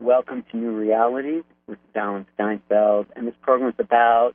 [0.00, 3.06] Welcome to New Realities with Alan Steinfeld.
[3.14, 4.32] And this program is about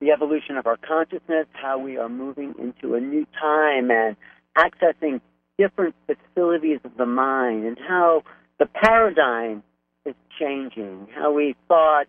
[0.00, 4.16] the evolution of our consciousness, how we are moving into a new time and
[4.56, 5.22] accessing
[5.56, 8.22] different facilities of the mind, and how
[8.58, 9.62] the paradigm
[10.04, 12.06] is changing, how we thought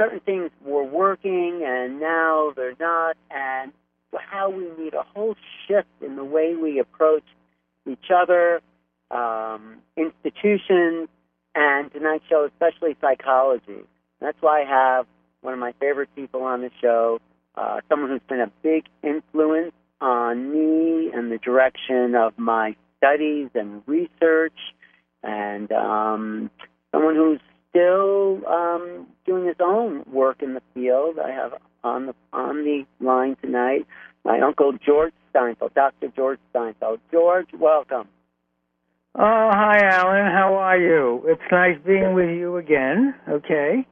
[0.00, 3.72] certain things were working and now they're not, and
[4.12, 5.34] how we need a whole
[5.66, 7.24] shift in the way we approach
[7.90, 8.60] each other,
[9.10, 11.08] um, institutions,
[11.54, 13.82] and tonight's show, especially psychology.
[14.20, 15.06] That's why I have
[15.40, 17.20] one of my favorite people on the show,
[17.54, 23.48] uh, someone who's been a big influence on me and the direction of my studies
[23.54, 24.58] and research,
[25.22, 26.50] and um,
[26.92, 27.40] someone who's
[27.70, 31.18] still um, doing his own work in the field.
[31.18, 31.52] I have
[31.82, 33.86] on the on the line tonight
[34.24, 36.08] my uncle George Steinfeld, Dr.
[36.16, 37.00] George Steinfeld.
[37.12, 38.08] George, welcome.
[39.16, 40.26] Oh, hi, Alan.
[40.26, 41.22] How are you?
[41.26, 43.14] It's nice being with you again.
[43.28, 43.86] Okay.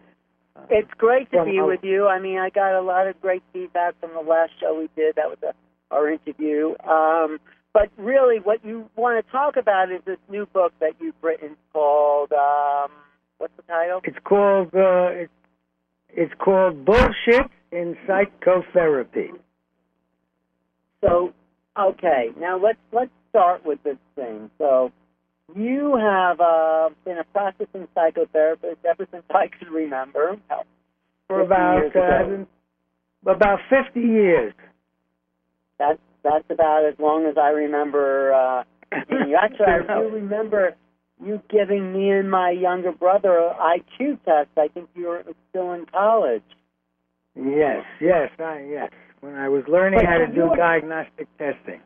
[0.69, 2.09] It's great to be with you.
[2.09, 5.15] I mean, I got a lot of great feedback from the last show we did.
[5.15, 5.55] That was a,
[5.95, 6.75] our interview.
[6.85, 7.39] Um,
[7.73, 11.57] but really, what you want to talk about is this new book that you've written
[11.73, 12.91] called um,
[13.39, 14.01] what's the title?
[14.05, 15.33] It's called uh, it's,
[16.09, 19.31] it's called Bullshit in Psychotherapy.
[21.01, 21.33] So,
[21.79, 24.51] okay, now let's let's start with this thing.
[24.59, 24.93] So,
[25.55, 30.37] you have uh, been a practicing psychotherapist ever since I can remember.
[31.29, 32.45] For about uh,
[33.31, 34.55] about fifty years.
[35.79, 38.33] That's that's about as long as I remember.
[38.33, 38.65] Uh,
[39.11, 39.37] you.
[39.41, 40.77] Actually, I do remember
[41.25, 44.51] you giving me and my younger brother an IQ test.
[44.57, 46.43] I think you were still in college.
[47.35, 48.91] Yes, yes, I, yes.
[49.21, 51.81] When I was learning but how to do diagnostic testing.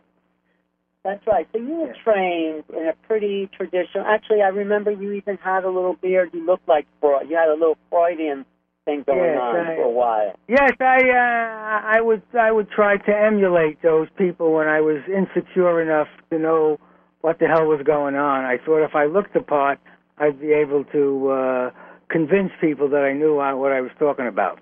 [1.06, 1.46] That's right.
[1.52, 2.02] So you were yeah.
[2.02, 4.04] trained in a pretty traditional.
[4.04, 6.30] Actually, I remember you even had a little beard.
[6.32, 7.30] You looked like Freud.
[7.30, 8.44] You had a little Freudian
[8.84, 10.34] thing going yes, on I, for a while.
[10.48, 15.00] Yes, I uh, I would I would try to emulate those people when I was
[15.06, 16.80] insecure enough to know
[17.20, 18.44] what the hell was going on.
[18.44, 19.78] I thought if I looked the part,
[20.18, 21.70] I'd be able to uh,
[22.08, 24.58] convince people that I knew what I was talking about.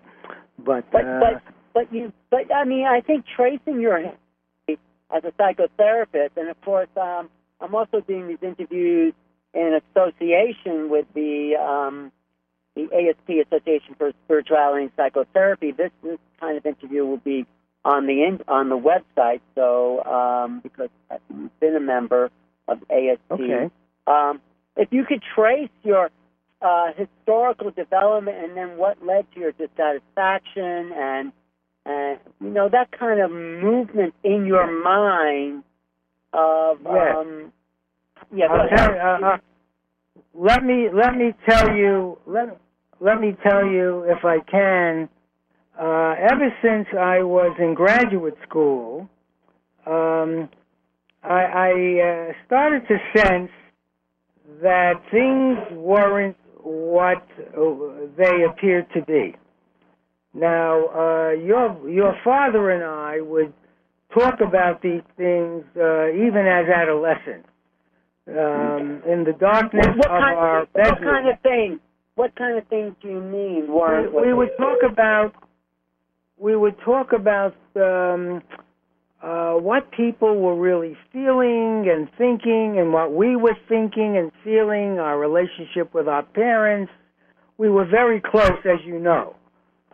[0.59, 1.43] But but uh, but
[1.73, 4.13] but you but I mean I think tracing your
[5.11, 9.15] as a psychotherapist, and of course, um, I'm also doing these interviews
[9.53, 12.13] in association with the um,
[12.75, 15.73] the ASP Association for Spirituality and Psychotherapy.
[15.73, 17.47] This this kind of interview will be
[17.85, 19.41] on the in, on the website.
[19.55, 21.21] So um, because I've
[21.61, 22.31] been a member
[22.67, 23.71] of ASP, okay.
[24.07, 24.41] um,
[24.77, 26.11] if you could trace your
[26.61, 31.33] uh, historical development and then what led to your dissatisfaction and
[31.87, 35.63] and you know that kind of movement in your mind
[36.33, 37.17] of yes.
[37.17, 37.53] um
[38.35, 39.39] yeah uh, uh,
[40.35, 42.59] let me let me tell you let
[43.01, 45.09] let me tell you if I can.
[45.77, 49.09] Uh, ever since I was in graduate school
[49.87, 50.49] um,
[51.23, 53.51] I, I uh, started to sense
[54.63, 59.35] that things weren't what uh, they appeared to be
[60.35, 63.53] now, uh, your your father and I would
[64.13, 67.49] talk about these things uh, even as adolescents.
[68.27, 70.91] Um, in the darkness what, what of kind, our bedroom.
[70.91, 71.81] What kind of things?
[72.15, 73.67] What kind of things do you mean?
[73.69, 75.35] We, we would talk about.
[76.39, 78.43] We would talk about um,
[79.23, 84.99] uh, what people were really feeling and thinking, and what we were thinking and feeling.
[84.99, 86.91] Our relationship with our parents.
[87.59, 89.37] We were very close, as you know.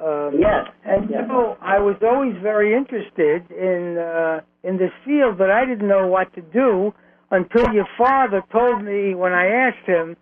[0.03, 0.67] Um, yes.
[0.85, 1.21] And yes.
[1.23, 5.89] you know, I was always very interested in uh, in this field, but I didn't
[5.89, 6.93] know what to do
[7.31, 10.17] until your father told me when I asked him,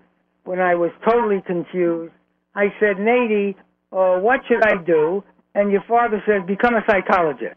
[0.45, 2.13] when I was totally confused.
[2.55, 3.55] I said, Nady,
[3.93, 5.23] uh, what should I do?
[5.55, 7.57] And your father said, become a psychologist.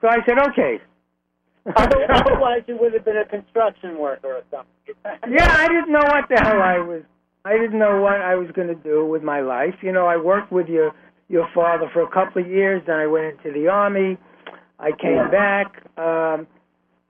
[0.00, 0.78] So I said, okay.
[1.76, 4.94] Otherwise, you would have been a construction worker or something.
[5.32, 7.02] yeah, I didn't know what the hell I was.
[7.46, 9.74] I didn't know what I was going to do with my life.
[9.82, 10.92] You know, I worked with your
[11.28, 12.82] your father for a couple of years.
[12.86, 14.18] Then I went into the army.
[14.78, 15.82] I came back.
[15.96, 16.46] Um,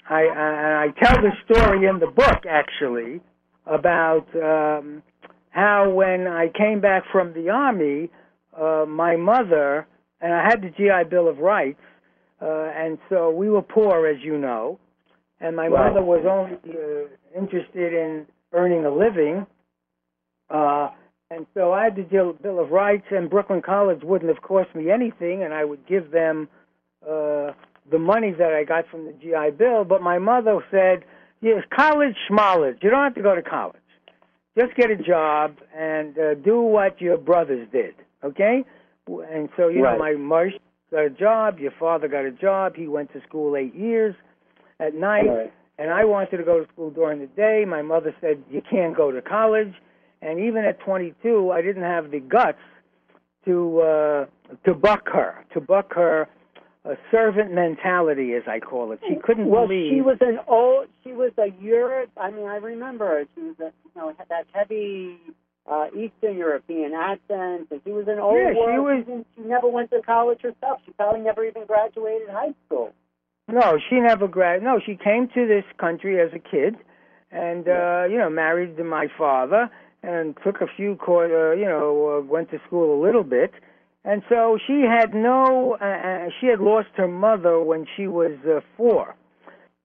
[0.08, 3.20] I, I, I tell the story in the book actually
[3.66, 5.02] about um,
[5.50, 8.10] how when I came back from the army,
[8.58, 9.86] uh, my mother
[10.20, 11.80] and I had the GI Bill of Rights,
[12.40, 14.78] uh, and so we were poor, as you know,
[15.40, 15.88] and my wow.
[15.88, 19.46] mother was only uh, interested in earning a living.
[20.50, 20.90] Uh,
[21.30, 22.02] and so I had the
[22.42, 26.10] Bill of Rights, and Brooklyn College wouldn't have cost me anything, and I would give
[26.10, 26.48] them
[27.02, 27.52] uh,
[27.90, 29.84] the money that I got from the GI Bill.
[29.84, 31.04] But my mother said,
[31.40, 32.82] "Yes, college, schmollage.
[32.82, 33.80] You don't have to go to college."
[34.56, 38.64] just get a job and uh, do what your brothers did, okay?
[39.08, 39.94] And so you Right.
[39.94, 40.54] know, my Marsh
[40.90, 42.76] got a job, your father got a job.
[42.76, 44.14] He went to school eight years.
[44.80, 45.52] At night, Right.
[45.78, 47.64] and I wanted to go to school during the day.
[47.64, 49.72] My mother said you can't go to college,
[50.24, 52.58] and even at 22, I didn't have the guts
[53.44, 54.26] to uh,
[54.64, 56.28] to buck her, to buck her
[56.84, 59.00] uh, servant mentality, as I call it.
[59.08, 59.92] She couldn't Well, believe.
[59.94, 60.86] she was an old.
[61.02, 62.10] She was a Europe.
[62.16, 63.24] I mean, I remember.
[63.34, 65.18] She was a, you know that heavy
[65.70, 68.36] uh, Eastern European accent, and she was an old.
[68.38, 70.80] Yeah, she was- She never went to college herself.
[70.86, 72.92] She probably never even graduated high school.
[73.48, 74.62] No, she never grad.
[74.62, 76.76] No, she came to this country as a kid,
[77.30, 79.70] and uh, you know, married to my father,
[80.04, 81.30] and took a few course.
[81.32, 83.52] Uh, you know, uh, went to school a little bit,
[84.04, 85.76] and so she had no.
[85.80, 89.16] Uh, uh, she had lost her mother when she was uh, four,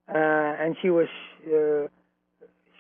[0.10, 1.08] uh, and she was
[1.48, 1.88] uh,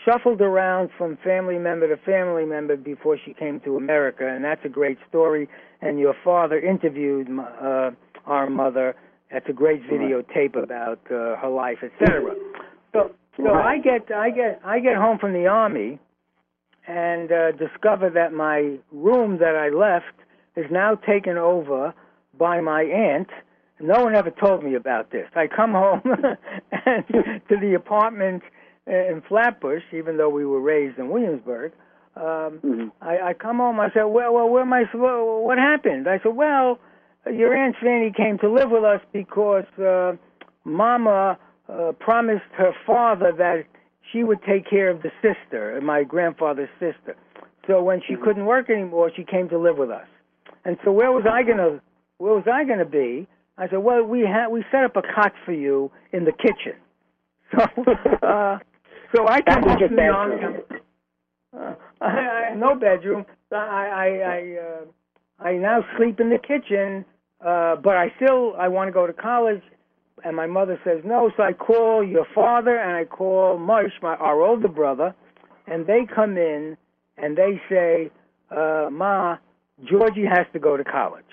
[0.05, 4.63] shuffled around from family member to family member before she came to America, and that's
[4.65, 5.47] a great story.
[5.81, 7.91] And your father interviewed m- uh,
[8.25, 8.95] our mother.
[9.31, 12.33] That's a great videotape about uh, her life, etc.
[12.93, 15.99] So, so I get, I get, I get home from the army,
[16.89, 20.15] and uh, discover that my room that I left
[20.55, 21.93] is now taken over
[22.37, 23.29] by my aunt.
[23.79, 25.27] No one ever told me about this.
[25.35, 26.01] I come home
[26.85, 27.07] and
[27.47, 28.41] to the apartment
[28.87, 31.73] in Flatbush, even though we were raised in Williamsburg.
[32.15, 32.91] Um, Mhm.
[33.01, 33.79] I, I come home.
[33.79, 34.83] I said, "Well, well, where am I?
[34.93, 36.79] Well, what happened?" I said, "Well,
[37.31, 40.13] your aunt Fanny came to live with us because uh,
[40.65, 41.37] Mama
[41.69, 43.65] uh, promised her father that
[44.11, 47.15] she would take care of the sister, my grandfather's sister.
[47.67, 50.07] So when she couldn't work anymore, she came to live with us.
[50.65, 51.79] And so where was I gonna?
[52.17, 53.27] Where was I gonna be?
[53.57, 56.75] I said, well, we had we set up a cot for you in the kitchen.
[57.51, 57.63] So,
[58.21, 58.59] uh,
[59.15, 60.37] so I was home from the army.
[61.51, 63.25] Uh, I, I, no bedroom.
[63.51, 67.05] I I I, uh, I now sleep in the kitchen,
[67.43, 69.63] uh, but I still I want to go to college,
[70.23, 71.31] and my mother says no.
[71.37, 75.15] So I call your father and I call Marsh, my our older brother,
[75.67, 76.77] and they come in
[77.17, 78.11] and they say,
[78.51, 79.37] uh, "Ma,
[79.89, 81.25] Georgie has to go to college."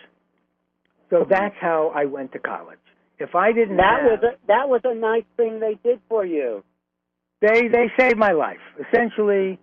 [1.11, 2.79] So that's how I went to college.
[3.19, 6.25] If I didn't, That have, was a that was a nice thing they did for
[6.27, 6.63] you.
[7.41, 9.59] they they saved my life essentially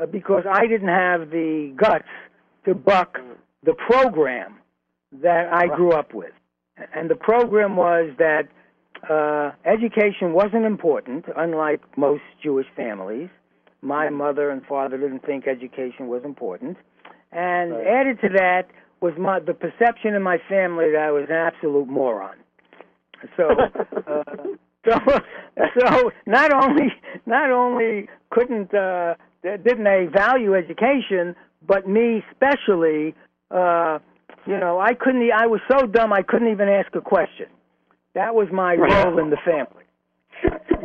[0.00, 2.08] uh, because I didn't have the guts
[2.66, 3.18] to buck
[3.64, 4.56] the program
[5.22, 6.32] that I grew up with,
[6.94, 8.42] and the program was that
[9.08, 13.28] uh, education wasn't important, unlike most Jewish families.
[13.82, 16.76] My mother and father didn't think education was important,
[17.32, 17.86] and Right.
[17.86, 18.64] added to that
[19.00, 22.36] was my the perception in my family that I was an absolute moron.
[23.36, 23.48] So.
[24.06, 24.22] Uh,
[24.88, 24.96] so,
[25.80, 26.92] so not only
[27.26, 31.34] not only couldn't uh, didn't they value education,
[31.66, 33.14] but me especially,
[33.50, 33.98] uh,
[34.46, 35.22] you know, I couldn't.
[35.22, 37.46] e- I was so dumb I couldn't even ask a question.
[38.18, 39.84] That was my role in the family.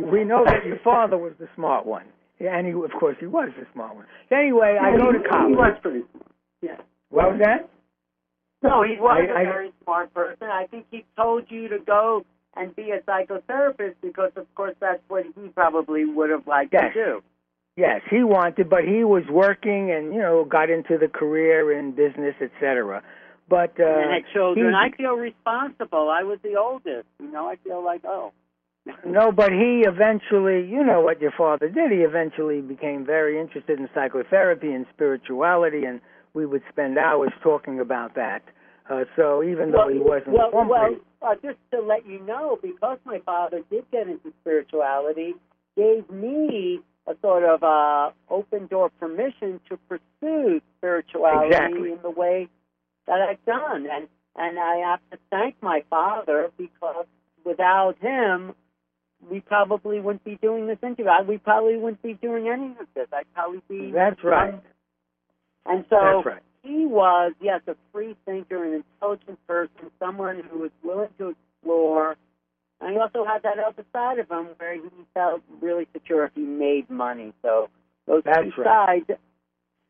[0.08, 2.04] We know that your father was the smart one,
[2.38, 4.06] Yeah, and he, of course, he was the smart one.
[4.30, 5.48] Anyway, I go to college.
[5.50, 6.02] He was pretty.
[6.62, 6.76] Yeah.
[7.10, 7.68] What was that?
[8.62, 10.46] No, he was I- a I- very smart person.
[10.48, 12.24] I think he told you to go
[12.56, 16.94] and be a psychotherapist because, of course, that's what he probably would have liked Yes.
[16.94, 17.22] to do.
[17.76, 21.90] Yes, he wanted, but he was working and you know got into the career in
[21.90, 23.02] business, etc.
[23.48, 24.74] But uh, and had children.
[24.74, 26.10] I feel responsible.
[26.10, 27.06] I was the oldest.
[27.20, 28.32] You know, I feel like, oh.
[29.06, 31.90] No, but he eventually, you know what your father did.
[31.90, 36.00] He eventually became very interested in psychotherapy and spirituality, and
[36.32, 38.42] we would spend hours talking about that.
[38.90, 42.58] Uh, so even though he wasn't well, formally, well uh, just to let you know,
[42.60, 45.32] because my father did get into spirituality,
[45.76, 51.92] gave me a sort of uh, open door permission to pursue spirituality Exactly.
[51.92, 52.48] in the way
[53.06, 57.06] that I've done, and and I have to thank my father because
[57.44, 58.54] without him,
[59.30, 61.06] we probably wouldn't be doing this interview.
[61.26, 63.06] We probably wouldn't be doing any of this.
[63.12, 63.92] I'd probably be.
[63.92, 64.60] that's right.
[65.66, 66.42] And so right.
[66.62, 72.16] he was, yes, a free thinker, an intelligent person, someone who was willing to explore.
[72.80, 76.32] And he also had that other side of him where he felt really secure if
[76.34, 77.32] he made money.
[77.40, 77.70] So
[78.06, 79.06] those That's two right.
[79.08, 79.20] sides.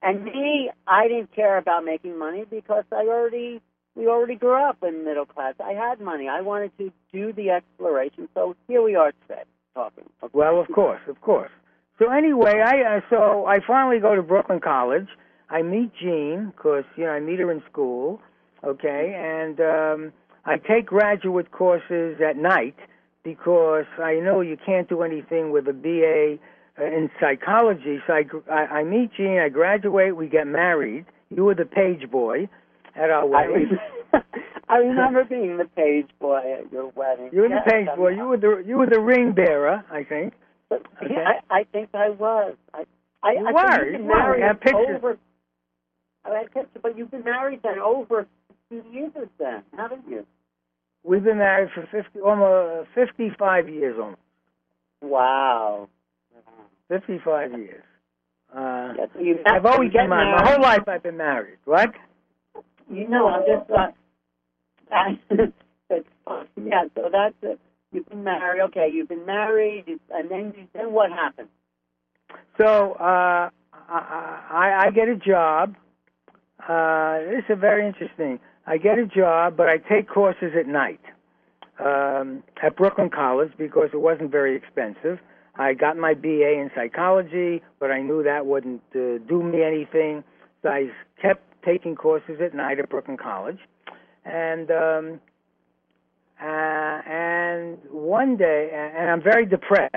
[0.04, 3.62] And me, I didn't care about making money because I already,
[3.96, 5.54] we already grew up in middle class.
[5.64, 6.28] I had money.
[6.28, 8.28] I wanted to do the exploration.
[8.34, 9.44] So here we are today
[9.74, 10.04] talking.
[10.34, 11.50] Well, of course, of course.
[11.98, 15.06] So anyway, I uh, so I finally go to Brooklyn College.
[15.48, 18.20] I meet Jean because you know I meet her in school,
[18.64, 20.12] okay, and um,
[20.44, 22.74] I take graduate courses at night
[23.22, 26.38] because I know you can't do anything with a BA
[26.78, 27.98] Uh, in psychology.
[28.06, 31.04] So I, I, I meet Jean, I graduate, we get married.
[31.30, 32.48] You were the page boy
[32.96, 33.78] at our I, wedding.
[34.12, 34.20] re-
[34.68, 37.30] I remember being the page boy at your wedding.
[37.32, 38.08] You were the Yes, page I'm- boy.
[38.08, 40.34] You were the you were the ring bearer, I think.
[40.68, 41.14] But, Okay.
[41.14, 42.54] yeah, I, I think I was.
[42.72, 42.84] I,
[43.22, 44.38] I, You I were, think you've been were.
[44.46, 44.96] have pictures.
[44.96, 45.18] over.
[46.24, 48.26] I had pictures, but you've been married then over
[48.68, 50.26] two years then, haven't you?
[51.04, 54.18] We've been married for fifty, almost fifty-five years, almost
[55.02, 55.88] Wow.
[56.98, 57.84] Fifty-five years.
[58.54, 60.44] Uh, Yeah, so you I've always been married.
[60.44, 61.58] My whole life I've been married.
[61.64, 61.90] What?
[62.90, 63.70] You know, I'm just.
[63.70, 63.88] Uh,
[64.92, 66.08] I, it's,
[66.56, 67.60] yeah, so that's it.
[67.92, 68.60] You've been married.
[68.62, 71.48] Okay, you've been married, and then you, then what happened?
[72.58, 75.74] So uh, I, I, I get a job.
[76.68, 78.38] Uh, this is very interesting.
[78.66, 81.00] I get a job, but I take courses at night
[81.84, 85.18] um, at Brooklyn College because it wasn't very expensive.
[85.56, 90.24] I got my BA in psychology, but I knew that wouldn't uh, do me anything,
[90.62, 90.88] so I
[91.20, 93.58] kept taking courses at night at Brooklyn College.
[94.24, 95.20] And um,
[96.40, 99.94] uh, and one day, and I'm very depressed.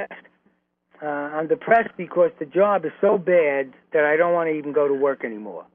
[1.02, 4.74] Uh, I'm depressed because the job is so bad that I don't want to even
[4.74, 5.66] go to work anymore.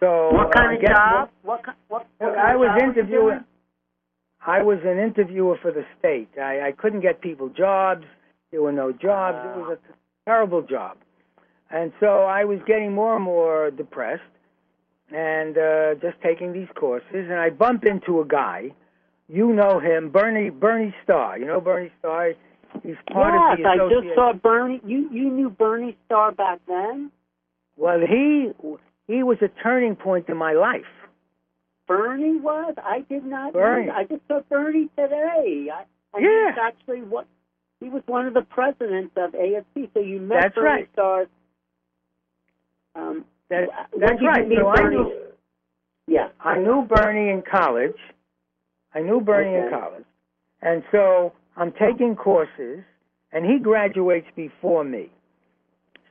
[0.00, 1.30] So What uh, kind of job?
[1.42, 1.76] What what?
[1.88, 3.44] What, what I was of job were interviewing.
[4.46, 6.28] I was an interviewer for the state.
[6.40, 8.04] I, I couldn't get people jobs.
[8.56, 9.36] There were no jobs.
[9.44, 9.94] It was a
[10.24, 10.96] terrible job,
[11.70, 14.22] and so I was getting more and more depressed,
[15.10, 17.04] and uh, just taking these courses.
[17.12, 18.70] And I bump into a guy.
[19.28, 21.38] You know him, Bernie Bernie Starr.
[21.38, 22.32] You know Bernie Starr.
[22.82, 24.80] He's part yes, of the I just saw Bernie.
[24.86, 27.10] You you knew Bernie Starr back then.
[27.76, 28.52] Well, he
[29.06, 30.88] he was a turning point in my life.
[31.86, 32.74] Bernie was.
[32.78, 33.52] I did not.
[33.52, 33.88] Bernie.
[33.88, 33.92] Know.
[33.92, 35.68] I just saw Bernie today.
[35.70, 35.84] I,
[36.14, 36.52] and Yeah.
[36.52, 37.26] He's actually what.
[37.80, 39.90] He was one of the presidents of ASP.
[39.94, 40.88] So you met That's Bernie right.
[40.92, 41.26] Starr.
[42.94, 43.68] Um, That,
[43.98, 44.46] that's right.
[44.58, 45.12] So I knew,
[46.06, 46.28] Yeah.
[46.40, 47.96] I knew Bernie in college.
[48.94, 50.04] I knew Bernie in college.
[50.62, 52.80] And so I'm taking courses,
[53.30, 55.10] and he graduates before me.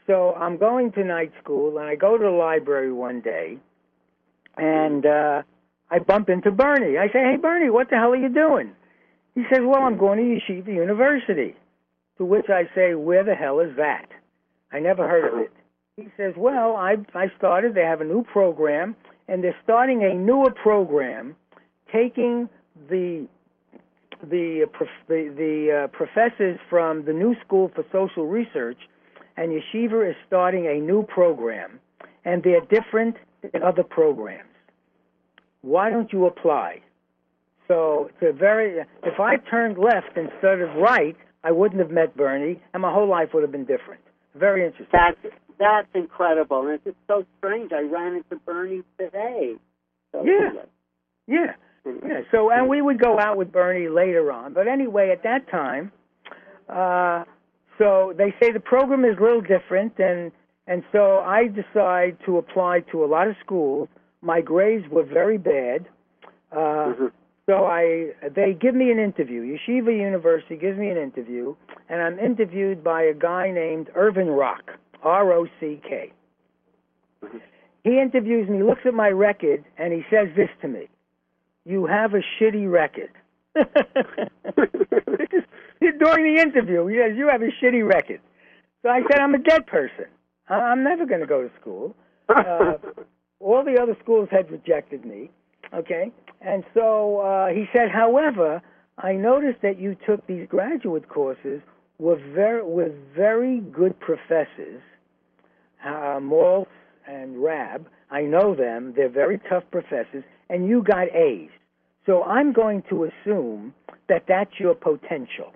[0.05, 3.57] So I'm going to night school, and I go to the library one day,
[4.55, 5.41] and uh,
[5.89, 6.99] I bump into Bernie.
[6.99, 8.71] I say, Hey, Bernie, what the hell are you doing?
[9.35, 11.55] He says, Well, I'm going to Yeshiva University.
[12.17, 14.07] To which I say, Where the hell is that?
[14.71, 15.51] I never heard of it.
[15.97, 18.95] He says, Well, I, I started, they have a new program,
[19.27, 21.35] and they're starting a newer program,
[21.91, 22.49] taking
[22.89, 23.27] the
[24.21, 24.65] the
[25.07, 28.77] the, the uh, professors from the New School for Social Research,
[29.37, 31.79] and Yeshiva is starting a new program,
[32.23, 34.49] and they're different than other programs.
[35.61, 36.81] Why don't you apply?
[37.67, 38.79] So it's a very.
[39.03, 43.09] If I turned left instead of right, I wouldn't have met Bernie, and my whole
[43.09, 44.01] life would have been different.
[44.35, 44.87] Very interesting.
[44.91, 47.71] That's that's incredible, and it's just so strange.
[47.71, 49.55] I ran into Bernie today.
[50.11, 50.51] So, Yeah.
[51.27, 51.53] Yeah.
[51.85, 52.21] Yeah.
[52.31, 54.53] So, and we would go out with Bernie later on.
[54.53, 55.91] But anyway, at that time,
[56.67, 57.23] uh,
[57.77, 60.31] so they say the program is a little different, and
[60.67, 63.87] and so I decide to apply to a lot of schools.
[64.21, 65.85] My grades were very bad.
[66.51, 66.57] Uh,
[66.93, 67.11] Mhm.
[67.45, 69.57] So I they give me an interview.
[69.57, 71.55] Yeshiva University gives me an interview,
[71.89, 74.71] and I'm interviewed by a guy named Irvin Rock,
[75.03, 76.11] R O C K.
[77.83, 80.87] He interviews me, looks at my record, and he says this to me:
[81.65, 83.11] "You have a shitty record."
[83.55, 83.75] During
[86.35, 88.21] the interview, he says, "You have a shitty record."
[88.81, 90.05] So I said, "I'm a dead person.
[90.49, 91.95] I'm never going to go to school."
[92.27, 92.77] Uh,
[93.39, 95.29] all the other schools had rejected me.
[95.73, 96.11] Okay,
[96.45, 98.61] and so uh, he said, however,
[98.97, 101.61] I noticed that you took these graduate courses
[101.97, 104.81] with very with very good professors,
[105.85, 106.67] uh, Maltz
[107.07, 107.87] and Rab.
[108.11, 111.49] I know them; they're very tough professors, and you got A's.
[112.05, 113.73] So I'm going to assume
[114.07, 115.53] that that's your potential.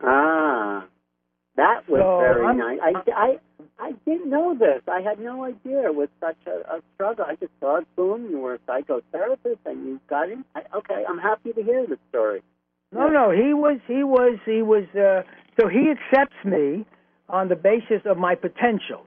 [0.00, 0.86] ah,
[1.56, 2.78] that was So, very I'm- nice.
[2.82, 3.38] I, I
[3.82, 4.80] I didn't know this.
[4.86, 7.24] I had no idea it was such a, a struggle.
[7.28, 10.44] I just thought, boom, you were a psychotherapist and you got in.
[10.54, 12.42] I, okay, I'm happy to hear the story.
[12.92, 14.84] No, no, he was, he was, he was.
[14.94, 15.22] Uh,
[15.60, 16.86] so he accepts me
[17.28, 19.04] on the basis of my potential.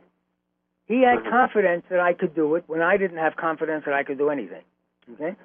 [0.87, 1.29] He had Mhm.
[1.29, 4.29] confidence that I could do it when I didn't have confidence that I could do
[4.29, 4.63] anything.
[5.13, 5.35] Okay,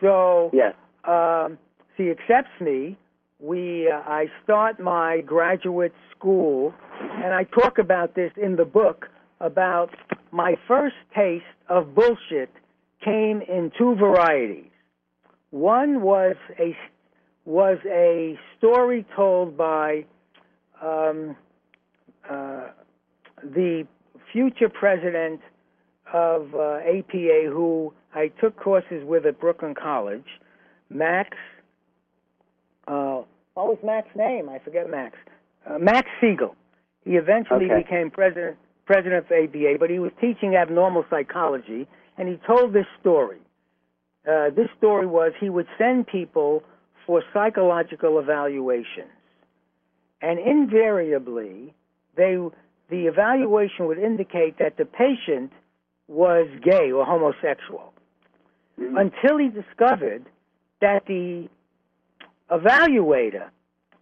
[0.00, 0.74] so Yes.
[1.04, 1.58] um,
[1.96, 2.96] so he accepts me.
[3.40, 9.06] We, uh, I start my graduate school, and I talk about this in the book
[9.40, 9.90] about
[10.30, 12.50] my first taste of bullshit
[13.02, 14.70] came in two varieties.
[15.50, 16.76] One was a
[17.46, 20.04] was a story told by
[20.82, 21.34] um,
[22.28, 22.68] uh,
[23.42, 23.86] the
[24.32, 25.40] future president
[26.12, 30.26] of uh, APA, who I took courses with at Brooklyn College,
[30.90, 31.36] Max.
[32.90, 33.22] Uh,
[33.54, 34.48] what was Max's name?
[34.48, 35.16] I forget Max.
[35.66, 36.56] Uh, Max Siegel.
[37.04, 37.82] He eventually Okay.
[37.82, 38.56] became president
[38.86, 41.86] president of APA, but he was teaching abnormal psychology,
[42.18, 43.38] and he told this story.
[44.26, 46.64] Uh, this story was he would send people
[47.06, 49.12] for psychological evaluations,
[50.20, 51.72] and invariably,
[52.16, 52.34] they
[52.88, 55.52] the evaluation would indicate that the patient
[56.08, 57.92] was gay or homosexual
[58.76, 60.24] until he discovered
[60.80, 61.48] that the
[62.50, 63.48] evaluator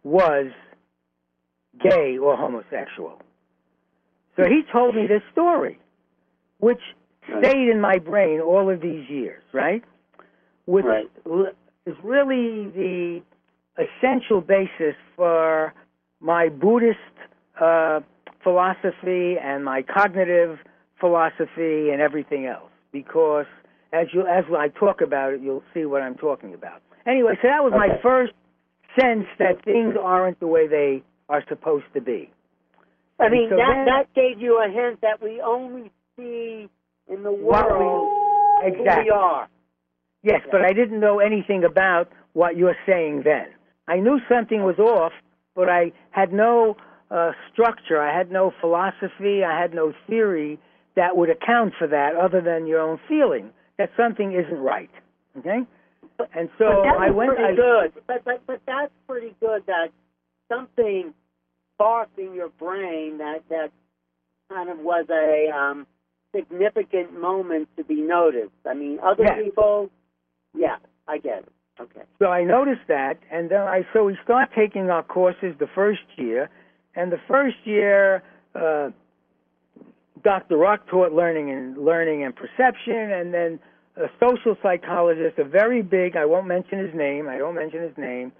[0.04, 0.46] was
[1.80, 3.20] gay or homosexual.
[4.36, 5.78] So he told me this story,
[6.58, 6.80] which
[7.24, 9.82] stayed in my brain all of these years, right?
[10.66, 11.10] Which Right.
[11.86, 13.22] is really the
[13.76, 15.72] essential basis for
[16.20, 16.98] my Buddhist
[17.60, 18.00] uh,
[18.42, 20.58] philosophy and my cognitive
[21.00, 22.70] philosophy and everything else.
[22.92, 23.46] Because
[23.92, 26.82] as you as I talk about it, you'll see what I'm talking about.
[27.06, 28.32] Anyway, so that was my first
[28.98, 32.30] sense that things aren't the way they are supposed to be.
[33.20, 36.68] I mean, So that then- that gave you a hint that we only see
[37.08, 38.08] in the What we- world
[38.64, 39.48] who we are.
[40.22, 40.50] Yes, Yeah.
[40.50, 43.48] but I didn't know anything about what you're saying then.
[43.86, 45.12] I knew something was off,
[45.54, 46.76] but I had no
[47.10, 47.98] uh, structure.
[47.98, 49.42] I had no philosophy.
[49.42, 50.58] I had no theory
[50.94, 54.90] that would account for that other than your own feeling that something isn't right.
[55.38, 55.64] Okay?
[56.34, 57.36] And so I went.
[57.36, 57.92] pretty I, good.
[58.06, 59.64] But, but but that's pretty good.
[59.66, 59.88] That
[60.48, 61.14] something
[61.74, 63.70] sparked in your brain that that
[64.50, 65.86] kind of was a um,
[66.34, 68.52] significant moment to be noticed.
[68.66, 69.38] I mean, other Yes.
[69.44, 69.90] people,
[70.54, 71.52] yeah, I get it.
[71.80, 72.02] Okay.
[72.18, 76.02] So I noticed that, and then I so we start taking our courses the first
[76.16, 76.50] year,
[76.96, 78.24] and the first year,
[78.56, 78.90] uh,
[80.24, 80.56] Dr.
[80.56, 83.60] Rock taught learning and learning and perception, and then
[83.98, 86.16] a social psychologist, a very big.
[86.16, 87.28] I won't mention his name.
[87.28, 88.32] I don't mention his name,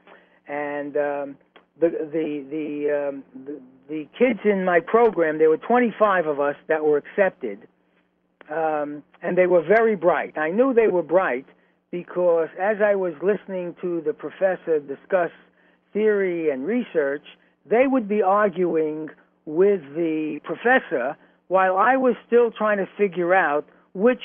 [0.47, 1.37] and um,
[1.81, 5.39] the the the, um, the the kids in my program.
[5.39, 7.67] There were 25 of us that were accepted,
[8.51, 10.39] um, and they were very bright.
[10.39, 11.47] I knew they were bright
[11.91, 15.31] because as I was listening to the professor discuss
[15.93, 17.25] theory and research,
[17.69, 19.09] they would be arguing
[19.47, 21.17] with the professor
[21.49, 24.21] while I was still trying to figure out which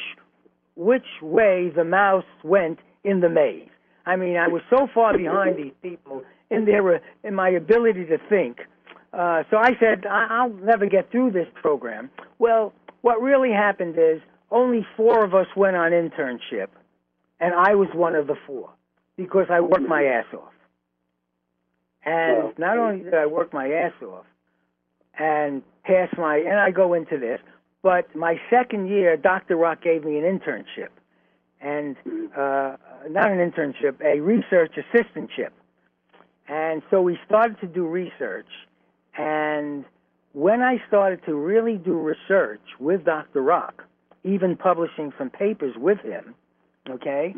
[0.76, 3.70] which way the mouse went in the maze.
[4.06, 8.18] I mean, I was so far behind these people in their in my ability to
[8.30, 8.60] think.
[9.14, 12.10] Uh, so I said, I- I'll never get through this program.
[12.40, 16.68] Well, what really happened is only four of us went on internship,
[17.40, 18.70] and I was one of the four
[19.16, 20.54] because I worked my ass off.
[22.06, 24.26] And not only did I work my ass off
[25.18, 27.40] and pass my, and I go into this,
[27.84, 29.58] but my second year, Dr.
[29.58, 30.90] Rock gave me an internship,
[31.62, 31.96] and
[32.36, 32.78] uh,
[33.10, 35.52] not an internship, a research assistantship.
[36.48, 38.48] And so we started to do research,
[39.18, 39.86] and
[40.32, 43.42] when I started to really do research with Dr.
[43.42, 43.84] Rock,
[44.24, 46.34] even publishing some papers with him,
[46.90, 47.36] okay,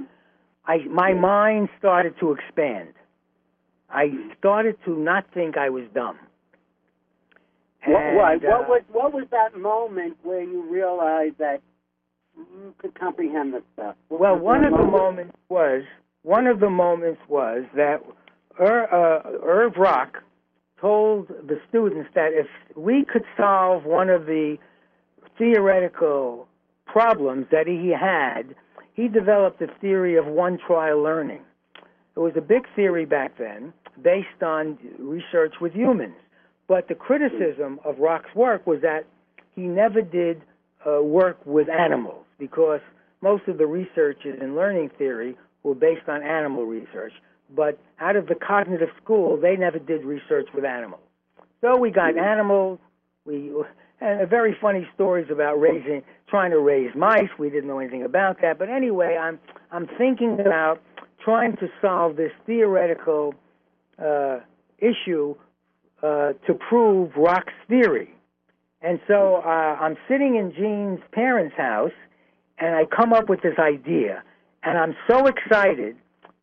[0.65, 2.93] I my mind started to expand.
[3.89, 6.17] I started to not think I was dumb.
[7.86, 8.34] What.
[8.34, 11.62] And, what uh, was what was that moment where you realized that
[12.38, 13.95] you could comprehend this stuff?
[14.10, 15.84] What Well, one of the moments was
[16.24, 18.02] one of the moments was that
[18.60, 20.24] Ir, uh, Irv Rock
[20.80, 24.58] told the students that if we could solve one of the
[25.38, 26.48] theoretical
[26.86, 28.56] problems that he had,
[28.93, 31.41] he developed the theory of one trial learning.
[32.15, 36.15] It was a big theory back then, based on research with humans.
[36.67, 39.06] But the criticism of Rock's work was that
[39.54, 40.41] he never did
[40.86, 42.82] uh, work with animals because
[43.21, 47.13] most of the researches in learning theory were based on animal research.
[47.56, 51.01] But out of the cognitive school, they never did research with animals.
[51.62, 52.80] So we got animals.
[53.25, 53.51] We
[54.01, 57.30] and very funny stories about raising, trying to raise mice.
[57.39, 58.60] We didn't know anything about that.
[58.60, 59.39] But anyway, I'm
[59.71, 60.82] I'm thinking about
[61.23, 63.34] trying to solve this theoretical
[63.97, 64.39] uh,
[64.80, 65.36] issue
[66.06, 68.13] uh, to prove Rock's theory.
[68.82, 71.98] And so uh, I'm sitting in Gene's parents' house,
[72.60, 74.24] and I come up with this idea,
[74.62, 75.96] and I'm so excited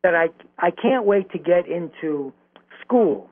[0.02, 2.32] that I I can't wait to get into
[2.80, 3.30] school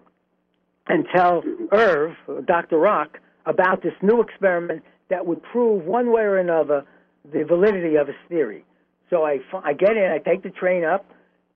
[0.86, 2.16] and tell Irv,
[2.46, 2.78] Dr.
[2.78, 6.84] Rock, about this new experiment that would prove one way or another
[7.32, 8.64] the validity of his theory.
[9.10, 11.04] So I, I get in, I take the train up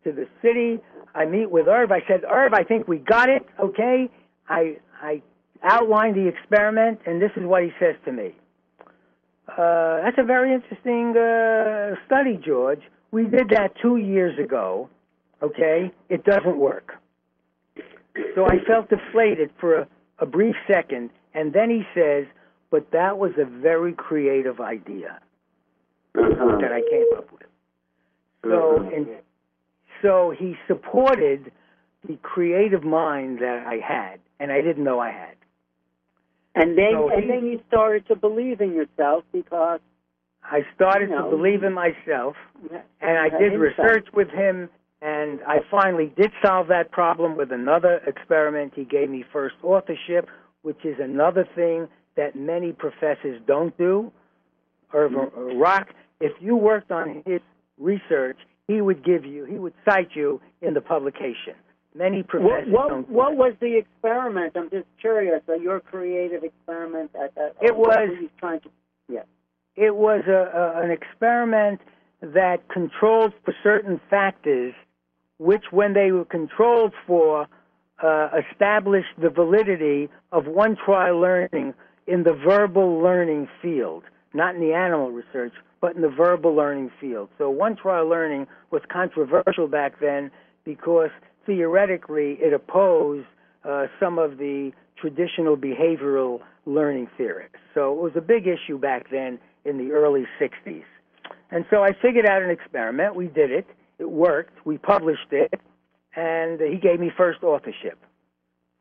[0.02, 0.80] to the city,
[1.14, 1.92] I meet with Irv.
[1.92, 4.10] I said, Irv, I think we got it, okay?
[4.48, 5.22] I, I,
[5.62, 8.34] outlined the experiment, and this is what he says to me.
[9.48, 12.80] Uh, that's a very interesting uh, study, George.
[13.10, 14.88] We did that two years ago.
[15.42, 16.94] Okay, it doesn't work.
[18.34, 22.26] So I felt deflated for a, a brief second, and then he says,
[22.70, 25.20] "But that was a very creative idea
[26.14, 26.58] Uh-huh.
[26.60, 27.42] that I came up with."
[28.44, 28.90] So, Uh-huh.
[28.94, 29.06] and
[30.02, 31.52] so he supported
[32.06, 35.36] the creative mind that I had, and I didn't know I had.
[36.54, 39.80] And then So and he- then you started to believe in yourself because
[40.42, 41.30] I started No.
[41.30, 42.36] to believe in myself,
[43.00, 44.68] and I did research with him,
[45.00, 48.74] and I finally did solve that problem with another experiment.
[48.74, 50.28] He gave me first authorship,
[50.62, 54.12] which is another thing that many professors don't do.
[54.92, 55.50] Irvin mm-hmm.
[55.50, 55.88] uh, Rock,
[56.20, 57.40] if you worked on his
[57.78, 61.54] research, he would give you, he would cite you in the publication.
[61.96, 63.08] Many What what, don't.
[63.08, 64.52] what was the experiment?
[64.56, 65.42] I'm just curious.
[65.48, 67.54] Uh, your creative experiment at that.
[67.60, 68.68] It was- trying to.
[69.76, 71.80] it was a, a, an experiment
[72.20, 74.72] that controlled for certain factors,
[75.38, 77.46] which, when they were controlled for,
[78.02, 81.74] uh, established the validity of one trial learning
[82.06, 86.90] in the verbal learning field, not in the animal research, but in the verbal learning
[87.00, 87.28] field.
[87.38, 90.30] So, one trial learning was controversial back then
[90.64, 91.10] because
[91.46, 93.26] theoretically it opposed
[93.64, 97.50] uh, some of the traditional behavioral learning theories.
[97.74, 100.84] So, it was a big issue back then in the early 60s.
[101.50, 103.14] And so I figured out an experiment.
[103.14, 103.66] We did it.
[103.98, 104.66] It worked.
[104.66, 105.60] We published it.
[106.16, 107.98] And he gave me first authorship.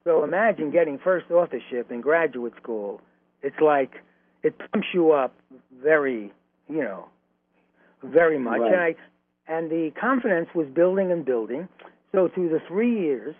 [0.03, 3.01] So imagine getting first authorship in graduate school.
[3.41, 3.91] It's like
[4.43, 5.33] it pumps you up
[5.81, 6.31] very,
[6.69, 7.07] you know,
[8.03, 8.59] very much.
[8.59, 8.71] Right.
[8.71, 8.95] And I
[9.45, 11.67] and the confidence was building and building.
[12.13, 13.35] So through the three years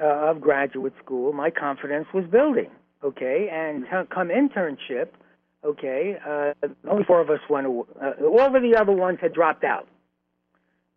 [0.00, 2.70] uh, of graduate school, my confidence was building.
[3.04, 5.08] Okay, and t- come internship,
[5.64, 6.52] okay, uh,
[6.88, 7.66] only four of us went.
[7.66, 9.86] aw- Uh, all of the other ones had dropped out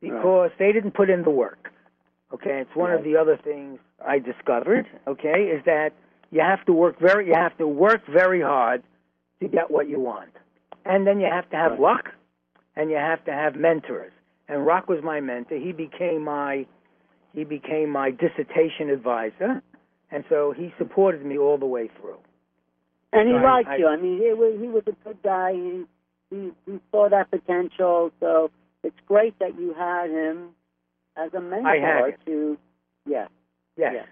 [0.02, 1.72] because they didn't put in the work.
[2.34, 4.88] Okay, it's one of the other things I discovered.
[5.08, 5.92] Okay, is that
[6.32, 8.82] you have to work very, you have to work very hard
[9.42, 10.30] to get what you want,
[10.86, 11.80] and then you have to have Right.
[11.82, 12.10] luck,
[12.76, 14.14] and you have to have mentors.
[14.48, 15.58] And Rock was my mentor.
[15.58, 16.66] He became my,
[17.34, 19.62] he became my dissertation advisor,
[20.12, 22.18] and so he supported me all the way through.
[23.14, 23.88] And he So liked I- you.
[23.88, 25.54] I mean, he was he was a good guy.
[25.54, 25.84] He
[26.30, 28.12] he, he saw that potential.
[28.20, 28.52] So
[28.84, 30.50] it's great that you had him
[31.18, 32.18] as a mentor I had him.
[32.26, 32.58] to.
[33.06, 33.28] Yeah.
[33.78, 33.94] Yes.
[33.96, 34.06] Yeah.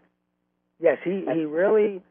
[0.82, 2.01] Yes, he he really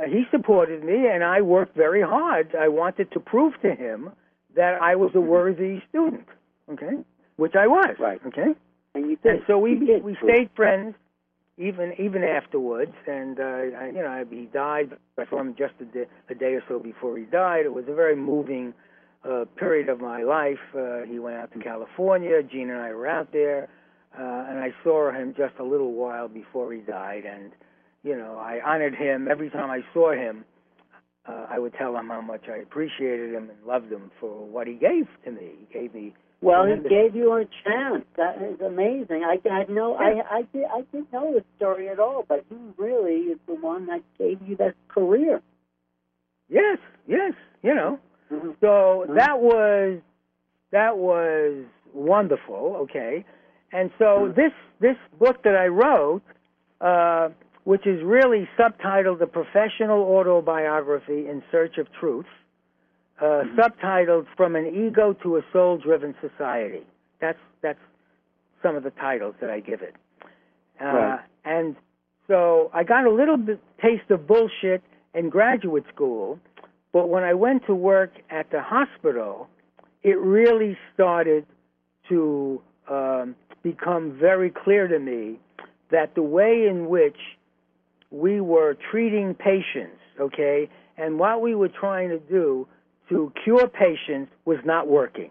[0.00, 2.54] uh, he supported me and I worked very hard.
[2.58, 4.10] I wanted to prove to him
[4.56, 6.26] that I was a worthy student,
[6.70, 6.96] okay?
[7.36, 7.96] Which I was.
[7.98, 8.20] Right.
[8.26, 8.54] Okay?
[8.98, 9.32] And you did.
[9.32, 10.94] And so we You did we stayed friends
[11.56, 15.84] even even afterwards and uh I, you know, he died I saw him just a
[15.84, 17.64] day, a day or so before he died.
[17.64, 18.74] It was a very moving
[19.24, 20.64] uh period of my life.
[20.76, 23.68] Uh he went out to California, Gene and I were out there.
[24.18, 27.52] Uh and I saw him just a little while before he died and
[28.04, 30.44] you know, I honored him every time I saw him.
[31.26, 34.66] Uh, I would tell him how much I appreciated him and loved him for what
[34.66, 35.50] he gave to me.
[35.58, 38.04] He gave me Well, he gave you a chance.
[38.16, 39.24] That is amazing.
[39.24, 42.44] I I had no I I did I didn't know the story at all, but
[42.48, 45.42] he really is the one that gave you that career.
[46.48, 47.98] Yes, yes, you know.
[48.30, 48.54] Mhm.
[48.60, 49.16] So Mhm.
[49.16, 50.00] that was
[50.70, 52.76] that was wonderful.
[52.82, 53.24] Okay,
[53.72, 54.34] and so Mhm.
[54.36, 56.22] this this book that I wrote,
[56.80, 57.30] uh,
[57.64, 62.26] which is really subtitled "The Professional Autobiography in Search of Truth,"
[63.20, 63.56] uh, Mhm.
[63.56, 66.86] subtitled "From an Ego to a Soul-Driven Society."
[67.20, 67.80] That's that's
[68.62, 69.94] some of the titles that I give it.
[70.80, 71.20] Uh, Right.
[71.44, 71.76] And
[72.26, 74.82] so I got a little bit taste of bullshit
[75.14, 76.38] in graduate school,
[76.92, 79.48] but when I went to work at the hospital,
[80.02, 81.46] it really started
[82.08, 85.38] to um, become very clear to me
[85.90, 87.16] that the way in which
[88.10, 92.66] we were treating patients, okay, and what we were trying to do
[93.08, 95.30] to cure patients was not working.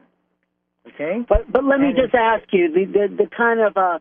[0.88, 1.26] Okay?
[1.28, 4.00] But but let me And- just ask you the the, the kind of uh,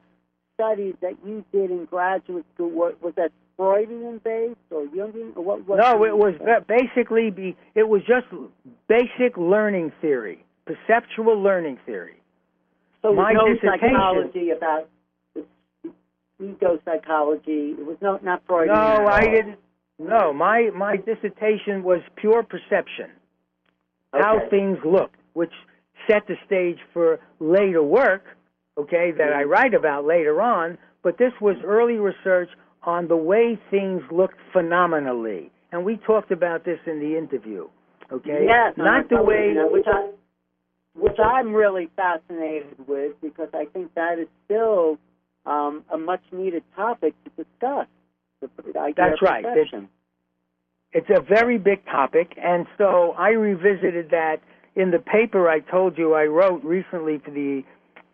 [0.54, 5.42] studies that you did in graduate school what, was that Freudian based or Jungian or
[5.44, 5.66] what?
[5.66, 8.26] what No, it was ba- basically be it was just
[8.88, 12.20] basic learning theory, perceptual learning theory.
[13.02, 14.88] so my no psychology about
[16.42, 17.74] ego psychology.
[17.78, 18.74] It was no not Freudian.
[18.76, 19.58] No, I didn't.
[19.98, 23.10] No, my my dissertation was pure perception,
[24.18, 25.52] how things look, which
[26.08, 28.24] set the stage for later work,
[28.78, 30.78] okay, that I write about later on.
[31.02, 32.48] But this was early research
[32.82, 37.68] on the way things looked phenomenally, and we talked about this in the interview.
[38.12, 39.54] Okay, Yes, not the way.
[39.70, 40.10] which I
[40.94, 44.98] which I'm really fascinated with because I think that is still
[45.44, 47.86] um, a much needed topic to discuss.
[48.40, 48.48] The,
[48.96, 49.44] That's right.
[50.98, 54.36] It's a very big topic, and so I revisited that
[54.76, 57.62] in the paper I told you I wrote recently for the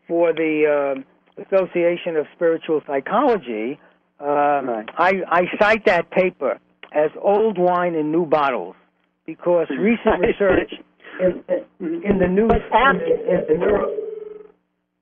[0.08, 0.54] for the
[0.98, 3.78] uh, Association of Spiritual Psychology.
[4.20, 4.28] Um,
[4.68, 4.88] Right.
[4.98, 6.58] I, I cite that paper
[6.92, 8.74] as old wine in new bottles
[9.26, 10.72] because recent research
[11.20, 11.30] in,
[12.08, 13.86] in the news But after- in, the neuro,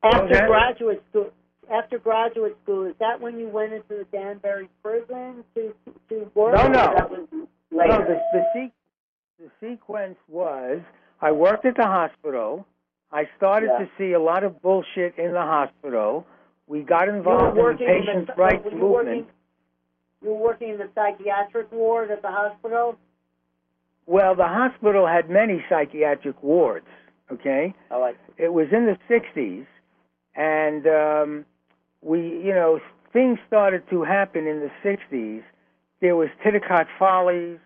[0.02, 1.30] After graduate school,
[1.72, 5.72] after graduate school, is that when you went into the Danbury prison to
[6.10, 6.54] to work?
[6.56, 7.08] No, no.
[7.70, 7.88] Later.
[7.88, 8.72] No, the the, se-
[9.38, 10.80] the sequence was
[11.20, 12.66] I worked at the hospital.
[13.12, 13.84] I started Yeah.
[13.84, 16.26] to see a lot of bullshit in the hospital.
[16.66, 18.82] We got involved in the patients' the, rights you movement.
[18.92, 19.26] Working,
[20.22, 22.96] you were working in the psychiatric ward at the hospital.
[24.06, 26.86] Well, the hospital had many psychiatric wards.
[27.32, 29.66] Okay, Oh, I it was in the '60s,
[30.34, 31.44] and um,
[32.02, 32.80] we, you know,
[33.12, 35.42] things started to happen in the '60s.
[36.00, 37.58] There was Titicut Follies,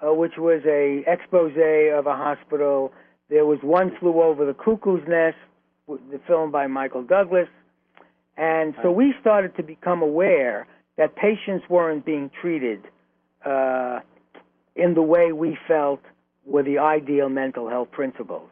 [0.00, 2.92] uh, which was a expose of a hospital.
[3.28, 5.36] There was One Flew Over the Cuckoo's Nest,
[5.86, 7.48] the film by Michael Douglas,
[8.36, 12.84] and so we started to become aware that patients weren't being treated
[13.44, 14.00] uh,
[14.76, 16.00] in the way we felt
[16.46, 18.48] were the ideal mental health principles.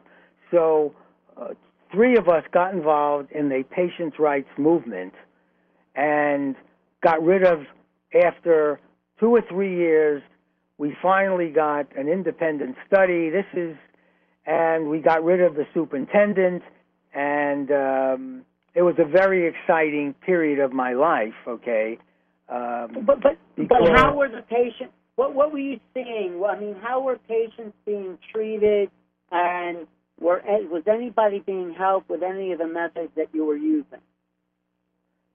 [0.51, 0.93] So,
[1.35, 1.49] uh,
[1.91, 5.13] three of us got involved in the patients' rights movement
[5.95, 6.55] and
[7.01, 7.59] got rid of,
[8.13, 8.79] after
[9.19, 10.21] two or three years,
[10.77, 13.29] we finally got an independent study.
[13.29, 13.75] This is,
[14.45, 16.63] and we got rid of the superintendent,
[17.13, 21.97] and um, it was a very exciting period of my life, okay?
[22.49, 24.93] Um, But but but how were the patients?
[25.15, 26.41] What what were you seeing?
[26.47, 28.89] I mean, how were patients being treated,
[29.31, 29.87] and
[30.19, 33.99] were was anybody being helped with any of the methods that you were using?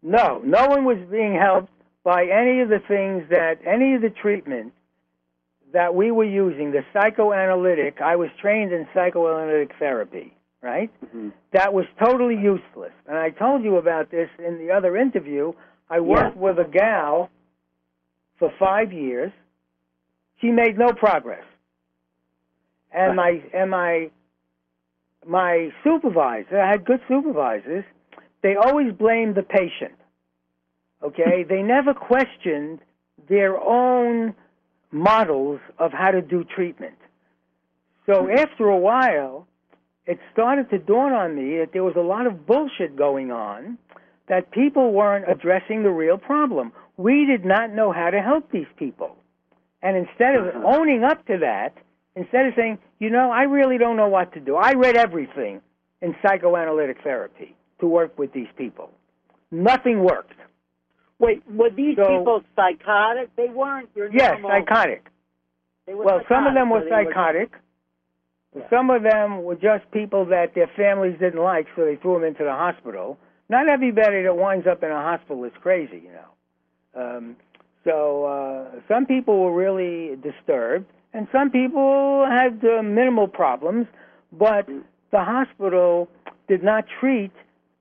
[0.03, 1.73] No, no one was being helped
[2.05, 4.73] by any of the things that, any of the treatment
[5.73, 10.91] that we were using, the psychoanalytic, I was trained in psychoanalytic therapy, right?
[11.05, 11.31] Mm-hmm.
[11.53, 12.93] That was totally useless.
[13.07, 15.53] And I told you about this in the other interview.
[15.89, 17.31] I worked with a gal
[18.39, 19.33] for five years.
[20.41, 21.45] She made no progress.
[22.93, 24.11] And my, and my,
[25.27, 27.85] my supervisor, I had good supervisors,
[28.43, 29.95] they always blamed the patient.
[31.03, 31.45] Okay?
[31.49, 32.81] they never questioned
[33.29, 34.35] their own
[34.91, 36.95] models of how to do treatment.
[38.07, 39.47] So after a while,
[40.07, 43.79] it started to dawn on me that there was a lot of bullshit going on,
[44.29, 46.73] that people weren't addressing the real problem.
[46.97, 49.17] We did not know how to help these people.
[49.83, 50.63] And instead of Uh-huh.
[50.79, 51.73] owning up to that,
[52.17, 55.61] instead of saying, you know, I really don't know what to do, I read everything
[56.01, 58.91] in psychoanalytic therapy to work with these people.
[59.51, 60.39] Nothing worked.
[61.19, 63.35] Wait, were these So- people psychotic?
[63.37, 64.51] They weren't your Yes, normal.
[64.51, 65.09] psychotic.
[65.87, 67.51] Were Well, some of them were psychotic, so psychotic.
[68.55, 68.69] Yeah.
[68.71, 72.25] Some of them were just people that their families didn't like, so they threw them
[72.25, 73.19] into the hospital.
[73.49, 76.29] Not everybody that winds up in a hospital is crazy, you know.
[76.95, 77.37] Um,
[77.85, 83.87] so uh, some people were really disturbed, and some people had uh, minimal problems,
[84.33, 84.67] but
[85.11, 86.09] the hospital
[86.49, 87.33] did not treat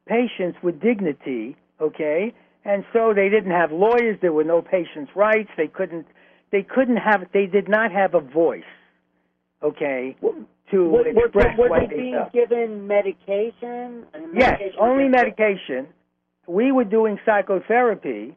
[0.07, 2.33] patients with dignity, okay?
[2.63, 4.17] And so they didn't have lawyers.
[4.21, 5.49] There were no patients' rights.
[5.57, 6.05] They couldn't.
[6.51, 7.25] They couldn't have.
[7.33, 8.63] They did not have a voice,
[9.63, 10.15] okay,
[10.71, 14.05] to were, express were what they they being given medication?
[14.13, 15.87] And Yes, only medication.
[16.47, 18.35] We were doing psychotherapy,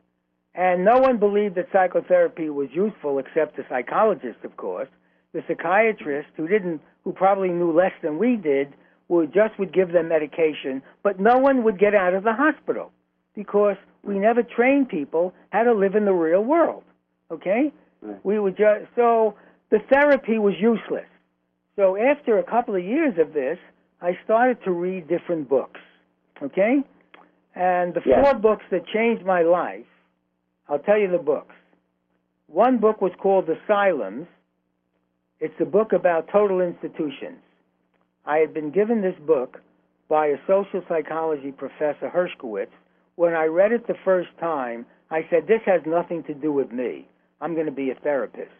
[0.54, 4.88] and no one believed that psychotherapy was useful except the psychologist, of course.
[5.32, 8.74] The psychiatrist, who didn't, who probably knew less than we did,
[9.08, 12.92] would just would give them medication, but no one would get out of the hospital
[13.34, 16.84] because we never trained people how to live in the real world.
[17.30, 18.24] Okay, Right.
[18.24, 19.34] we would just so
[19.70, 21.06] the therapy was useless.
[21.76, 23.58] So after a couple of years of this,
[24.00, 25.80] I started to read different books.
[26.42, 26.82] Okay?
[27.54, 28.22] And the Yeah.
[28.22, 29.86] four books that changed my life,
[30.68, 31.54] I'll tell you the books.
[32.46, 34.26] One book was called Asylums.
[35.40, 37.40] It's a book about total institutions.
[38.26, 39.60] I had been given this book
[40.08, 42.70] by a social psychology professor, Hershkowitz.
[43.16, 46.72] When I read it the first time, I said, This has nothing to do with
[46.72, 47.06] me.
[47.40, 48.50] I'm going to be a therapist.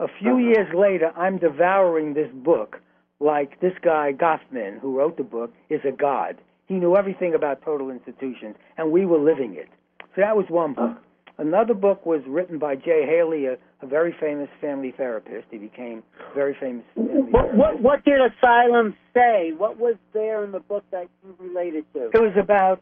[0.00, 0.38] A few Uh-huh.
[0.38, 2.80] years later, I'm devouring this book
[3.20, 6.36] like this guy, Goffman, who wrote the book, is a god.
[6.66, 9.68] He knew everything about total institutions, and we were living it.
[10.14, 10.98] So that was one book.
[11.38, 15.46] Another book was written by Jay Haley, a, a very famous family therapist.
[15.50, 16.02] He became
[16.34, 16.84] very famous.
[16.94, 19.52] What, what what did Asylum say?
[19.56, 22.06] What was there in the book that you related to?
[22.12, 22.80] It was about.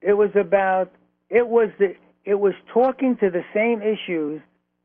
[0.00, 0.92] It was about.
[1.30, 1.94] It was the.
[2.24, 4.40] It was talking to the same issues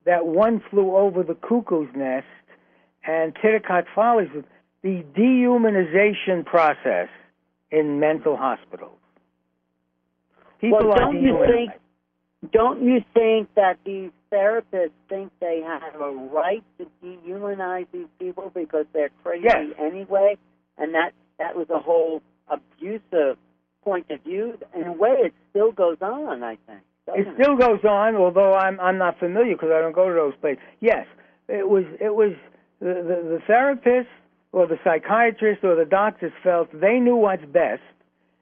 [0.06, 2.26] that one flew over the cuckoo's nest
[3.06, 4.30] and Titicut Follies,
[4.84, 7.10] the dehumanization process
[7.72, 8.98] in mental hospitals.
[10.60, 11.72] People well, don't you think?
[12.52, 18.52] Don't you think that these therapists think they have a right to dehumanize these people
[18.54, 19.74] because they're crazy Yes.
[19.78, 20.38] anyway,
[20.78, 23.38] and that that was a whole abusive
[23.84, 24.58] point of view.
[24.76, 26.44] In a way, it still goes on.
[26.44, 26.80] I think.
[27.08, 30.34] It still goes on, although I'm I'm not familiar because I don't go to those
[30.40, 30.64] places.
[30.80, 31.06] Yes,
[31.48, 32.34] it was it was
[32.80, 34.10] the, the the therapist
[34.52, 37.82] or the psychiatrist or the doctors felt they knew what's best,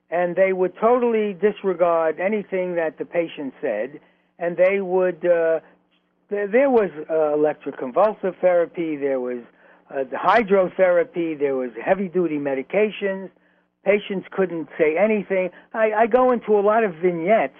[0.09, 3.99] and they would totally disregard anything that the patient said,
[4.37, 5.25] and they would.
[5.25, 5.59] Uh,
[6.29, 9.39] there, there was uh, electroconvulsive therapy, there was
[9.89, 13.31] uh, the hydrotherapy, there was heavy duty medications.
[13.85, 15.49] Patients couldn't say anything.
[15.73, 17.53] I, I go into a lot of vignettes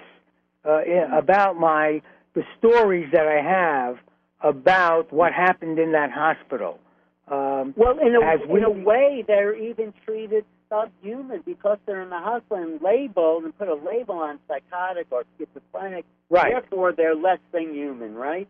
[0.66, 2.02] uh, i- about my
[2.36, 3.98] the stories that I have
[4.42, 6.80] about what happened in that hospital.
[7.28, 12.10] Um, Well, in a, As in a way, they're even treated subhuman because they're in
[12.10, 16.06] the hospital and labeled and put a label on psychotic or schizophrenic.
[16.30, 16.52] right.
[16.52, 18.48] Therefore, they're less than human, right?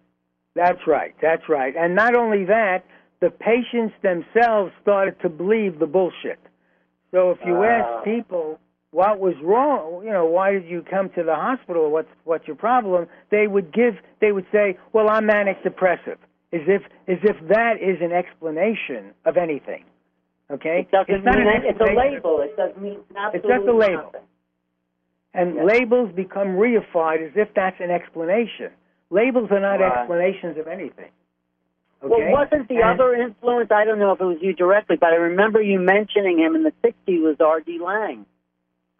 [0.55, 1.15] That's right.
[1.21, 1.73] That's right.
[1.77, 2.83] And not only that,
[3.21, 6.39] the patients themselves started to believe the bullshit.
[7.11, 7.65] So if you Ah.
[7.65, 8.59] ask people
[8.91, 11.91] what was wrong, you know, why did you come to the hospital?
[11.91, 13.07] What's what's your problem?
[13.29, 13.99] They would give.
[14.19, 16.17] They would say, "Well, I'm manic depressive,"
[16.51, 19.83] as if as if that is an explanation of anything.
[20.51, 22.41] Okay, It doesn't it's not mean an it's a label.
[22.41, 24.03] It doesn't mean absolutely just a label.
[24.03, 24.21] nothing.
[25.35, 25.63] And Yeah.
[25.63, 28.71] labels become reified as if that's an explanation.
[29.11, 29.95] Labels are not Right.
[29.99, 31.11] explanations of anything.
[32.03, 32.09] Okay?
[32.09, 33.71] Well, wasn't the And- other influence?
[33.71, 36.63] I don't know if it was you directly, but I remember you mentioning him in
[36.63, 37.79] the '60s was R.D.
[37.79, 38.25] Laing.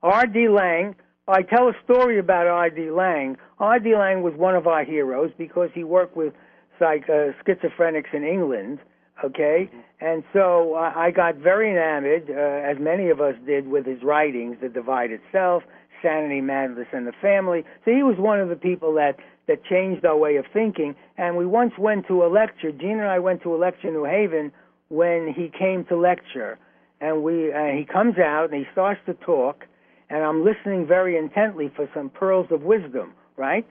[0.04, 0.50] R.D.
[0.50, 0.96] Laing.
[1.28, 2.92] I tell a story about R.D.
[2.92, 3.38] Laing.
[3.60, 3.96] R.D.
[3.96, 6.34] Laing was one of our heroes because he worked with
[6.80, 8.80] psych, uh, schizophrenics in England.
[9.24, 12.34] Okay, and so uh, I got very enamored, uh,
[12.72, 15.64] as many of us did, with his writings, *The Divided Self*,
[16.02, 17.66] *Sanity, Madness, and the Family*.
[17.84, 19.18] So he was one of the people that
[19.50, 20.96] that changed our way of thinking.
[21.18, 22.72] And we once went to a lecture.
[22.72, 24.52] Gene and I went to a lecture in New Haven
[24.88, 26.58] when he came to lecture,
[27.02, 29.66] and we uh, he comes out and he starts to talk,
[30.10, 33.66] and I'm listening very intently for some pearls of wisdom, right?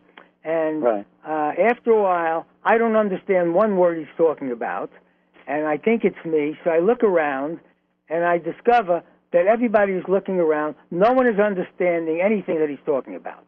[0.45, 1.07] And Right.
[1.27, 4.91] uh, after a while, I don't understand one word he's talking about,
[5.47, 6.57] and I think it's me.
[6.63, 7.59] So I look around,
[8.09, 10.75] and I discover that everybody is looking around.
[10.91, 13.45] No one is understanding anything that he's talking about,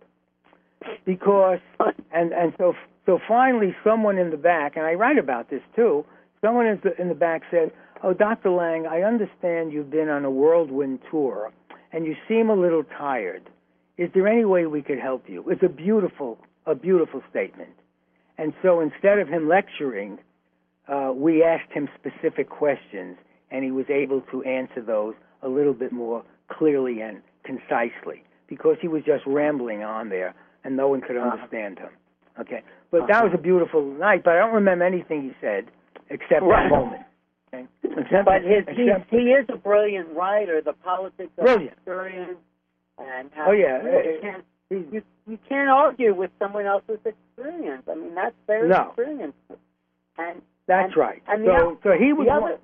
[1.05, 1.59] because
[2.13, 2.75] and and so
[3.07, 6.05] so finally, someone in the back, and I write about this too.
[6.41, 8.51] Someone in the, in the back said, "Oh, Dr.
[8.51, 11.53] Laing, I understand you've been on a whirlwind tour,
[11.93, 13.49] and you seem a little tired.
[13.99, 17.71] Is there any way we could help you?" It's a beautiful a beautiful statement.
[18.39, 20.19] And so instead of him lecturing,
[20.89, 23.17] uh, we asked him specific questions,
[23.51, 28.77] and he was able to answer those a little bit more clearly and concisely because
[28.81, 30.35] he was just rambling on there,
[30.65, 31.31] and no one could Uh-huh.
[31.31, 31.91] understand him.
[32.39, 34.23] Okay, but that was a beautiful night.
[34.25, 35.67] But I don't remember anything he said
[36.09, 36.65] except Right.
[36.65, 37.03] that moment.
[37.53, 37.67] Okay?
[37.83, 40.61] Except, But his he, except, he is a brilliant writer.
[40.61, 41.73] The politics of Brilliant.
[41.73, 42.39] experience
[42.99, 43.83] and how Oh, yeah.
[43.83, 47.83] you, can't, you you can't argue with someone else's experience.
[47.89, 48.87] I mean, that's their No.
[48.89, 49.35] experience.
[50.19, 51.23] And that's and- right.
[51.29, 52.27] and so, oth- so he was.
[52.27, 52.59] the one, other,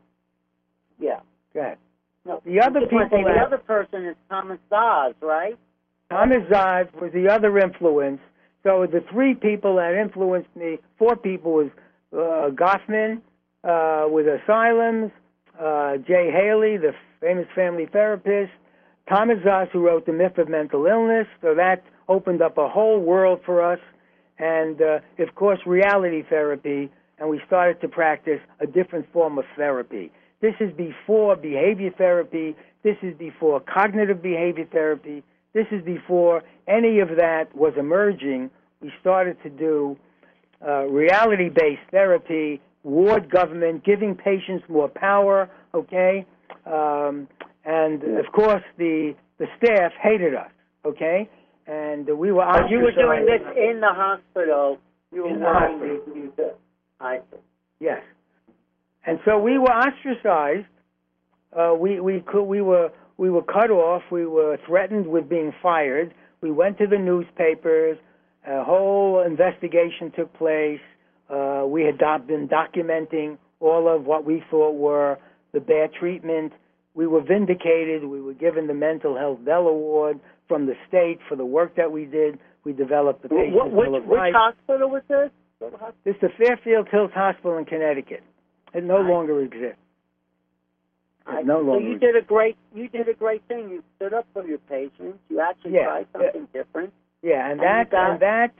[0.98, 1.20] yeah.
[1.54, 1.78] go ahead.
[2.24, 5.56] No, The other say people the other person is Thomas Szasz, right?
[6.10, 8.20] Thomas Szasz was the other influence.
[8.62, 11.70] So the three people that influenced me, four people was
[12.12, 13.20] uh, Goffman
[13.64, 15.10] uh, with Asylums,
[15.60, 18.52] uh, Jay Haley, the famous family therapist,
[19.08, 21.26] Thomas Szasz, who wrote The Myth of Mental Illness.
[21.40, 23.80] So that opened up a whole world for us.
[24.38, 29.44] And uh, of course, reality therapy, and we started to practice a different form of
[29.56, 30.12] therapy.
[30.40, 32.54] This is before behavior therapy.
[32.82, 35.24] This is before cognitive behavior therapy.
[35.56, 38.50] This is before any of that was emerging.
[38.82, 39.96] We started to do
[40.60, 46.26] uh, reality based therapy, ward government, giving patients more power, okay?
[46.66, 47.26] Um,
[47.64, 50.50] and of course, the, the staff hated us,
[50.84, 51.26] okay?
[51.66, 54.76] And we were But you were doing this in the hospital.
[55.10, 56.00] You were In the hospital.
[56.04, 56.32] to use.
[57.00, 57.38] I see.
[57.80, 58.02] Yes.
[59.06, 60.66] And so we were ostracized.
[61.58, 64.02] Uh, we we could we were we were cut off.
[64.10, 66.14] We were threatened with being fired.
[66.40, 67.98] We went to the newspapers,
[68.46, 70.80] a whole investigation took place.
[71.28, 75.18] Uh, we had doc- been documenting all of what we thought were
[75.52, 76.52] the bad treatment.
[76.94, 78.04] We were vindicated.
[78.04, 81.90] We were given the Mental Health Bell Award from the state for the work that
[81.90, 82.38] we did.
[82.64, 85.30] We developed the patient Wh- which, Bill of which hospital was this?
[86.04, 88.22] This is the Fairfield Hills Hospital in Connecticut.
[88.74, 89.78] It no longer exists.
[91.26, 93.68] I- no so you did a great you did a great thing.
[93.70, 95.18] You stood up for your patients.
[95.28, 96.20] You actually Yeah, tried yeah.
[96.22, 96.92] something different.
[97.22, 98.54] Yeah, and And that got- and that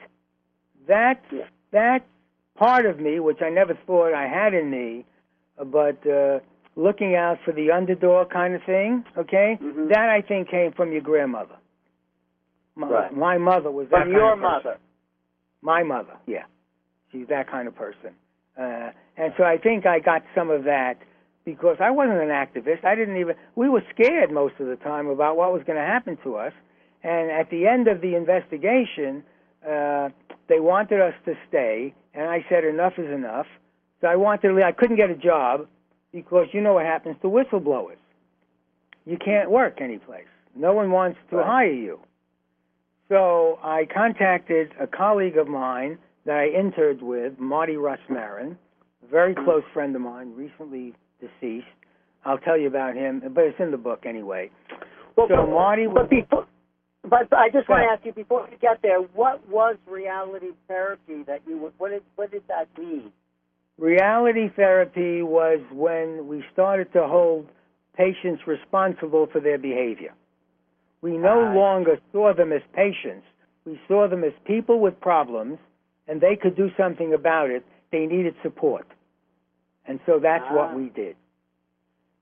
[0.87, 1.45] that Yeah.
[1.73, 2.03] that
[2.57, 5.05] part of me, which I never thought I had in me,
[5.59, 6.41] uh, but uh,
[6.75, 9.89] looking out for the underdog kind of thing, okay, Mhm.
[9.89, 11.57] that I think came from your grandmother.
[12.75, 13.13] My, Right.
[13.13, 14.77] my mother was that From your mother.
[15.63, 16.45] My mother, yeah,
[17.11, 18.15] she's that kind of person,
[18.59, 20.99] uh, and so I think I got some of that
[21.47, 22.85] because I wasn't an activist.
[22.85, 23.37] I didn't even.
[23.55, 26.53] We were scared most of the time about what was going to happen to us,
[27.03, 29.23] and at the end of the investigation,
[29.67, 30.11] uh,
[30.49, 33.47] they wanted us to stay, and I said enough is enough.
[34.03, 34.55] So I wanted to.
[34.55, 34.65] leave.
[34.65, 35.67] I couldn't get a job
[36.13, 37.97] because you know what happens to whistleblowers.
[39.07, 40.27] You can't work anyplace.
[40.57, 41.47] No one wants to Right.
[41.47, 42.01] hire you.
[43.09, 48.59] So I contacted a colleague of mine that I interned with, Marty Russ-Marin,
[49.05, 51.67] a very close friend of mine, recently deceased.
[52.25, 54.51] I'll tell you about him, but it's in the book anyway.
[55.17, 56.47] Well, So but, Marty was- but before,
[57.09, 61.23] but I just want to ask you before we get there, what was reality therapy
[61.25, 63.13] that you what did what did that mean?
[63.79, 67.49] Reality therapy was when we started to hold
[67.97, 70.13] patients responsible for their behavior.
[71.03, 71.55] We no Right.
[71.55, 73.27] longer saw them as patients.
[73.65, 75.59] We saw them as people with problems,
[76.09, 77.65] and they could do something about it.
[77.91, 78.87] They needed support.
[79.89, 80.55] And so that's Ah.
[80.55, 81.17] what we did.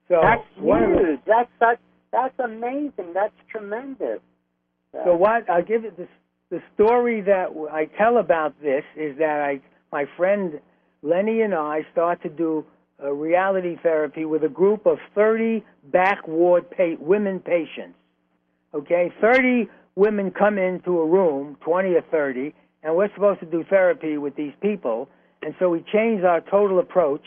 [0.09, 1.21] So That's of the- huge.
[1.25, 3.13] That's that's that's amazing.
[3.15, 4.21] That's tremendous.
[5.05, 6.07] So what I'll give it the
[6.51, 9.61] the story that I tell about this is that I
[9.93, 10.61] my friend
[11.03, 12.65] Lenny and I start to do
[13.01, 17.99] a reality therapy with a group of 30 back ward pa- women patients.
[18.73, 23.65] Okay, 30 women come into a room, 20 or 30, and we're supposed to do
[23.65, 25.09] therapy with these people.
[25.43, 27.23] And so we changed our total approach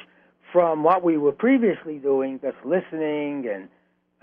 [0.58, 3.70] from what we were previously doing, just listening and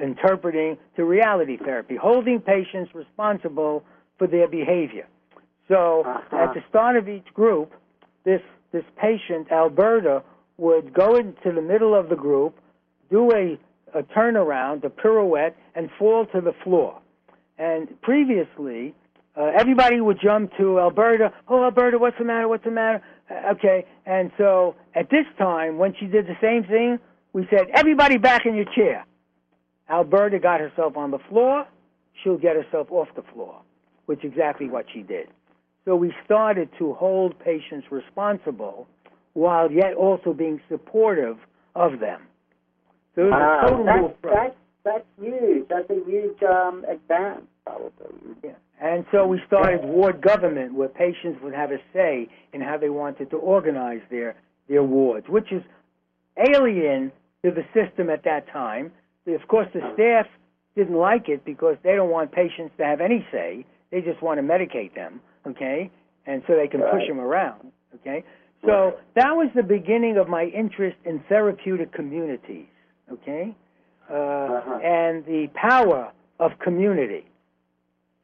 [0.01, 3.85] interpreting, to reality therapy, holding patients responsible
[4.19, 5.07] for their behavior.
[5.69, 6.37] So Uh-huh.
[6.37, 7.73] at the start of each group,
[8.25, 10.25] this this patient, Alberta,
[10.59, 12.59] would go into the middle of the group,
[13.17, 13.57] do a,
[13.97, 16.99] a turnaround, a pirouette, and fall to the floor.
[17.59, 18.93] And previously,
[19.37, 21.33] uh, everybody would jump to Alberta.
[21.47, 22.49] Oh, Alberta, what's the matter?
[22.49, 23.01] What's the matter?
[23.31, 23.87] Okay.
[24.07, 26.99] And so at this time, when she did the same thing,
[27.33, 29.05] we said, everybody back in your chair.
[29.91, 31.67] Alberta got herself on the floor.
[32.23, 33.61] She'll get herself off the floor,
[34.07, 35.29] which is exactly what she did.
[35.85, 38.87] So we started to hold patients responsible
[39.35, 41.37] while yet also being supportive
[41.75, 42.23] of them.
[43.15, 45.69] So it was a Wow, total that's, that's that's huge.
[45.69, 48.37] That's a huge um, advance, probably.
[48.43, 48.53] Yeah.
[48.81, 52.91] And so we started ward government where patients would have a say in how they
[52.91, 54.37] wanted to organize their,
[54.69, 55.63] their wards, which is
[56.55, 57.13] alien
[57.45, 58.93] to the system at that time.
[59.27, 60.27] Of course, the staff
[60.77, 63.65] didn't like it because they don't want patients to have any say.
[63.91, 65.91] They just want to medicate them, okay?
[66.27, 68.25] And so they can push them around, okay?
[68.67, 72.67] So that was the beginning of my interest in therapeutic communities,
[73.13, 73.55] okay?
[74.11, 74.79] Uh, Uh-huh.
[74.83, 77.25] And the power of community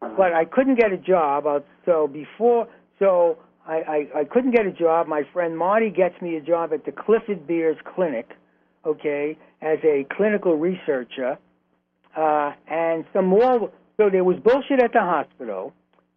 [0.01, 1.47] but I couldn't get a job.
[1.47, 2.67] Uh, so before,
[2.99, 5.07] so I, I, I couldn't get a job.
[5.07, 8.31] My friend Marty gets me a job at the Clifford Beers Clinic,
[8.85, 11.39] okay, as a clinical researcher.
[12.17, 13.71] Uh, and some more.
[13.97, 15.73] So there was bullshit at the hospital.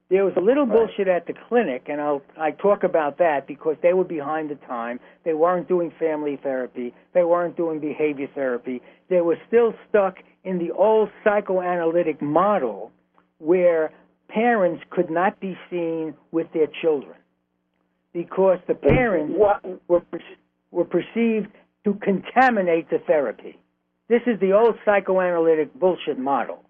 [0.09, 0.77] There was a little Right.
[0.77, 4.55] bullshit at the clinic, and I'll I talk about that because they were behind the
[4.55, 4.99] time.
[5.23, 6.93] They weren't doing family therapy.
[7.13, 8.81] They weren't doing behavior therapy.
[9.09, 12.91] They were still stuck in the old psychoanalytic model
[13.43, 13.91] where
[14.29, 17.15] parents could not be seen with their children
[18.13, 19.35] because the parents
[19.87, 20.01] were
[20.71, 21.47] were perceived
[21.83, 23.59] to contaminate the therapy.
[24.07, 26.63] This is the old psychoanalytic bullshit model.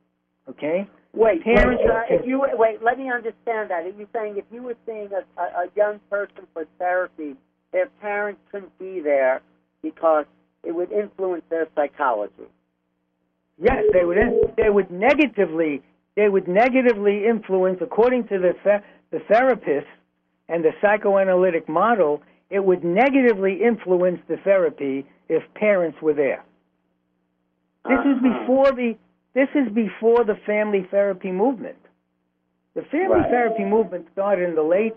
[0.49, 0.87] Okay?
[1.13, 3.85] wait, Parents wait, are- if you wait, let me understand that.
[3.85, 7.35] Are you saying if you were seeing a, a, a young person for therapy,
[7.71, 9.41] their parents couldn't be there
[9.81, 10.25] because
[10.63, 12.49] it would influence their psychology?
[13.57, 14.17] Yes, they would
[14.57, 15.81] they would negatively
[16.15, 19.87] they would negatively influence according to the th- the therapist
[20.49, 26.43] and the psychoanalytic model, it would negatively influence the therapy if parents were there.
[27.87, 28.39] This is Uh-huh.
[28.39, 28.95] before the
[29.33, 31.77] this is before the family therapy movement.
[32.75, 33.29] The family Right.
[33.29, 34.95] therapy movement started in the late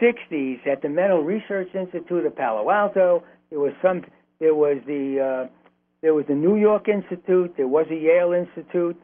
[0.00, 3.24] 60s at the Mental Research Institute of Palo Alto.
[3.50, 4.04] There was some.
[4.38, 5.46] There was the uh,
[6.02, 7.56] there was the New York Institute.
[7.56, 8.96] There was a Yale Institute.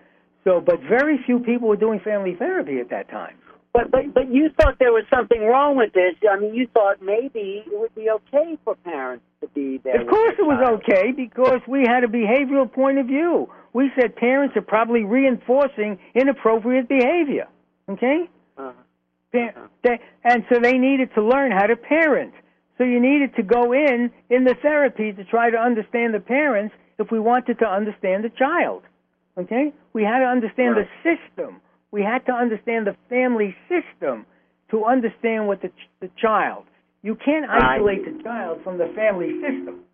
[0.44, 3.36] So, but very few people were doing family therapy at that time.
[3.72, 6.14] But but but you thought there was something wrong with this.
[6.30, 10.00] I mean, you thought maybe it would be okay for parents to be there.
[10.00, 13.50] Of course, it was okay because we had a behavioral point of view.
[13.72, 17.48] We said parents are probably reinforcing inappropriate behavior.
[17.88, 18.72] Okay, Uh-huh.
[19.32, 22.32] Pa- they, and so they needed to learn how to parent.
[22.78, 26.74] So you needed to go in in the therapy to try to understand the parents
[26.98, 28.84] if we wanted to understand the child.
[29.36, 30.88] Okay, we had to understand Right.
[31.04, 31.60] the system.
[31.90, 34.26] We had to understand the family system
[34.70, 36.64] to understand what the ch- the child.
[37.02, 39.84] You can't isolate the child from the family system.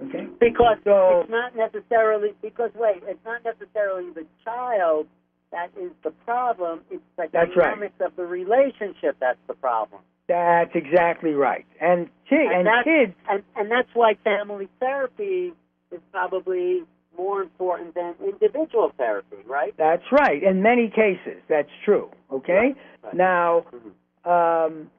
[0.00, 0.26] Okay.
[0.38, 5.08] Because So- it's not necessarily because wait, it's not necessarily the child
[5.50, 6.84] that is the problem.
[6.90, 7.70] It's the That's right.
[7.70, 10.02] dynamics of the relationship that's the problem.
[10.26, 11.64] That's exactly right.
[11.80, 15.54] And ki- and that's, kids and and that's why family therapy
[15.90, 16.84] is probably
[17.18, 19.74] more important than individual therapy, right?
[19.76, 20.42] That's right.
[20.42, 22.08] In many cases, that's true.
[22.32, 22.74] Okay.
[23.02, 23.14] Right.
[23.14, 23.64] Now,
[24.24, 24.90] um,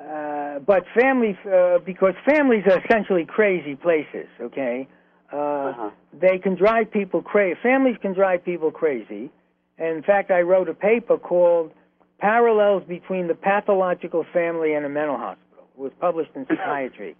[0.00, 4.28] uh, but family, uh, because families are essentially crazy places.
[4.40, 4.88] Okay.
[5.32, 5.90] Uh, Uh-huh.
[6.18, 7.56] They can drive people crazy.
[7.62, 9.30] Families can drive people crazy.
[9.78, 11.70] And in fact, I wrote a paper called
[12.18, 17.14] "Parallels Between the Pathological Family and a Mental Hospital." It was published in Psychiatry.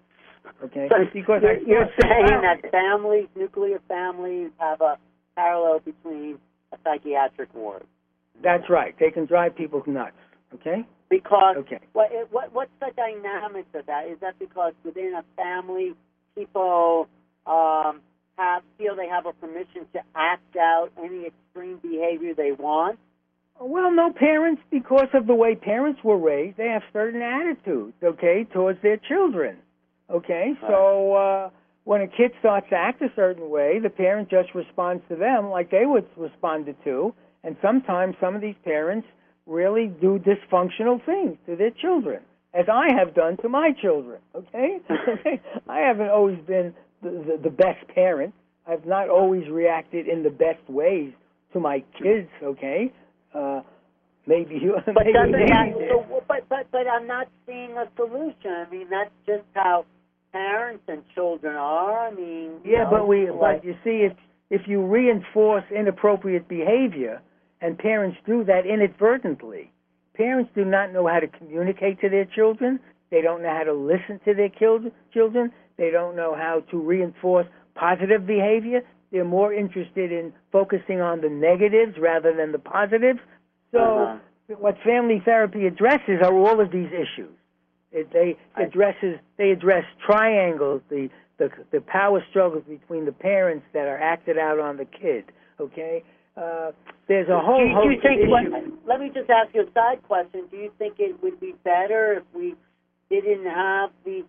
[0.65, 0.89] Okay.
[0.89, 4.99] So because you're, you're saying that families, nuclear families, have a
[5.37, 6.39] parallel between
[6.73, 7.85] a psychiatric ward
[8.43, 8.95] That's right.
[8.99, 10.13] They can drive people nuts.
[10.55, 10.85] Okay.
[11.09, 11.79] because Okay.
[11.93, 14.09] what, what what's the dynamics of that?
[14.09, 15.95] Is that because within a family,
[16.35, 17.09] people
[17.47, 18.01] um,
[18.37, 22.99] have feel they have a permission to act out any extreme behavior they want?
[23.61, 28.47] Well, no parents, because of the way parents were raised, they have certain attitudes, okay,
[28.51, 29.59] towards their children.
[30.11, 31.51] Okay, so uh,
[31.85, 35.51] when a kid starts to act a certain way, the parent just responds to them
[35.51, 39.07] like they would respond to, and sometimes some of these parents
[39.47, 42.23] really do dysfunctional things to their children,
[42.55, 44.21] as I have done to my children.
[44.35, 44.79] Okay,
[45.69, 48.35] I haven't always been the, the, the best parent.
[48.67, 51.13] I've not always reacted in the best ways
[51.53, 52.29] to my kids.
[52.43, 52.93] Okay,
[53.35, 53.63] uh,
[54.27, 54.77] maybe you.
[54.87, 55.73] But maybe doesn't that?
[55.89, 58.51] So, but but but I'm not seeing a solution.
[58.51, 59.87] I mean, that's just how
[60.33, 62.09] parents and children are.
[62.09, 64.13] I mean, Yeah, know, but we like, but you see if
[64.51, 67.21] if you reinforce inappropriate behavior
[67.61, 69.71] and parents do that inadvertently,
[70.15, 72.81] parents do not know how to communicate to their children.
[73.11, 74.49] They don't know how to listen to their
[75.13, 75.53] children.
[75.77, 78.83] They don't know how to reinforce positive behavior.
[79.13, 83.21] They're more interested in focusing on the negatives rather than the positives.
[83.73, 84.57] So Uh-huh.
[84.59, 87.35] what family therapy addresses are all of these issues.
[87.93, 93.89] It, they addresses they address triangles, the, the the power struggles between the parents that
[93.89, 95.25] are acted out on the kid.
[95.59, 96.05] Okay,
[96.37, 96.71] uh,
[97.09, 98.23] there's a whole do you, host do you think?
[98.23, 100.45] of What, let me just ask you a side question.
[100.51, 102.55] Do you think it would be better if we
[103.11, 104.25] didn't have the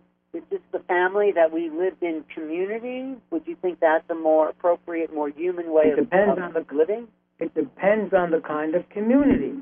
[0.50, 3.14] just the family that we lived in community?
[3.30, 6.52] Would you think that's a more appropriate, more human way It of, depends of on
[6.54, 7.06] the- living?
[7.38, 9.52] It depends on the kind of community.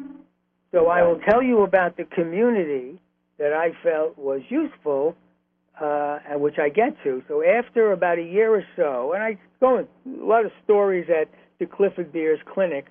[0.70, 3.00] So I will tell you about the community
[3.40, 5.16] that I felt was useful,
[5.80, 7.22] uh, and which I get to.
[7.26, 11.28] So after about a year or so, and I go a lot of stories at
[11.58, 12.86] the Clifford Beers Clinic,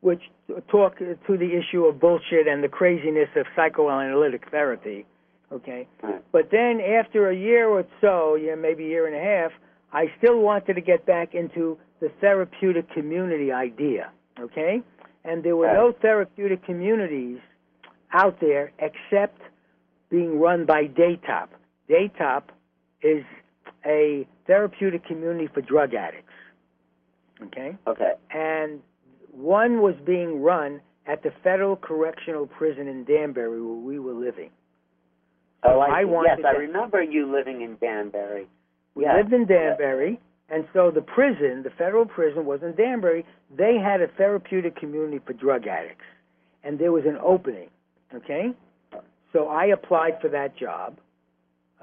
[0.00, 0.22] which
[0.70, 5.04] talk to the issue of bullshit and the craziness of psychoanalytic therapy.
[5.52, 5.86] Okay,
[6.32, 9.52] but then after a year or so, yeah, maybe a year and a half,
[9.92, 14.12] I still wanted to get back into the therapeutic community idea.
[14.38, 14.80] Okay,
[15.24, 17.40] and there were no therapeutic communities
[18.12, 19.40] out there except
[20.10, 21.48] being run by Daytop.
[21.88, 22.42] Daytop
[23.02, 23.24] is
[23.86, 26.32] a therapeutic community for drug addicts.
[27.42, 28.12] Okay, Okay.
[28.30, 28.80] and
[29.32, 34.50] one was being run at the Federal Correctional Prison in Danbury, where we were living.
[35.62, 38.46] Oh, I, I wanted yes, I remember you living in Danbury.
[38.94, 43.24] We lived in Danbury, and so the prison, the federal prison, was in Danbury.
[43.56, 46.04] They had a therapeutic community for drug addicts,
[46.64, 47.70] and there was an opening.
[48.14, 48.52] Okay,
[49.32, 50.98] so I applied for that job.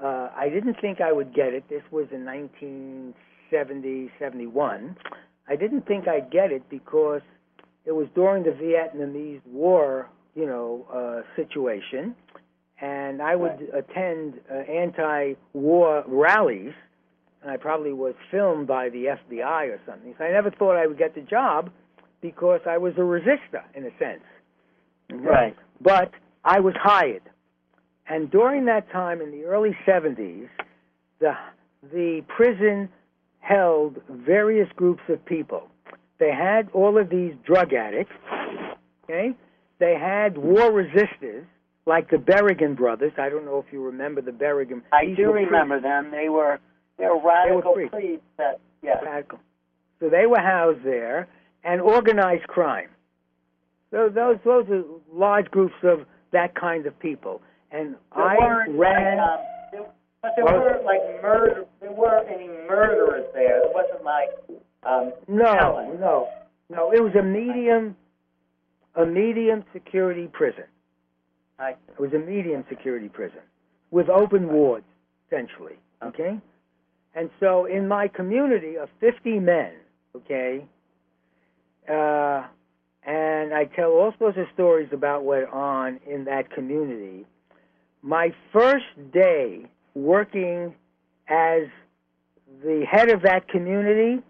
[0.02, 1.64] Uh, I didn't think I would get it.
[1.68, 4.96] This was in 1970, 71.
[5.48, 7.22] I didn't think I'd get it because
[7.84, 12.14] it was during the Vietnamese War, you know, uh, situation,
[12.80, 16.74] and I would attend uh, anti-war rallies,
[17.42, 20.14] and I probably was filmed by the FBI or something.
[20.18, 21.70] So I never thought I would get the job
[22.20, 24.22] because I was a resistor in a sense.
[25.10, 25.56] Right.
[25.80, 26.12] But
[26.44, 27.22] I was hired.
[28.08, 30.48] And during that time in the early 70s,
[31.20, 31.32] the,
[31.92, 32.88] the prison
[33.40, 35.68] held various groups of people.
[36.18, 38.12] They had all of these drug addicts,
[39.04, 39.34] okay?
[39.78, 41.44] They had war resistors,
[41.86, 43.12] like the Berrigan brothers.
[43.18, 44.82] I don't know if you remember the Berrigan.
[44.92, 45.52] I these do were priests.
[45.52, 46.10] remember them.
[46.10, 46.58] They were
[46.98, 47.94] they were radical priests.
[47.94, 49.00] priests that yeah.
[49.00, 49.38] Radical.
[50.00, 51.28] So they were housed there,
[51.64, 52.88] and organized crime.
[53.90, 54.82] So those those are
[55.12, 56.00] large groups of
[56.32, 57.40] that kind of people.
[57.70, 59.18] And There I weren't ran.
[59.18, 59.86] like, um, there,
[60.22, 61.66] but there Well- weren't like murder.
[61.80, 63.62] There weren't any murderers there.
[63.64, 64.30] It wasn't like
[64.84, 66.00] um, no, Helen.
[66.00, 66.28] no,
[66.70, 66.92] no.
[66.92, 67.96] It was a medium,
[68.94, 70.64] a medium security prison.
[71.58, 73.40] I, It was a medium security prison
[73.90, 74.86] with open wards,
[75.26, 75.76] essentially.
[76.02, 76.38] Okay?
[77.14, 79.72] And so in my community of 50 men,
[80.14, 80.64] okay,
[81.90, 82.44] uh,
[83.02, 87.26] and I tell all sorts of stories about what went on in that community.
[88.02, 90.74] My first day working
[91.28, 91.62] as
[92.62, 94.22] the head of that community,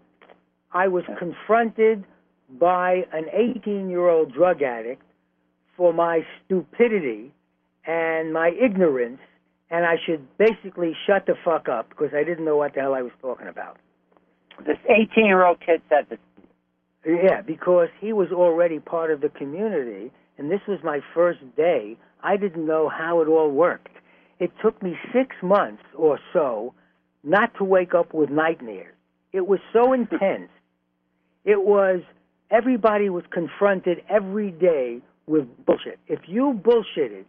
[0.71, 2.03] I was confronted
[2.59, 5.03] by an 18 year old drug addict
[5.77, 7.31] for my stupidity
[7.85, 9.19] and my ignorance,
[9.69, 12.93] and I should basically shut the fuck up because I didn't know what the hell
[12.93, 13.77] I was talking about.
[14.65, 16.19] this 18 year old kid said this.
[17.05, 21.97] Yeah, because he was already part of the community, and this was my first day.
[22.21, 23.89] I didn't know how it all worked.
[24.39, 26.73] It took me six months or so
[27.23, 28.95] not to wake up with nightmares.
[29.33, 30.49] It was so intense.
[31.45, 32.01] It was,
[32.49, 35.99] everybody was confronted every day with bullshit.
[36.07, 37.25] If you bullshitted,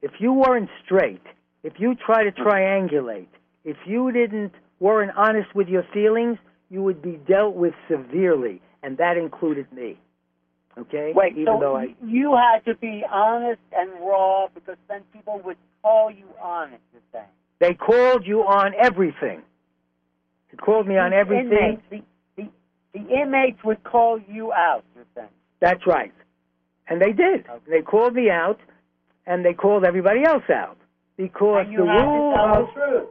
[0.00, 1.22] if you weren't straight,
[1.62, 3.26] if you tried to triangulate,
[3.64, 6.38] if you didn't weren't honest with your feelings,
[6.70, 9.98] you would be dealt with severely, and that included me.
[10.76, 11.12] Okay?
[11.14, 15.40] Wait, Even so though I you had to be honest and raw because then people
[15.44, 16.82] would call you honest.
[16.92, 17.26] You're saying
[17.58, 19.42] they called you on everything.
[20.50, 21.52] They called me on everything.
[21.52, 22.02] Inmates, the,
[22.36, 22.50] the,
[22.92, 24.84] the inmates would call you out.
[24.94, 25.28] You're saying.
[25.60, 26.12] That's right.
[26.86, 27.46] And they did.
[27.48, 27.70] Okay.
[27.70, 28.60] They called me out,
[29.26, 30.78] and they called everybody else out
[31.16, 33.08] because the rule of the truth.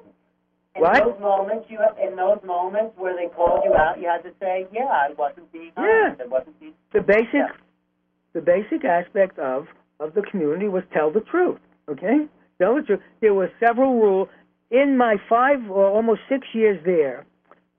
[0.78, 1.04] In What?
[1.04, 4.32] those moments, you have, in those moments where they called you out, you had to
[4.40, 6.06] say, "Yeah, I wasn't being Yeah.
[6.06, 6.22] honest.
[6.22, 7.52] I wasn't being." the basic Yeah.
[8.34, 9.68] the basic aspect of
[10.00, 11.60] of the community was tell the truth.
[11.90, 12.28] Okay,
[12.60, 13.02] tell the truth.
[13.22, 14.30] There were several rules
[14.70, 17.26] in my five or almost six years there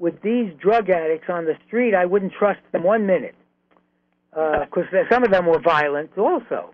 [0.00, 1.94] with these drug addicts on the street.
[1.94, 3.34] I wouldn't trust them one minute
[4.32, 6.70] uh, because some of them were violent also.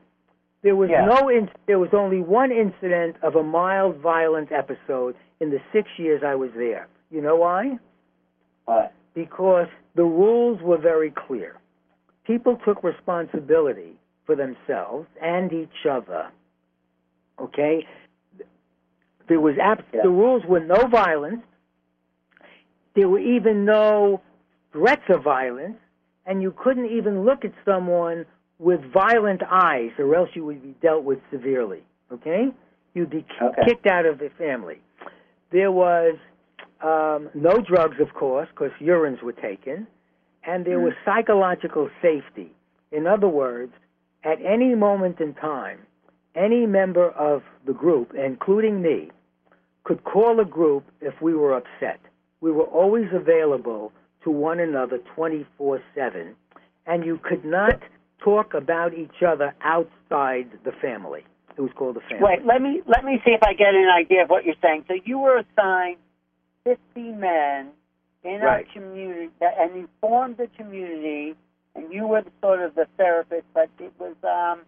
[0.64, 1.04] There was Yeah.
[1.04, 5.88] no in, there was only one incident of a mild violent episode in the six
[5.98, 6.88] years I was there.
[7.10, 7.78] You know why?
[8.64, 8.92] What?
[9.14, 11.56] because the rules were very clear.
[12.24, 13.96] People took responsibility
[14.26, 16.26] for themselves and each other.
[17.38, 17.86] Okay?
[19.28, 20.02] There was ab- Yeah.
[20.02, 21.44] the rules were no violence.
[22.94, 24.20] There were even no
[24.72, 25.78] threats of violence,
[26.26, 28.26] and you couldn't even look at someone
[28.58, 31.82] with violent eyes, or else you would be dealt with severely.
[32.12, 32.48] Okay?
[32.94, 33.62] You'd be Okay.
[33.64, 34.80] kicked out of the family.
[35.50, 36.16] There was
[36.80, 39.86] um, no drugs, of course, because urines were taken,
[40.44, 42.52] and there was psychological safety.
[42.92, 43.72] In other words,
[44.22, 45.80] at any moment in time,
[46.34, 49.10] any member of the group, including me,
[49.84, 52.00] could call a group if we were upset.
[52.40, 53.92] We were always available
[54.24, 56.34] to one another 24 7,
[56.86, 57.80] and you could not
[58.24, 61.22] talk about each other outside the family.
[61.56, 62.24] It was called the family.
[62.28, 64.84] Wait, let me let me see if I get an idea of what you're saying.
[64.88, 65.98] So you were assigned
[66.64, 66.78] 50
[67.12, 67.68] men
[68.24, 68.66] in Right.
[68.68, 71.36] a community, that, and you formed a community,
[71.76, 73.44] and you were the, sort of the therapist.
[73.52, 74.62] But it was um,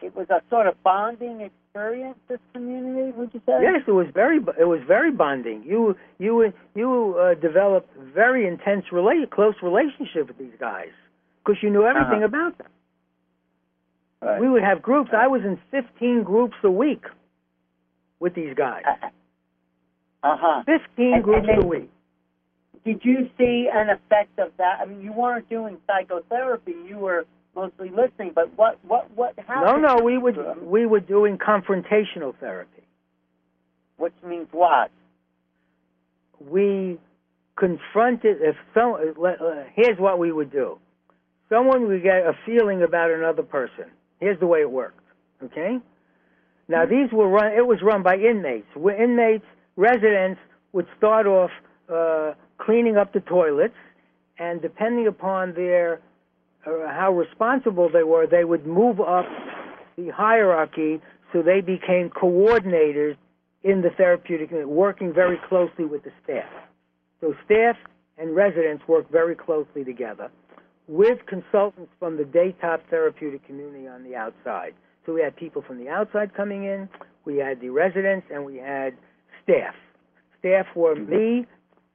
[0.00, 2.18] it was a sort of bonding experience.
[2.28, 3.58] This community, would you say?
[3.62, 5.62] Yes, it was very it was very bonding.
[5.64, 10.90] You you you uh, developed very intense rela- close relationship with these guys
[11.44, 12.32] because you knew everything Uh-huh.
[12.34, 12.68] about them.
[14.22, 14.40] Right.
[14.40, 15.10] We would have groups.
[15.16, 17.04] I was in 15 groups a week
[18.20, 18.82] with these guys.
[20.22, 20.62] Uh huh.
[20.64, 21.90] 15 and groups they- a week.
[22.84, 24.80] Did you see an effect of that?
[24.80, 28.32] I mean, you weren't doing psychotherapy; you were mostly listening.
[28.34, 29.82] But what what what No, happened?
[29.82, 32.82] no, we would we were doing confrontational therapy.
[33.98, 34.90] Which means what?
[36.40, 36.98] We
[37.56, 38.94] confronted if some.
[38.94, 40.78] Uh, uh, here's what we would do.
[41.48, 43.86] Someone would get a feeling about another person.
[44.22, 45.00] Here's the way it worked.
[45.42, 45.80] Okay.
[46.68, 47.52] Now these were run.
[47.54, 48.68] It was run by inmates.
[48.74, 49.44] Where inmates,
[49.74, 50.40] residents
[50.72, 51.50] would start off
[51.92, 53.74] uh, cleaning up the toilets,
[54.38, 56.00] and depending upon their
[56.64, 59.26] uh, how responsible they were, they would move up
[59.96, 61.00] the hierarchy
[61.32, 63.16] so they became coordinators
[63.64, 66.48] in the therapeutic unit, working very closely with the staff.
[67.20, 67.74] So staff
[68.18, 70.30] and residents work very closely together
[70.88, 74.74] with consultants from the Daytop therapeutic community on the outside.
[75.06, 76.88] So we had people from the outside coming in,
[77.24, 78.94] we had the residents, and we had
[79.42, 79.74] staff.
[80.38, 81.46] Staff were me,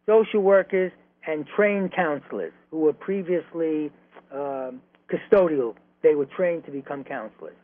[0.06, 0.92] social workers,
[1.26, 3.92] and trained counselors who were previously
[4.34, 5.76] um, custodial.
[6.02, 7.56] They were trained to become counselors.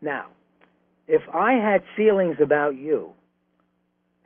[0.00, 0.26] Now,
[1.06, 3.12] if I had feelings about you,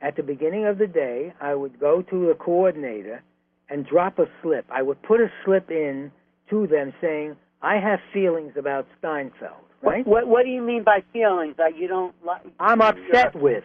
[0.01, 3.23] at the beginning of the day, I would go to the coordinator
[3.69, 4.65] and drop a slip.
[4.69, 6.11] I would put a slip in
[6.49, 10.05] to them saying, I have feelings about Steinfeld, right?
[10.05, 12.45] What, what, what do you mean by feelings that you don't like?
[12.59, 13.63] I'm upset with.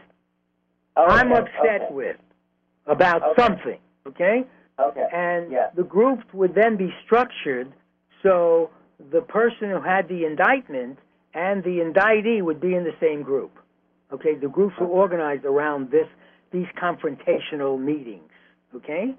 [0.97, 1.95] Oh, okay, I'm upset okay.
[1.95, 2.17] with
[2.87, 3.43] about Okay.
[3.43, 4.45] something, okay?
[4.79, 5.07] Okay.
[5.13, 5.69] And Yeah.
[5.75, 7.73] the groups would then be structured
[8.23, 8.71] so
[9.11, 10.99] the person who had the indictment
[11.35, 13.53] and the indictee would be in the same group.
[14.13, 16.07] Okay, the groups were organized around this
[16.51, 18.31] these confrontational meetings.
[18.75, 19.15] Okay,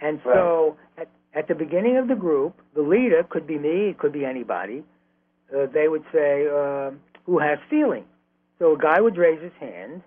[0.00, 3.98] and so at, at the beginning of the group, the leader could be me, it
[3.98, 4.82] could be anybody.
[5.54, 6.90] Uh, they would say, uh,
[7.26, 8.06] "Who has feelings?"
[8.58, 10.02] So a guy would raise his hand,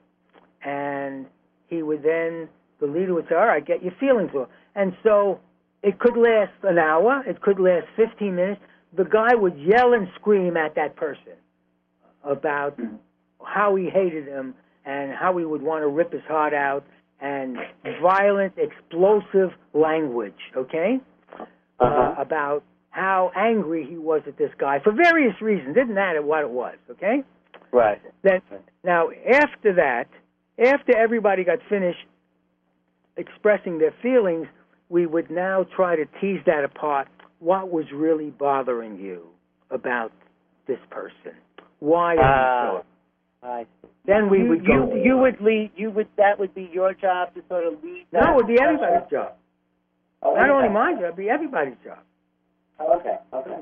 [0.63, 1.27] and
[1.67, 2.49] he would then
[2.79, 5.39] the leader would say, "All right, get your feelings off." And so
[5.83, 8.61] it could last an hour, it could last 15 minutes.
[8.93, 11.33] The guy would yell and scream at that person
[12.23, 12.77] about
[13.43, 16.83] how he hated him and how he would want to rip his heart out
[17.21, 17.57] and
[18.01, 20.99] violent, explosive language, okay?
[21.79, 22.15] Uh-huh.
[22.17, 25.75] Uh, about how angry he was at this guy for various reasons.
[25.75, 27.23] Didn't matter what it was, okay?
[27.71, 28.01] Right.
[28.23, 28.41] Then
[28.83, 30.05] now after that,
[30.57, 31.99] after everybody got finished
[33.17, 34.47] expressing their feelings,
[34.89, 37.07] we would now try to tease that apart.
[37.39, 39.27] What was really bothering you
[39.71, 40.11] about
[40.67, 41.33] this person?
[41.79, 42.71] Why are Ah.
[42.73, 42.85] you so?
[43.47, 43.65] I.
[44.05, 45.71] Then we you, would you you would lead.
[45.77, 46.07] You would.
[46.17, 48.05] That would be your job to sort of lead.
[48.11, 49.33] no, that it would be everybody's job.
[50.21, 51.99] Oh, Not only my job, it'd be everybody's job.
[52.79, 53.17] Oh, okay.
[53.33, 53.59] Okay.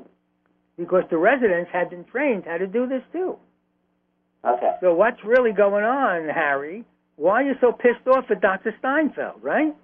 [0.78, 3.38] Because the residents had been trained how to do this too.
[4.45, 4.76] Okay.
[4.82, 6.84] So what's really going on, Harry?
[7.16, 8.74] Why are you so pissed off at Dr.
[8.80, 9.76] Steinfeld, right?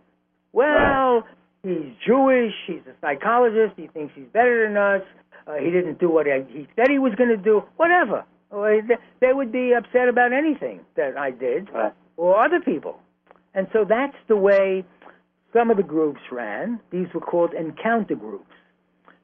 [0.51, 1.23] Well,
[1.63, 5.01] he's Jewish, he's a psychologist, he thinks he's better than us,
[5.47, 8.23] uh, he didn't do what he said he was going to do, whatever.
[8.51, 11.91] They- They would be upset about anything that I did Right.
[12.17, 12.99] or other people.
[13.55, 14.85] And so that's the way
[15.53, 16.79] some of the groups ran.
[16.91, 18.51] These were called encounter groups.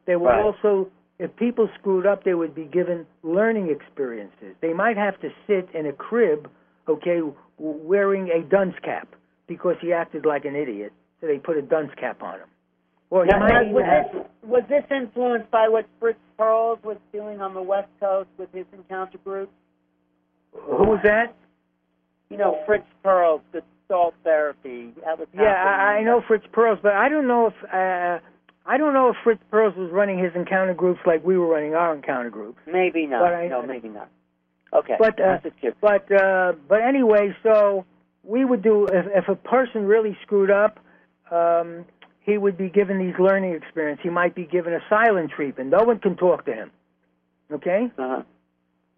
[0.05, 0.43] They were Right.
[0.43, 4.55] also, if people screwed up, they would be given learning experiences.
[4.61, 6.49] They might have to sit in a crib,
[6.87, 7.21] okay,
[7.57, 9.07] wearing a dunce cap
[9.47, 10.93] because he acted like an idiot.
[11.19, 12.47] So they put a dunce cap on him.
[13.09, 16.97] Or Now, might now, was, have, this, was this influenced by what Fritz Perls was
[17.11, 19.51] doing on the West Coast with his encounter group?
[20.53, 21.33] who was that?
[22.29, 24.93] You know, Fritz Perls, the Gestalt therapy.
[25.03, 28.19] That was Yeah, I, I know Fritz Perls, but I don't know if uh,
[28.65, 31.73] I don't know if Fritz Perls was running his encounter groups like we were running
[31.73, 32.59] our encounter groups.
[32.71, 33.33] Maybe not.
[33.33, 34.09] I- no, maybe not.
[34.71, 34.93] Okay.
[34.99, 35.77] But, uh, That's just curious.
[35.81, 37.85] But uh, but anyway, so
[38.23, 40.79] we would do if if a person really screwed up,
[41.31, 41.85] um,
[42.21, 43.99] he would be given these learning experience.
[44.03, 45.71] He might be given a silent treatment.
[45.71, 46.71] No one can talk to him.
[47.51, 47.87] Okay.
[47.97, 48.21] Uh-huh.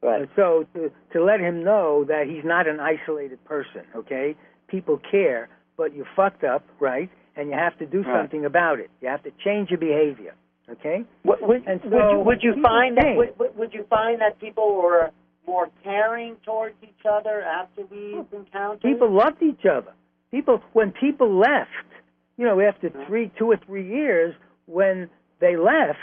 [0.04, 0.28] Right.
[0.36, 3.82] So to to let him know that he's not an isolated person.
[3.96, 4.36] Okay.
[4.68, 7.10] People care, but you fucked up, right?
[7.36, 8.22] And you have to do Right.
[8.22, 8.90] something about it.
[9.02, 10.34] You have to change your behavior.
[10.70, 11.04] Okay.
[11.26, 14.20] Would, would, And would so you would you find that would, would- would you find
[14.22, 15.12] that people were
[15.46, 18.82] more caring towards each other after these encounters?
[18.82, 19.92] People loved each other.
[20.32, 21.70] People when people left,
[22.38, 24.34] you know, after three, two or three years,
[24.66, 26.00] when they left,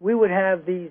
[0.00, 0.90] we would have these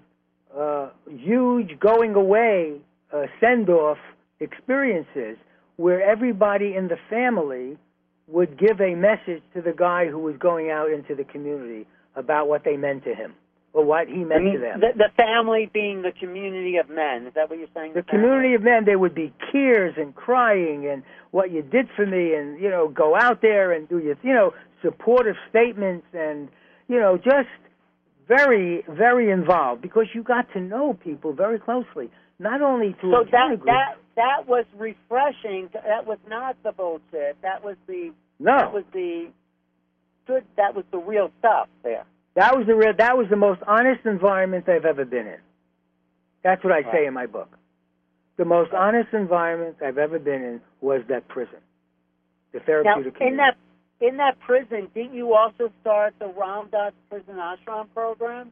[0.57, 2.77] uh, huge going away
[3.13, 3.97] uh, send off
[4.39, 5.37] experiences
[5.77, 7.77] where everybody in the family
[8.27, 11.85] would give a message to the guy who was going out into the community
[12.15, 13.33] about what they meant to him
[13.73, 14.79] or what he I meant mean, to them.
[14.81, 17.27] the, the family being the community of men.
[17.27, 17.93] Is that what you're saying?
[17.93, 22.05] the community of men, there would be tears and crying and what you did for
[22.05, 26.49] me, and you know, go out there and do your, you know, supportive statements and
[26.87, 27.47] you know, just
[28.27, 32.09] very, very involved because you got to know people very closely,
[32.39, 33.65] not only through So a that group.
[33.65, 35.69] that that was refreshing.
[35.73, 37.37] That was not the bullshit.
[37.41, 39.29] That was the no, that was the
[40.27, 40.43] good.
[40.57, 42.05] That was the real stuff there.
[42.35, 45.37] that was the real, that was the most honest environment I've ever been in.
[46.43, 47.49] That's what I say in my book.
[48.37, 51.59] The most honest environment I've ever been in was that prison,
[52.53, 53.13] the Now, therapeutic.
[53.13, 53.37] in community.
[53.37, 53.57] that
[54.01, 58.51] in that prison, didn't you also start the Ram Dass Prison Ashram program?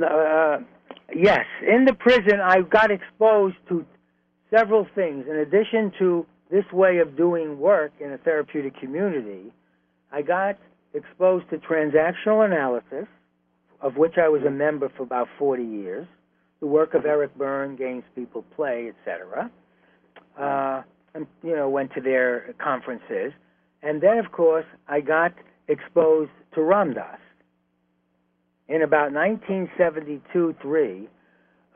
[0.00, 0.58] Uh,
[1.12, 3.84] Yes, in the prison, I got exposed to
[4.50, 5.26] several things.
[5.28, 9.52] In addition to this way of doing work in a therapeutic community,
[10.12, 10.58] I got
[10.92, 13.06] exposed to transactional analysis,
[13.80, 16.06] of which I was a member for about 40 years,
[16.60, 19.50] the work of Eric Berne, Games People Play, etc.
[20.38, 20.82] Uh,
[21.14, 23.32] and, you know, went to their conferences.
[23.84, 25.34] And then, of course, I got
[25.68, 27.18] exposed to Ram Dass.
[28.66, 31.06] In about 1972-3,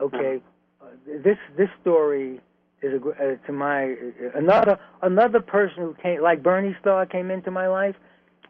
[0.00, 0.40] okay,
[0.80, 0.86] uh,
[1.22, 2.40] this this story
[2.80, 7.30] is a, uh, to my uh, another another person who came like Bernie Starr came
[7.30, 7.94] into my life.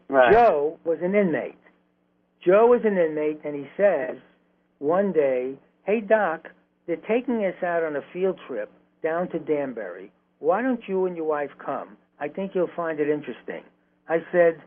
[0.07, 0.31] Right.
[0.31, 1.57] Joe was an inmate.
[2.45, 4.15] Joe was an inmate, and he says
[4.77, 6.47] one day, "Hey Doc,
[6.87, 8.71] they're taking us out on a field trip
[9.03, 10.13] down to Danbury.
[10.39, 11.97] Why don't you and your wife come?
[12.19, 13.63] I think you'll find it interesting."
[14.07, 14.61] I said,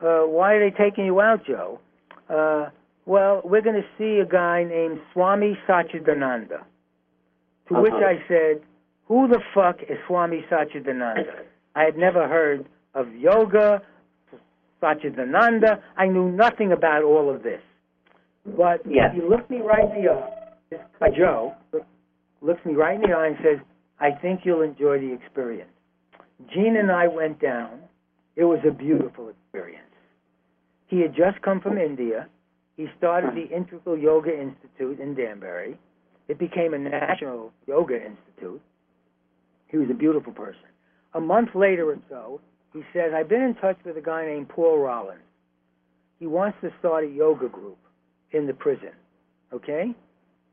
[0.00, 1.80] uh, "Why are they taking you out, Joe?"
[2.28, 2.70] Uh,
[3.06, 6.62] well, we're going to see a guy named Swami Satchidananda.
[7.68, 8.06] To which Uh-huh.
[8.06, 8.62] I said,
[9.08, 11.42] Who the fuck is Swami Satchidananda?
[11.74, 13.82] I had never heard of yoga,
[14.82, 15.80] Satchidananda.
[15.96, 17.60] I knew nothing about all of this.
[18.46, 19.14] But Yes.
[19.14, 21.10] he looked me right in the eye.
[21.10, 21.54] Joe
[22.40, 23.58] looks me right in the eye and says,
[24.00, 25.70] I think you'll enjoy the experience.
[26.52, 27.80] Gene and I went down.
[28.36, 29.80] It was a beautiful experience.
[30.86, 32.28] He had just come from India.
[32.76, 35.78] He started the Integral Yoga Institute in Danbury.
[36.28, 38.60] It became a national yoga institute.
[39.68, 40.62] He was a beautiful person.
[41.12, 42.40] A month later or so,
[42.72, 45.20] he says, I've been in touch with a guy named Paul Rollins.
[46.18, 47.78] He wants to start a yoga group
[48.32, 48.92] in the prison.
[49.52, 49.94] Okay?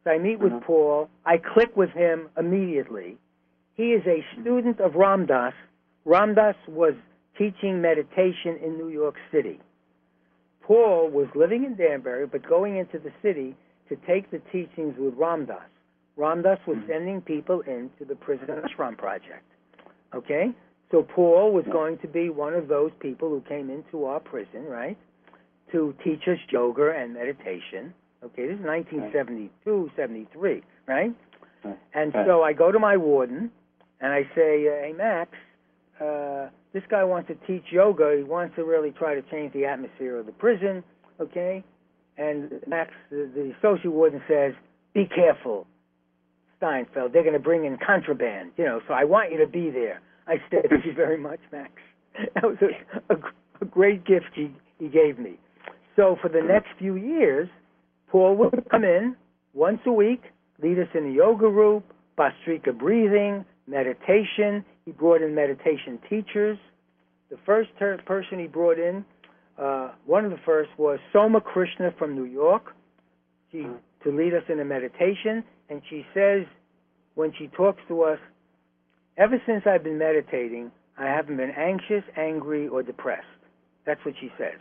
[0.03, 0.61] So I meet with Mhm.
[0.61, 1.09] Paul.
[1.25, 3.17] I click with him immediately.
[3.75, 5.25] He is a student of Ram
[6.05, 6.11] Dass.
[6.11, 6.93] Ram Dass was
[7.37, 9.59] teaching meditation in New York City.
[10.61, 13.55] Paul was living in Danbury, but going into the city
[13.89, 15.59] to take the teachings with Ram Dass.
[16.17, 16.91] Ramdas was hmm.
[16.91, 19.43] sending people into the prison ashram project.
[20.13, 20.51] Okay?
[20.91, 24.65] So Paul was going to be one of those people who came into our prison,
[24.65, 24.97] right?
[25.71, 27.93] To teach us yoga and meditation.
[28.23, 31.15] Okay, this is 1972, 73, right?
[31.63, 31.79] Right.
[31.93, 33.51] And so I go to my warden
[34.01, 35.31] and I say, "Hey Max,
[36.01, 38.15] uh, this guy wants to teach yoga.
[38.17, 40.83] He wants to really try to change the atmosphere of the prison."
[41.19, 41.63] Okay,
[42.17, 44.53] and Max, the, the associate warden says,
[44.93, 45.67] "Be careful,
[46.57, 47.13] Steinfeld.
[47.13, 48.51] They're going to bring in contraband.
[48.57, 51.39] You know, so I want you to be there." I said, "Thank you very much,
[51.51, 51.71] Max."
[52.35, 53.17] That was a, a,
[53.61, 55.39] a great gift he he gave me.
[55.95, 57.47] So for the next few years,
[58.09, 59.15] Paul would come in
[59.53, 60.23] once a week,
[60.61, 61.83] lead us in the yoga group,
[62.17, 64.65] Bhastrika breathing, meditation.
[64.85, 66.57] He brought in meditation teachers.
[67.29, 69.05] The first ter- person he brought in,
[69.57, 72.73] uh, one of the first was Soma Krishna from New York,
[73.51, 73.65] she,
[74.03, 75.43] to lead us in a meditation.
[75.69, 76.45] And she says,
[77.15, 78.19] when she talks to us,
[79.17, 83.25] ever since I've been meditating, I haven't been anxious, angry, or depressed.
[83.85, 84.59] That's what she says.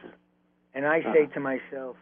[0.74, 1.96] And I say to myself,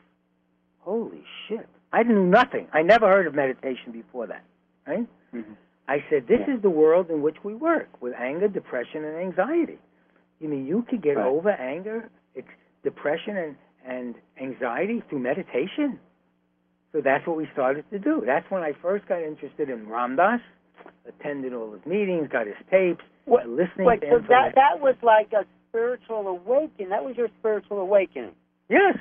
[0.81, 1.67] holy shit.
[1.93, 2.69] I knew nothing.
[2.73, 4.45] I never heard of meditation before that,
[4.87, 5.07] right?
[5.35, 5.57] Mhm.
[5.89, 6.55] I said, this Yeah.
[6.57, 9.79] is the world in which we work with anger, depression, and anxiety.
[10.39, 11.27] You mean you could get Right.
[11.27, 12.11] over anger,
[12.85, 15.99] depression, and, and anxiety through meditation?
[16.93, 18.23] So that's what we started to do.
[18.25, 20.41] That's when I first got interested in Ram Dass,
[21.07, 24.23] attended all his meetings, got his tapes, uh, listening Wait, to so him.
[24.23, 26.89] for that that was like a spiritual awakening.
[26.91, 28.33] That was your spiritual awakening.
[28.69, 28.97] yes,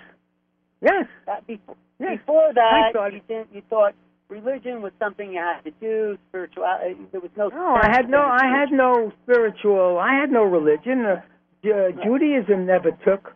[0.82, 2.18] yes, That before yes.
[2.20, 3.54] before that, you didn't.
[3.54, 3.94] You thought
[4.30, 6.18] religion was something you had to do.
[6.30, 6.96] Spirituality.
[7.12, 7.50] There was no.
[7.50, 11.06] No, I had no, I had no spiritual, I had no religion.
[11.06, 11.22] Uh,
[11.64, 13.34] Ju- Judaism never took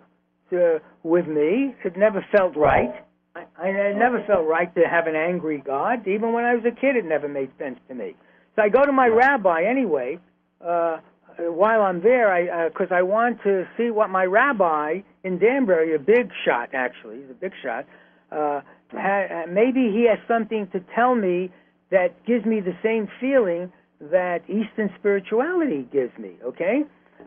[0.52, 1.76] to, with me.
[1.84, 3.06] It never felt right.
[3.36, 6.08] I, I never felt right to have an angry God.
[6.08, 8.16] Even when I was a kid, it never made sense to me.
[8.56, 10.20] So I go to my rabbi anyway.
[10.60, 10.98] Uh,
[11.38, 16.00] while I'm there, I because I want to see what my rabbi in Danbury, a
[16.00, 17.86] big shot actually, he's a big shot.
[18.32, 18.62] Uh,
[18.94, 21.52] maybe he has something to tell me
[21.92, 26.32] that gives me the same feeling that Eastern spirituality gives me.
[26.44, 26.84] Okay,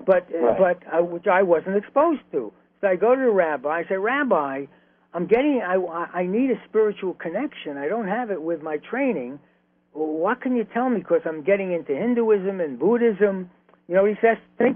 [0.06, 0.58] but uh, Right.
[0.58, 2.52] but uh, which I wasn't exposed to.
[2.80, 3.68] So I go to the rabbi.
[3.68, 4.66] I say, Rabbi,
[5.14, 5.62] I'm getting.
[5.64, 5.76] I
[6.12, 7.76] I need a spiritual connection.
[7.78, 9.38] I don't have it with my training.
[9.94, 10.98] Well, what can you tell me?
[10.98, 13.50] Because I'm getting into Hinduism and Buddhism.
[13.86, 14.70] You know what he says to me?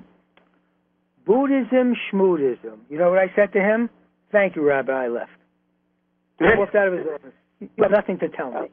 [1.26, 2.78] Buddhism, schmoodism.
[2.89, 3.91] You know what I said to him?
[4.32, 4.93] Thank you, Rabbi.
[4.93, 5.30] I left.
[6.41, 7.32] I walked out of his office.
[7.61, 8.68] You have nothing to tell me.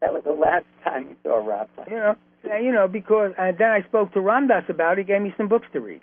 [0.00, 1.68] That was the last time you saw Rob.
[1.88, 2.16] You know,
[2.50, 5.06] uh, you know, because and then I spoke to Ram Dass about it.
[5.06, 6.00] He gave me some books to read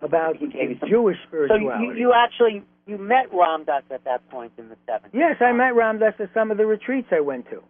[0.00, 1.84] about He gave some- Jewish So you, spirituality.
[1.84, 5.10] you you actually you met Ram Dass at that point in the 70s.
[5.12, 7.62] Yes, I met Ram Dass at some of the retreats I went to.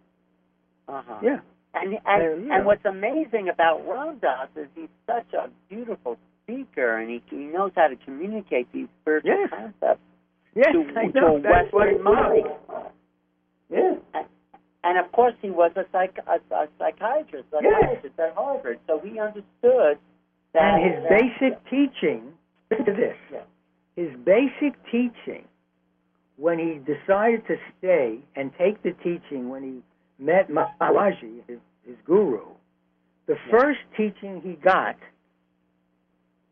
[0.87, 1.19] Uh-huh.
[1.21, 1.39] Yeah.
[1.75, 2.55] And and, Uh, yeah.
[2.57, 7.45] and what's amazing about Ram Dass is he's such a beautiful speaker, and he he
[7.45, 9.49] knows how to communicate these spiritual Yes.
[9.51, 10.01] concepts
[10.55, 11.37] Yes, to, I to know.
[11.37, 12.47] a That's what Western mind.
[13.69, 13.93] Yeah.
[14.83, 18.99] And, of course, he was a, psych, a, a psychiatrist, a psychiatrist at Harvard, so
[19.03, 19.97] he understood
[20.53, 20.79] that.
[20.79, 22.33] And his that- basic teaching,
[22.71, 23.15] listen to this.
[23.31, 23.39] Yeah.
[23.95, 25.45] His basic teaching,
[26.37, 31.95] when he decided to stay and take the teaching, when he met Maharaji, his, his
[32.05, 32.41] guru,
[33.27, 33.51] the Yeah.
[33.59, 34.97] first teaching he got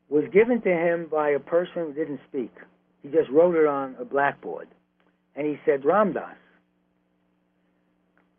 [0.09, 2.51] was given to him by a person who didn't speak.
[3.03, 4.67] He just wrote it on a blackboard.
[5.35, 6.35] And he said, Ram Dass,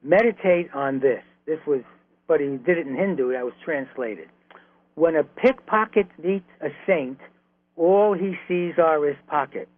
[0.03, 1.23] meditate on this.
[1.47, 1.81] This was,
[2.29, 4.29] but he did it in Hindu, that was translated.
[4.95, 7.19] When a pickpocket meets a saint,
[7.77, 9.71] all he sees are his pockets.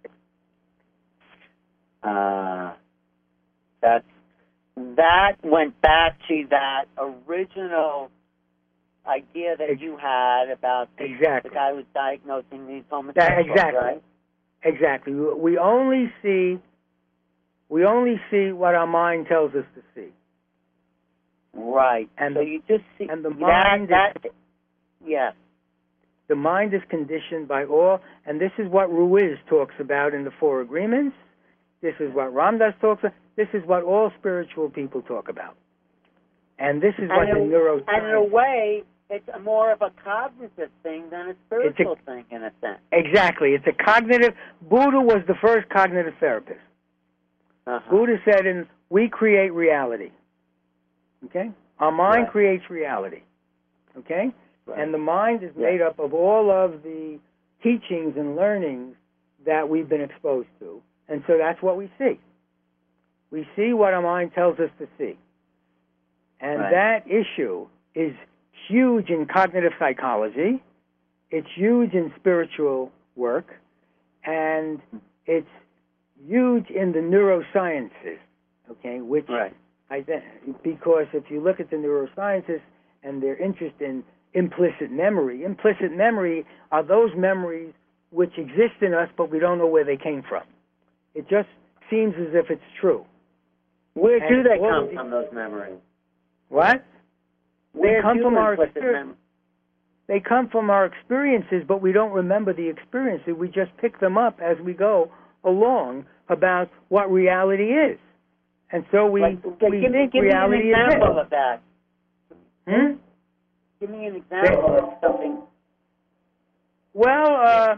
[2.02, 2.72] Uh,
[3.80, 4.04] that's
[4.76, 8.10] that went back to that original
[9.06, 11.50] idea that you had about the, Exactly.
[11.50, 13.78] the guy who was diagnosing these homosexuals, exactly.
[13.80, 14.02] right?
[14.64, 15.12] Exactly.
[15.12, 16.58] We only see
[17.68, 20.12] we only see what our mind tells us to see.
[21.54, 22.08] Right.
[22.18, 24.16] And so the- you just see and the mind is- that
[25.04, 25.34] yes.
[26.26, 30.30] The mind is conditioned by all, and this is what Ruiz talks about in the
[30.30, 31.14] Four Agreements.
[31.82, 33.12] This is what Ram Dass talks about.
[33.36, 35.54] This is what all spiritual people talk about.
[36.58, 37.84] And this is what the neuroscience...
[37.88, 38.84] and in a way,
[39.14, 42.78] it's more of a cognitive thing than a spiritual thing, in a sense.
[42.92, 43.50] Exactly.
[43.54, 44.34] It's a cognitive...
[44.62, 46.60] Buddha was the first cognitive therapist.
[47.66, 47.90] Uh-huh.
[47.90, 50.10] Buddha said, "In we create reality.
[51.26, 52.30] Okay, our mind Right.
[52.30, 53.22] creates reality.
[53.96, 54.30] Okay,
[54.66, 54.78] Right.
[54.78, 55.70] and the mind is Yeah.
[55.70, 57.18] made up of all of the
[57.62, 58.96] teachings and learnings
[59.44, 62.18] that we've been exposed to, and so that's what we see.
[63.30, 65.16] We see what our mind tells us to see,
[66.40, 66.70] and Right.
[66.70, 68.14] that issue is
[68.68, 70.62] huge in cognitive psychology.
[71.30, 73.46] It's huge in spiritual work,
[74.24, 74.80] and
[75.26, 75.48] it's
[76.26, 78.18] huge in the neurosciences,
[78.70, 79.54] okay, which right.
[79.90, 80.04] I
[80.62, 82.60] because if you look at the neurosciences
[83.02, 87.72] and their interest in implicit memory, implicit memory are those memories
[88.10, 90.44] which exist in us, but we don't know where they came from.
[91.14, 91.48] It just
[91.90, 93.04] seems as if it's true.
[93.94, 95.10] Where do they come from?
[95.10, 95.78] Those memories.
[96.48, 96.84] What?
[97.74, 99.16] Where come from our experience.
[100.06, 103.34] They come from our experiences, but we don't remember the experiences.
[103.38, 105.10] We just pick them up as we go
[105.44, 107.98] along about what reality is.
[108.70, 111.30] And so we, like, okay, we give, me- think give reality me an example of
[111.30, 111.62] that.
[112.68, 112.92] Hmm?
[113.80, 115.38] Give me an example of something.
[116.92, 117.76] Well, uh,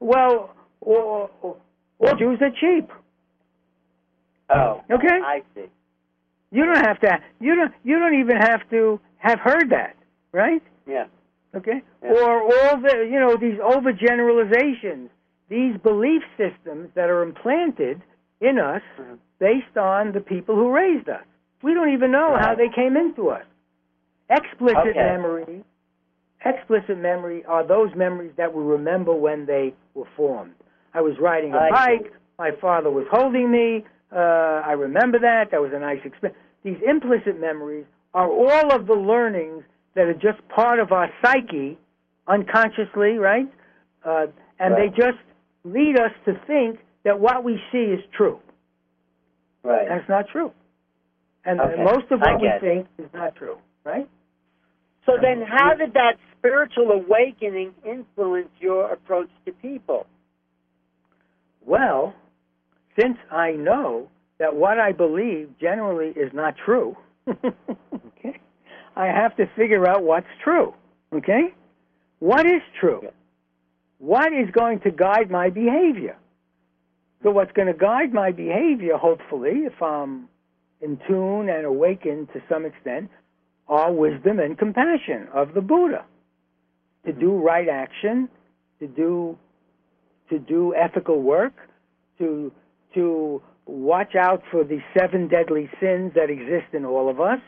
[0.00, 1.56] well, or, or,
[1.98, 2.90] or Jews are cheap.
[4.50, 5.18] Oh, Okay.
[5.24, 5.66] I see.
[6.50, 7.18] You don't have to.
[7.40, 7.72] You don't.
[7.84, 9.96] You don't even have to have heard that,
[10.32, 10.62] right?
[10.86, 11.06] Yeah.
[11.54, 11.82] Okay.
[12.02, 12.10] Yeah.
[12.12, 15.08] Or all the you know these overgeneralizations,
[15.48, 18.02] these belief systems that are implanted
[18.40, 19.18] in us Mhm.
[19.38, 21.24] based on the people who raised us.
[21.62, 23.44] We don't even know how they came into us.
[24.30, 24.92] Explicit Okay.
[25.02, 25.64] memory,
[26.44, 30.54] explicit memory are those memories that we remember when they were formed.
[30.94, 31.98] I was riding a I see.
[31.98, 32.12] bike.
[32.38, 33.84] My father was holding me.
[34.12, 35.50] Uh, I remember that.
[35.50, 36.38] That was a nice experience.
[36.62, 41.78] These implicit memories are all of the learnings that are just part of our psyche,
[42.26, 43.48] unconsciously, right?
[44.04, 44.26] Uh,
[44.58, 44.94] and Right.
[44.94, 45.18] they just
[45.64, 48.40] lead us to think that what we see is true.
[49.62, 49.88] Right.
[49.88, 50.52] And it's not true.
[51.44, 51.82] And Okay.
[51.82, 52.60] most of what we it.
[52.60, 54.08] think is not true, right?
[55.06, 60.06] So then, how did that spiritual awakening influence your approach to people?
[61.64, 62.14] Well,
[62.98, 66.96] since I know that what I believe generally is not true,
[67.94, 68.40] okay,
[68.96, 70.74] I have to figure out what's true.
[71.12, 71.54] Okay?
[72.18, 73.02] What is true?
[73.98, 76.16] What is going to guide my behavior?
[77.22, 80.28] So, what's going to guide my behavior, hopefully, if I'm
[80.80, 83.10] in tune and awakened to some extent,
[83.68, 86.04] are wisdom and compassion of the Buddha.
[87.04, 87.20] To mm-hmm.
[87.20, 88.28] do right action,
[88.80, 89.36] to do
[90.30, 91.54] to do ethical work,
[92.18, 92.52] to
[92.94, 97.40] to watch out for the seven deadly sins that exist in all of us,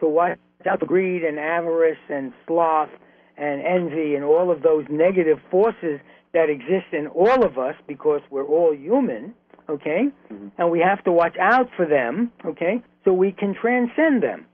[0.00, 2.90] to watch out for greed and avarice and sloth
[3.36, 5.98] and envy and all of those negative forces
[6.32, 9.34] that exist in all of us because we're all human,
[9.68, 10.10] okay?
[10.30, 10.50] Mhm.
[10.58, 12.82] And we have to watch out for them, okay?
[13.04, 14.46] So we can transcend them.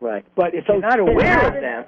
[0.00, 0.24] Right.
[0.34, 1.84] But if So you're not then aware of them,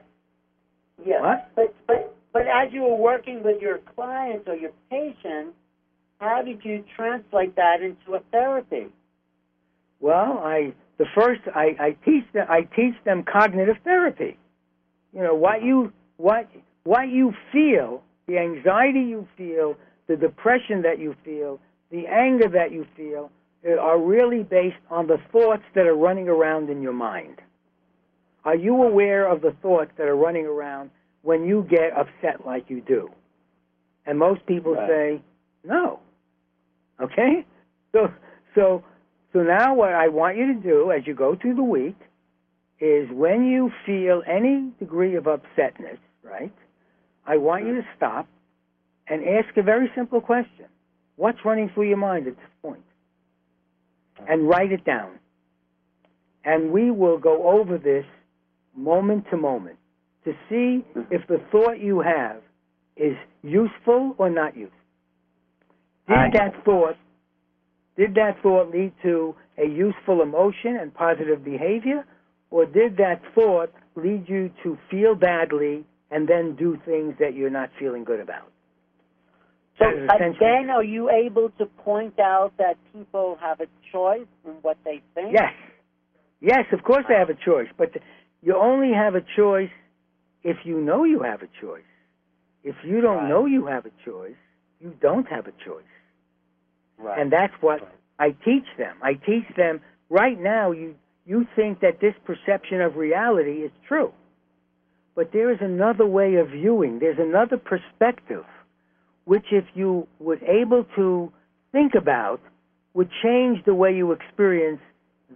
[1.05, 1.21] Yeah.
[1.21, 1.49] What?
[1.55, 5.55] But but but as you were working with your clients or your patients,
[6.21, 8.87] how did you translate that into a therapy?
[10.01, 14.39] Well, I the first I, I teach them I teach them cognitive therapy.
[15.13, 16.49] You know what you what
[16.85, 21.59] what you feel, the anxiety you feel, the depression that you feel,
[21.91, 23.31] the anger that you feel
[23.67, 27.41] uh, are really based on the thoughts that are running around in your mind.
[28.45, 30.91] Are you aware of the thoughts that are running around
[31.23, 33.11] when you get upset like you do?
[34.07, 34.89] And most people right.
[34.89, 35.23] say,
[35.65, 35.99] no.
[37.01, 37.45] Okay?
[37.93, 38.13] So
[38.55, 38.85] so
[39.33, 41.97] so now what I want you to do as you go through the week
[42.81, 46.53] is when you feel any degree of upsetness, right?
[47.27, 48.29] I want you to stop
[49.09, 50.67] and ask a very simple question.
[51.17, 52.83] What's running through your mind at this point?
[54.29, 55.13] And write it down.
[56.45, 58.05] And we will go over this
[58.77, 59.77] moment to moment
[60.25, 62.43] to see if the thought you have
[62.97, 64.79] is useful or not useful.
[66.09, 66.97] Did that thought
[67.97, 72.05] did that thought lead to a useful emotion and positive behavior,
[72.51, 77.51] or did that thought lead you to feel badly and then do things that you're
[77.51, 78.53] not feeling good about?
[79.79, 84.53] So again, uh, are you able to point out that people have a choice in
[84.63, 85.33] what they think?
[85.33, 85.53] Yes,
[86.41, 87.91] yes, of course they have a choice, but
[88.43, 89.71] you only have a choice
[90.43, 91.83] if you know you have a choice.
[92.65, 93.29] If you don't right.
[93.29, 94.37] know you have a choice,
[94.81, 95.85] you don't have a choice.
[96.99, 97.19] Right.
[97.19, 97.91] And that's what right.
[98.19, 98.97] I teach them.
[99.03, 100.95] I teach them right now you
[101.27, 104.13] you think that this perception of reality is true.
[105.17, 107.01] But there is another way of viewing.
[107.01, 108.45] There's another perspective
[109.25, 111.33] which if you were able to
[111.73, 112.41] think about
[112.95, 114.81] would change the way you experience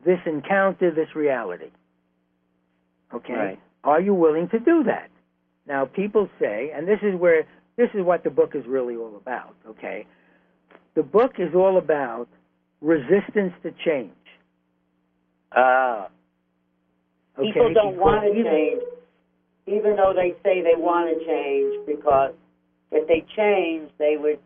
[0.07, 1.71] this encounter, this reality.
[3.13, 3.35] Okay?
[3.35, 3.61] Right.
[3.83, 5.11] Are you willing to do that?
[5.67, 7.47] Now people say, and this is where
[7.81, 10.07] this is what the book is really all about, okay?
[10.95, 12.29] The book is all about
[12.83, 14.13] resistance to change.
[15.57, 16.09] Ah.
[17.39, 17.49] Okay?
[17.49, 18.83] People don't want to change,
[19.67, 22.35] even though they say they want to change, because
[22.93, 24.39] if they change, they would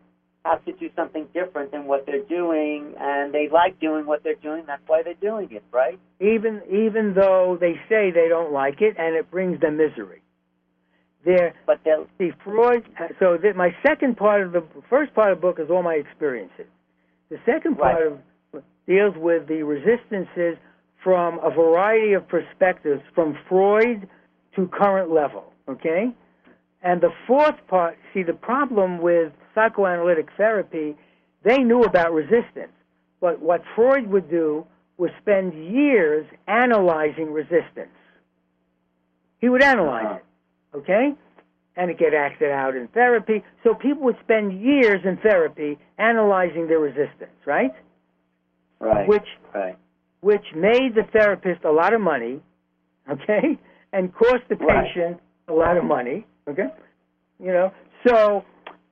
[0.45, 4.35] have to do something different than what they're doing, and they like doing what they're
[4.35, 4.63] doing.
[4.65, 5.99] That's why they're doing it, right?
[6.21, 10.21] even even though they say they don't like it and it brings them misery.
[11.25, 12.85] There, But they'll see Freud.
[13.19, 15.95] So that my second part of the first part of the book is all my
[15.95, 16.67] experiences.
[17.29, 18.19] The second part Right.
[18.53, 20.57] of deals with the resistances
[21.03, 24.07] from a variety of perspectives, from Freud
[24.55, 25.51] to current level.
[25.67, 26.11] Okay,
[26.83, 27.97] and the fourth part.
[28.13, 30.95] See, the problem with psychoanalytic therapy,
[31.41, 32.71] they knew about resistance,
[33.19, 34.65] but what Freud would do
[34.97, 37.97] was spend years analyzing resistance.
[39.39, 40.15] He would analyze Uh-huh.
[40.17, 40.25] it,
[40.77, 41.13] okay?
[41.77, 43.43] And it get acted out in therapy.
[43.63, 47.71] So people would spend years in therapy analyzing their resistance, right?
[48.79, 49.77] right, Which right,
[50.21, 52.41] which made the therapist a lot of money,
[53.09, 53.59] okay,
[53.93, 54.85] and cost the Right.
[54.85, 56.67] patient a lot of money, okay.
[57.39, 57.71] You know,
[58.07, 58.43] so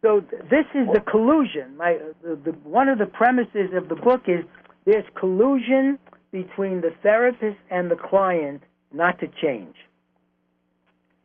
[0.02, 1.78] so this is the collusion.
[1.78, 4.44] My the, the, one of the premises of the book is
[4.86, 5.98] there's collusion
[6.32, 8.62] between the therapist and the client
[8.92, 9.76] not to change.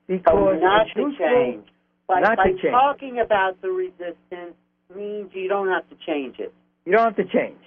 [0.09, 1.67] Because so not to change.
[2.09, 2.73] By, not by to change.
[2.73, 4.57] talking about the resistance
[4.95, 6.53] means you don't have to change it.
[6.87, 7.61] You don't have to change.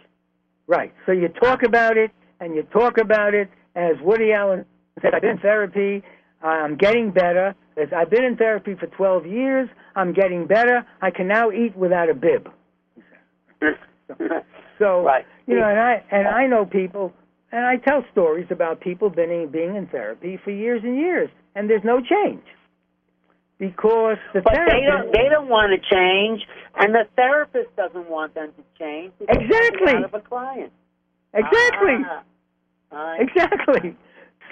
[0.68, 0.92] Right.
[1.06, 4.66] So you talk about it and you talk about it as Woody Allen
[5.02, 6.04] said, I've been in therapy,
[6.42, 7.56] I'm getting better.
[7.78, 10.86] As I've been in therapy for 12 years, I'm getting better.
[11.02, 12.50] I can now eat without a bib.
[14.82, 15.28] So, right.
[15.46, 17.14] you know, and I and I know people
[17.52, 21.70] and I tell stories about people being being in therapy for years and years and
[21.70, 22.44] there's no change.
[23.58, 25.12] Because the But therapist they don't.
[25.14, 26.42] They don't want to change,
[26.80, 29.14] and the therapist doesn't want them to change.
[29.22, 29.94] Exactly.
[29.94, 30.72] Out of a client.
[31.34, 31.98] Exactly.
[32.92, 33.96] Ah, Exactly.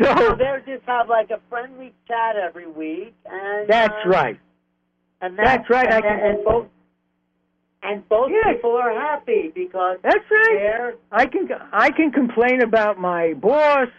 [0.02, 4.40] So So they'll just have like a friendly chat every week, and that's uh, right.
[5.22, 6.68] And That's right, And, I can- and both
[7.82, 8.56] and both Yes.
[8.56, 10.94] people are happy because That's right.
[11.12, 13.90] I can I can complain about my boss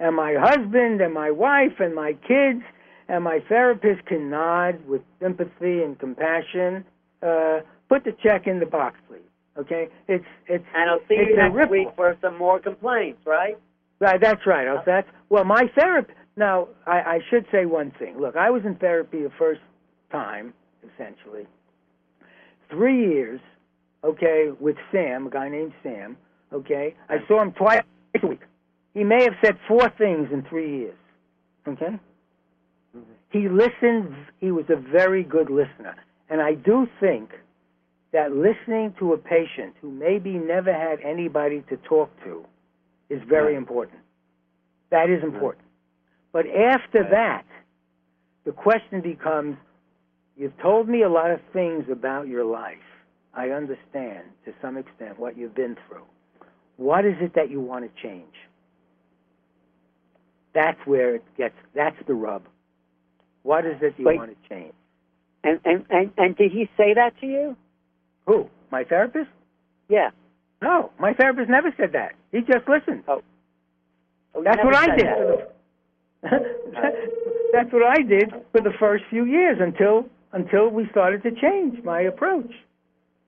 [0.00, 2.62] and my husband and my wife and my kids,
[3.08, 6.84] and my therapist can nod with sympathy and compassion.
[7.22, 9.20] Uh, put the check in the box, please.
[9.58, 11.72] Okay, it's it's and I'll see you next ripple.
[11.72, 13.58] week for some more complaints, right?
[13.98, 14.66] Right, that's right.
[14.66, 16.16] Oh, that's well, my therapist.
[16.36, 18.18] Now, I, I should say one thing.
[18.18, 19.60] Look, I was in therapy the first
[20.10, 20.54] time,
[20.94, 21.46] essentially,
[22.70, 23.40] three years.
[24.02, 26.16] Okay, with Sam, a guy named Sam.
[26.52, 27.82] Okay, I saw him twice
[28.22, 28.40] a week.
[28.94, 30.96] He may have said four things in three years.
[31.66, 31.98] Okay,
[33.30, 34.14] he listened.
[34.38, 35.94] He was a very good listener,
[36.28, 37.30] and I do think
[38.12, 42.44] that listening to a patient who maybe never had anybody to talk to
[43.08, 44.00] is very important.
[44.90, 45.64] That is important.
[46.32, 47.44] But after that,
[48.44, 49.56] the question becomes
[50.36, 52.78] you've told me a lot of things about your life.
[53.34, 56.04] I understand to some extent what you've been through.
[56.76, 58.34] What is it that you want to change?
[60.54, 62.42] That's where it gets, that's the rub.
[63.42, 64.18] What is it you Wait.
[64.18, 64.72] want to change?
[65.42, 67.56] And, and and and did he say that to you?
[68.26, 68.46] Who?
[68.70, 69.30] My therapist?
[69.88, 70.10] Yeah.
[70.60, 72.12] No, my therapist never said that.
[72.32, 73.04] He just listened.
[73.08, 73.22] Oh,
[74.36, 75.06] you That's what I did.
[75.06, 75.50] that.
[77.52, 81.82] That's what I did for the first few years until until we started to change
[81.84, 82.52] my approach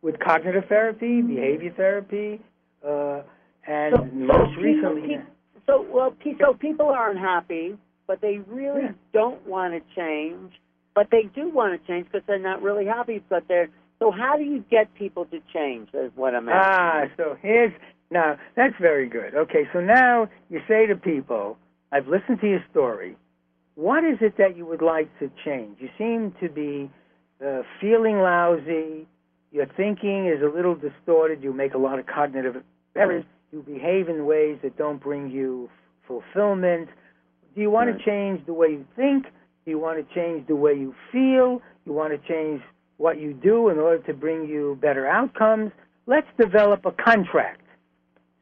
[0.03, 2.41] with cognitive therapy, behavior therapy,
[2.87, 3.23] uh,
[3.67, 5.17] and So- most recently.
[5.17, 5.23] pe-
[5.67, 7.77] So well, so people are unhappy,
[8.07, 8.93] but they really Yeah.
[9.13, 10.53] don't want to change.
[10.95, 13.23] But they do want to change because they're not really happy.
[13.29, 13.69] But they're
[13.99, 14.11] so.
[14.11, 15.89] How do you get people to change?
[15.95, 17.11] Is what I'm asking.
[17.11, 17.73] Ah, so here's
[18.11, 19.35] now that's very good.
[19.35, 21.57] Okay, so now you say to people,
[21.93, 23.17] I've listened to your story.
[23.75, 25.79] What is it that you would like to change?
[25.81, 26.91] You seem to be
[27.45, 29.07] uh, feeling lousy.
[29.51, 31.43] Your thinking is a little distorted.
[31.43, 32.63] You make a lot of cognitive
[32.95, 33.25] errors.
[33.53, 36.89] You behave in ways that don't bring you f- fulfillment.
[37.55, 37.99] Do you want Right.
[37.99, 39.25] to change the way you think?
[39.65, 41.61] Do you want to change the way you feel?
[41.85, 42.63] You want to change
[42.97, 45.71] what you do in order to bring you better outcomes?
[46.07, 47.61] Let's develop a contract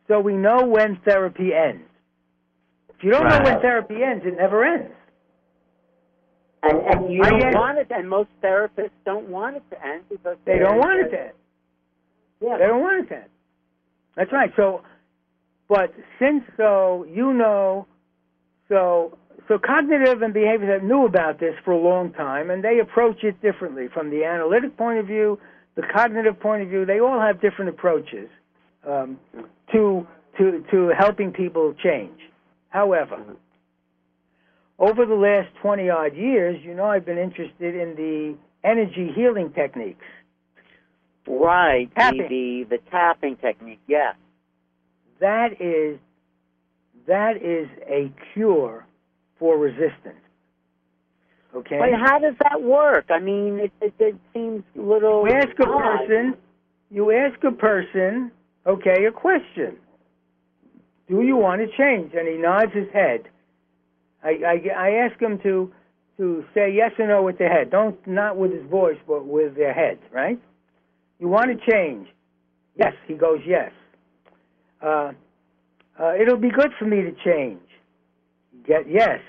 [0.09, 1.83] so we know when therapy ends.
[2.97, 4.93] If you don't know when therapy ends, it never ends.
[6.63, 7.57] And, and you I don't get it.
[7.57, 7.87] want it.
[7.91, 11.33] And most therapists don't want it to end because They don't want it to end.
[12.41, 12.59] Yeah.
[12.59, 13.31] They don't want it to end.
[14.17, 14.53] That's right.
[14.57, 14.83] So,
[15.71, 17.87] but since so you know,
[18.69, 19.17] so
[19.47, 23.23] so cognitive and behavior that knew about this for a long time, and they approach
[23.23, 25.39] it differently from the analytic point of view,
[25.77, 26.85] the cognitive point of view.
[26.85, 28.29] They all have different approaches
[28.85, 29.19] um,
[29.73, 30.07] to
[30.39, 32.19] to to helping people change.
[32.71, 33.37] However,
[34.81, 38.37] over the last twenty odd years, you know, I've been interested in the
[38.69, 40.05] energy healing techniques.
[41.29, 41.89] Right.
[41.91, 42.29] The, Tapping.
[42.29, 43.81] the the tapping technique.
[43.87, 44.15] Yeah.
[45.21, 45.99] That is
[47.07, 48.87] that is a cure
[49.39, 50.21] for resistance.
[51.55, 51.79] Okay.
[51.79, 53.07] But how does that work?
[53.11, 55.27] I mean, it it, it seems a little.
[55.27, 55.99] you ask a odd.
[55.99, 56.35] person.
[56.91, 58.31] You ask a person.
[58.67, 59.77] Okay, a question.
[61.09, 62.13] Do you want to change?
[62.15, 63.23] And he nods his head.
[64.23, 65.73] I, I, I ask him to
[66.19, 67.71] to say yes or no with the head.
[67.71, 69.99] Don't not with his voice, but with their head.
[70.13, 70.41] Right?
[71.19, 72.09] You want to change?
[72.77, 72.93] Yes.
[73.09, 73.73] He goes yes.
[74.83, 75.13] Uh,
[75.99, 77.61] uh, it'll be good for me to change.
[78.67, 79.21] Get yes.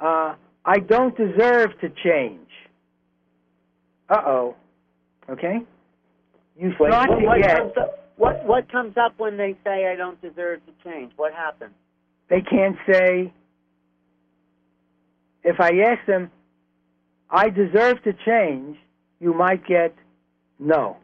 [0.00, 0.34] Uh,
[0.64, 2.48] I don't deserve to change.
[4.08, 4.56] Uh oh.
[5.28, 5.58] Okay.
[6.58, 7.58] You Wait, start what, to what get.
[7.58, 11.12] comes up, what what comes up when they say I don't deserve to change?
[11.16, 11.74] What happens?
[12.28, 13.32] They can't say.
[15.44, 16.30] If I ask them,
[17.30, 18.76] I deserve to change,
[19.20, 19.94] you might get
[20.58, 20.96] no.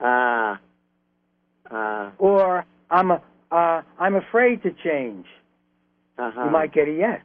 [0.00, 0.54] Ah.
[0.54, 0.56] Uh,
[2.18, 3.20] Or I'm a,
[3.50, 5.26] uh, I'm afraid to change.
[6.18, 6.44] uh-huh.
[6.44, 7.20] You might get a yes.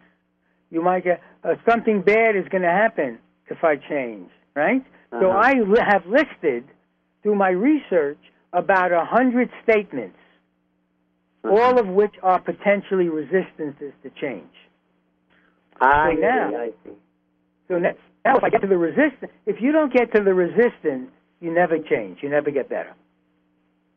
[0.71, 3.17] You might get uh, something bad is going to happen
[3.47, 4.83] if I change, right?
[5.11, 5.39] So Uh-huh.
[5.39, 6.63] I li- have listed
[7.23, 8.19] through my research
[8.53, 10.17] about a hundred statements,
[11.43, 11.55] Uh-huh.
[11.55, 14.53] all of which are potentially resistances to change.
[15.81, 16.95] I So now- see, I see.
[17.67, 17.93] So now,
[18.25, 21.09] now if I get to the resistance, if you don't get to the resistance,
[21.39, 22.21] you never change.
[22.23, 22.93] You never get better.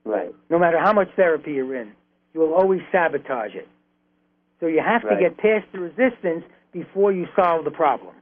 [0.05, 0.35] Right.
[0.51, 1.93] No matter how much therapy you're in,
[2.35, 3.69] you will always sabotage it.
[4.61, 5.21] So you have to Right.
[5.21, 8.15] get past the resistance before you solve the problem.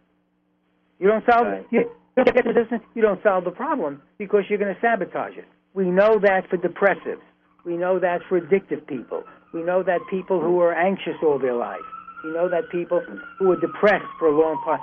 [0.98, 1.66] You don't solve Right.
[1.70, 5.36] you don't get the resistance, you don't solve the problem because you're going to sabotage
[5.36, 5.46] it.
[5.74, 7.22] We know that for depressives.
[7.64, 9.24] We know that for addictive people.
[9.52, 11.80] We know that people who are anxious all their life.
[12.24, 13.00] We know that people
[13.38, 14.80] who are depressed for a long time,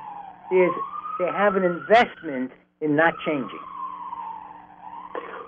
[0.52, 0.72] there's,
[1.19, 2.52] they have an investment
[2.82, 3.60] in not changing.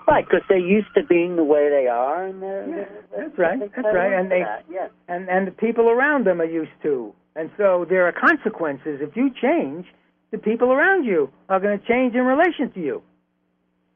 [0.08, 3.38] Right, because they're used to being the way they are, and they're, Yeah, they're- that's
[3.38, 4.90] right, that's right, and they- that, yes.
[5.08, 7.14] and and the people around them are used to.
[7.36, 9.00] And so there are consequences.
[9.00, 9.86] If you change,
[10.30, 13.02] the people around you are going to change in relation to you.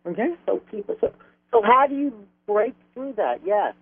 [0.07, 0.35] Okay?
[0.47, 1.13] So people, so,
[1.51, 2.13] so how do you
[2.47, 3.41] break through that?
[3.45, 3.75] Yes.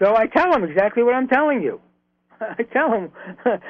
[0.00, 1.80] So I tell them exactly what I'm telling you.
[2.40, 3.12] I tell them,
[3.44, 3.60] I,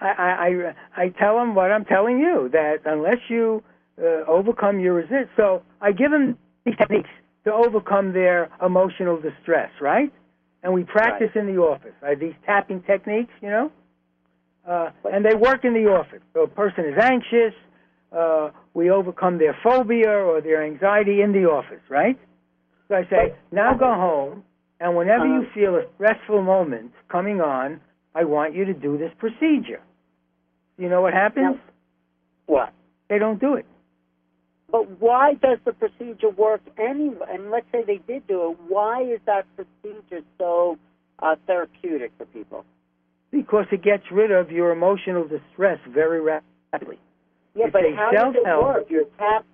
[0.00, 3.62] I, I, I tell them what I'm telling you that unless you
[4.00, 6.36] uh, overcome your resist, so I give them
[6.66, 7.10] these techniques
[7.44, 10.12] to overcome their emotional distress, right?
[10.62, 11.92] And we practice in the office.
[12.02, 13.72] Have these tapping techniques, you know,
[14.68, 16.20] uh, and they work in the office.
[16.34, 17.54] So a person is anxious,
[18.12, 22.16] uh, we overcome their phobia or their anxiety in the office, right?
[22.88, 24.44] So I say, now go home,
[24.80, 25.54] and whenever you Uh-huh.
[25.54, 27.80] feel a stressful moment coming on,
[28.14, 29.80] I want you to do this procedure.
[30.76, 31.56] You know what happens?
[32.46, 32.72] What?
[33.08, 33.66] They don't do it.
[34.72, 37.26] But why does the procedure work anyway?
[37.30, 38.58] And let's say they did do it.
[38.68, 40.78] Why is that procedure so
[41.18, 42.64] uh, therapeutic for people?
[43.30, 46.98] Because it gets rid of your emotional distress very rapidly.
[47.54, 48.86] Yeah, It's but how does it work?
[48.88, 49.44] You're tap,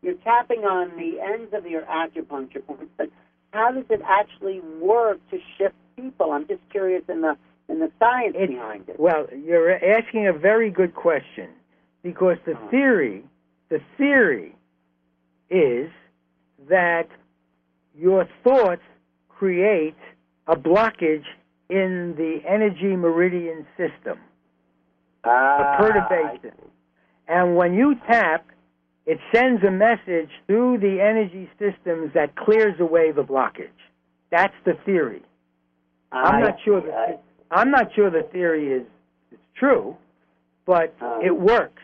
[0.00, 3.10] you're tapping on the ends of your acupuncture points, but
[3.52, 6.30] how does it actually work to shift people?
[6.30, 7.36] I'm just curious in the
[7.68, 8.98] in the science It's- behind it.
[8.98, 11.48] Well, you're asking a very good question
[12.02, 12.68] because the Uh-huh.
[12.70, 13.24] theory,
[13.70, 14.54] the theory
[15.50, 15.90] is
[16.68, 17.08] that
[17.96, 18.82] your thoughts
[19.28, 19.96] create
[20.46, 21.24] a blockage
[21.68, 24.18] in the energy meridian system,
[25.24, 26.56] Ah, a perturbation.
[27.26, 28.46] And when you tap,
[29.06, 33.68] it sends a message through the energy systems that clears away the blockage.
[34.30, 35.22] That's the theory.
[36.12, 38.86] I'm not sure that I'm not sure the theory is
[39.32, 39.96] is true,
[40.66, 41.20] but Uh.
[41.22, 41.82] it works.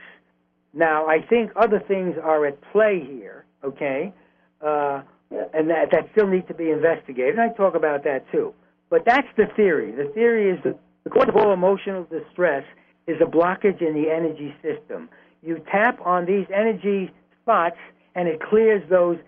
[0.73, 3.44] Now, I think other things are at play here.
[3.65, 4.13] Okay,
[4.61, 7.39] uh, and that that still need to be investigated.
[7.39, 8.53] And I talk about that too.
[8.91, 9.93] But that's the theory.
[9.93, 12.65] The theory is that the cause of all emotional distress
[13.07, 15.09] is a blockage in the energy system.
[15.43, 17.13] You tap on these energy
[17.43, 17.77] spots,
[18.15, 19.19] and it clears those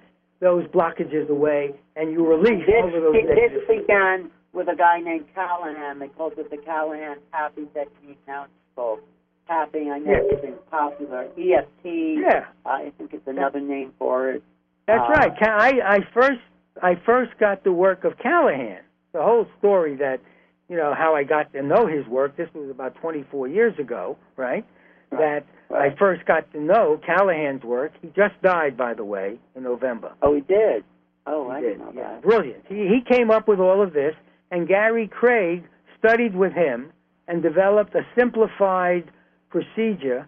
[0.41, 5.27] those blockages away, and you release all of those This, began with a guy named
[5.35, 5.99] Callahan.
[5.99, 8.19] They called it the Callahan tapping technique.
[8.27, 9.01] Now it's called
[9.47, 9.91] tapping.
[9.91, 11.25] I know it's been popular.
[11.39, 11.85] EFT.
[11.85, 12.47] Yeah.
[12.65, 14.43] Uh, I think it's another name for it.
[14.87, 15.33] That's Uh, right.
[15.43, 16.41] I, I first
[16.83, 18.81] I first got the work of Callahan.
[19.13, 20.21] The whole story that
[20.69, 22.37] you know how I got to know his work.
[22.37, 24.65] This was about 24 years ago, right?
[25.11, 25.45] Right.
[25.71, 27.93] That I first got to know Callahan's work.
[28.03, 30.13] He just died, by the way, in November.
[30.23, 30.85] Oh, he did.
[31.27, 31.67] Oh, He I did.
[31.79, 32.23] didn't know Yeah, that.
[32.23, 32.65] brilliant.
[32.69, 34.15] He he came up with all of this,
[34.51, 35.65] and Gary Craig
[35.99, 36.93] studied with him
[37.27, 39.11] and developed a simplified
[39.51, 40.27] procedure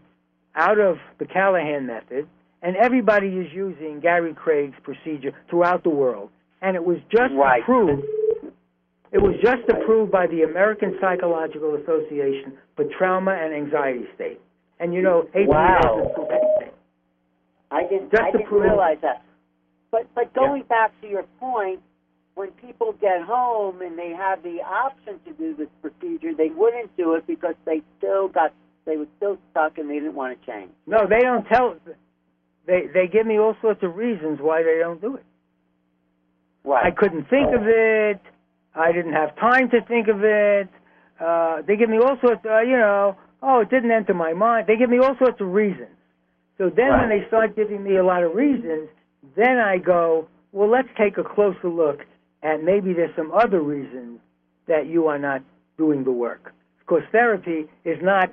[0.54, 2.26] out of the Callahan method,
[2.62, 6.30] and everybody is using Gary Craig's procedure throughout the world.
[6.60, 7.62] And it was just Right.
[7.62, 8.04] approved.
[9.10, 14.40] It was just approved by the American Psychological Association for Trauma and Anxiety State.
[14.80, 16.14] And you know, Wow.
[17.70, 18.10] I didn't.
[18.10, 19.22] Just I didn't realize that.
[19.90, 21.80] But but going back to your point,
[22.34, 26.94] when people get home and they have the option to do this procedure, they wouldn't
[26.96, 28.52] do it because they still got
[28.88, 30.70] they were still stuck and they didn't want to change.
[30.86, 31.76] No, they don't tell.
[32.66, 35.24] They they give me all sorts of reasons why they don't do it.
[36.62, 36.82] Why?
[36.82, 38.20] I couldn't think of it.
[38.74, 40.68] I didn't have time to think of it.
[41.20, 42.40] Uh, they give me all sorts.
[42.44, 44.66] Uh, you know, oh, it didn't enter my mind.
[44.66, 45.90] They give me all sorts of reasons.
[46.56, 48.88] So then, when they start giving me a lot of reasons,
[49.36, 52.00] then I go, well, let's take a closer look
[52.42, 54.18] at maybe there's some other reasons
[54.66, 55.42] that you are not
[55.76, 56.52] doing the work.
[56.80, 58.32] Because therapy is not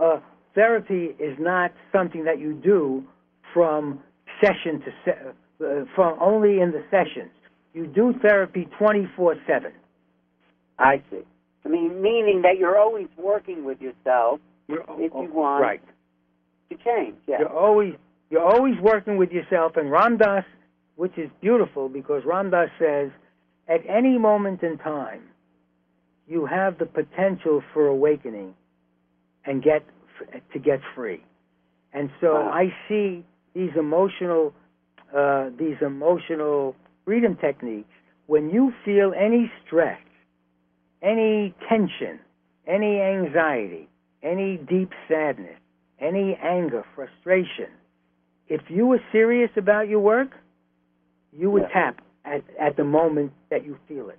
[0.00, 0.20] uh,
[0.54, 3.04] therapy is not something that you do
[3.54, 4.00] from
[4.42, 7.30] session to se- uh, from only in the sessions.
[7.74, 9.72] You do therapy 24/7.
[10.78, 11.22] I see.
[11.64, 15.62] I mean, meaning that you're always working with yourself If you want.
[15.62, 15.82] right.
[16.70, 17.16] to change.
[17.26, 17.40] Yeah.
[17.40, 17.94] You're always
[18.30, 19.76] you're always working with yourself.
[19.76, 20.44] And Ram Dass,
[20.96, 23.10] which is beautiful because Ram Dass says,
[23.68, 25.22] at any moment in time,
[26.28, 28.54] you have the potential for awakening
[29.46, 29.82] and get
[30.52, 31.24] to get free.
[31.92, 32.50] And so Wow.
[32.52, 34.52] I see these emotional
[35.16, 37.88] uh, these emotional freedom techniques
[38.26, 39.98] when you feel any stress,
[41.02, 42.20] any tension,
[42.66, 43.88] any anxiety,
[44.22, 45.58] any deep sadness,
[45.98, 47.66] any anger, frustration.
[48.48, 50.30] If you were serious about your work,
[51.32, 51.90] you would Yeah.
[51.90, 54.18] tap at, at the moment that you feel it.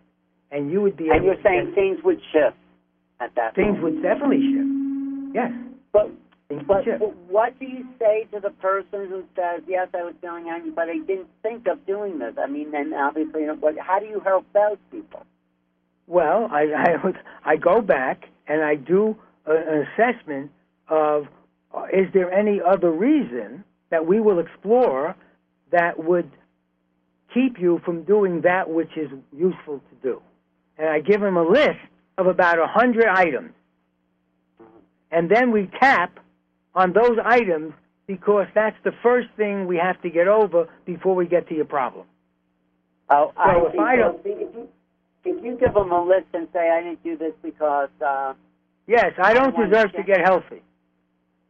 [0.51, 2.57] And you would be And you're saying things would shift
[3.21, 3.83] at that things point.
[3.83, 4.80] would definitely shift.
[5.33, 5.51] Yes.
[5.91, 6.11] But
[6.67, 10.71] But what do you say to the person who says, "Yes, I was feeling angry,
[10.71, 12.33] but I didn't think of doing this"?
[12.37, 15.25] I mean, then obviously, you know, what, how do you help those people?
[16.07, 20.51] Well, I, I, I go back and I do a, an assessment
[20.89, 21.27] of
[21.73, 25.15] uh, is there any other reason that we will explore
[25.71, 26.29] that would
[27.33, 30.21] keep you from doing that which is useful to do.
[30.77, 31.79] And I give them a list
[32.17, 33.51] of about a hundred items.
[35.11, 36.19] And then we tap
[36.73, 37.73] on those items
[38.07, 41.65] because that's the first thing we have to get over before we get to your
[41.65, 42.05] problem.
[43.09, 43.79] Oh, I So if.
[43.79, 44.25] I don't- if
[44.55, 44.69] you,
[45.23, 48.33] if you give them a list and say, "I didn't do this because," uh,
[48.87, 50.61] Yes, I don't I deserve to get healthy.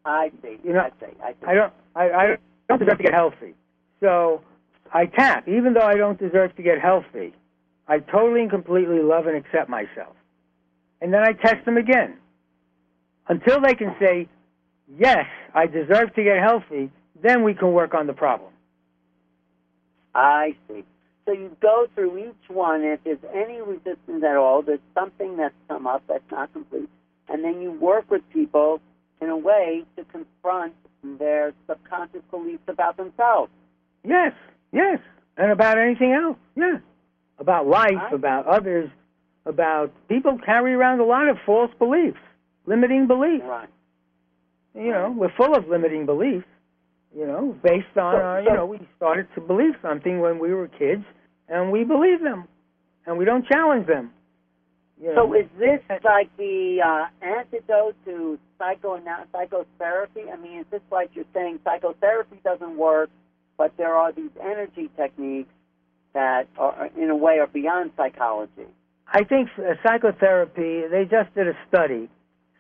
[0.04, 0.60] I see.
[0.64, 1.14] You know, I see.
[1.24, 1.46] I see.
[1.48, 1.74] I don't.
[1.96, 3.54] I, I don't deserve to get healthy.
[4.00, 4.42] So
[4.92, 7.34] I tap, even though I don't deserve to get healthy.
[7.88, 10.16] I totally and completely love and accept myself,
[11.02, 12.18] and then I test them again
[13.28, 14.28] until they can say,
[14.98, 16.92] "Yes, I deserve to get healthy."
[17.22, 18.52] Then we can work on the problem.
[20.16, 20.84] I see.
[21.26, 22.84] So you go through each one.
[22.84, 26.90] If there's any resistance at all, there's something that's come up that's not complete,
[27.30, 28.82] and then you work with people
[29.22, 30.74] in a way to confront
[31.04, 33.52] their subconscious beliefs about themselves.
[34.04, 34.34] Yes,
[34.72, 35.00] yes,
[35.38, 36.38] and about anything else.
[36.56, 36.82] Yes.
[37.40, 38.90] about life, about others,
[39.46, 42.20] about people carry around a lot of false beliefs,
[42.66, 43.44] limiting beliefs.
[43.46, 43.70] Right.
[44.74, 46.46] You know, we're full of limiting beliefs.
[47.16, 50.40] You know, based on So- our, you so- know, we started to believe something when
[50.40, 51.04] we were kids,
[51.50, 52.48] and we believe them,
[53.06, 54.14] and we don't challenge them.
[55.02, 55.28] You know?
[55.28, 59.02] So is this like the uh, antidote to psycho
[59.34, 60.22] psychotherapy?
[60.32, 63.10] I mean, is this like you're saying psychotherapy doesn't work,
[63.58, 65.50] but there are these energy techniques
[66.14, 68.68] that are, in a way, are beyond psychology?
[69.08, 72.10] I think uh, psychotherapy, they just did a study.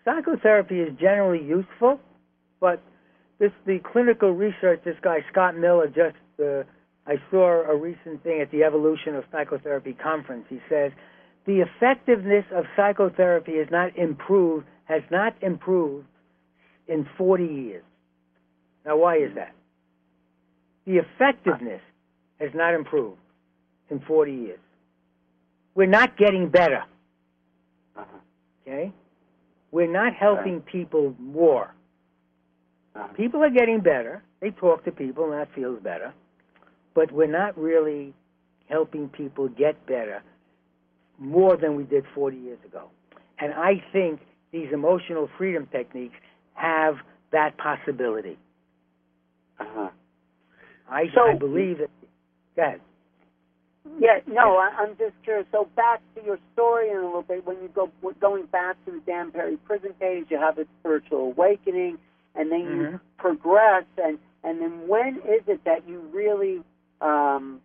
[0.03, 1.99] Psychotherapy is generally useful,
[2.59, 2.81] but
[3.39, 6.63] this the clinical research, this guy Scott Miller just, uh,
[7.07, 10.45] I saw a recent thing at the Evolution of Psychotherapy conference.
[10.49, 10.91] He says
[11.45, 16.05] the effectiveness of psychotherapy has not improved, has not improved
[16.87, 17.83] in 40 years.
[18.85, 19.53] Now, why is that?
[20.85, 21.81] The effectiveness
[22.39, 23.19] has not improved
[23.89, 24.59] in 40 years.
[25.75, 26.83] We're not getting better.
[27.95, 28.05] Uh-huh.
[28.67, 28.91] Okay?
[29.71, 31.73] We're not helping people more.
[32.95, 33.07] Uh-huh.
[33.13, 34.21] People are getting better.
[34.41, 36.13] They talk to people, and that feels better.
[36.93, 38.13] But we're not really
[38.69, 40.23] helping people get better
[41.17, 42.89] more than we did 40 years ago.
[43.39, 44.19] And I think
[44.51, 46.15] these emotional freedom techniques
[46.53, 46.95] have
[47.31, 48.37] that possibility.
[49.59, 49.89] Uh-huh.
[50.89, 51.89] I, So- I believe that.
[52.55, 52.81] Go ahead.
[53.99, 55.47] Yeah, no, I, I'm just curious.
[55.51, 57.45] So back to your story in a little bit.
[57.45, 57.89] When you go
[58.19, 61.97] going back to the Dan Perry prison days, you have a spiritual awakening,
[62.35, 62.99] and then you Mhm.
[63.17, 63.85] progress.
[63.97, 66.61] And and then when is it that you really
[67.01, 67.61] um,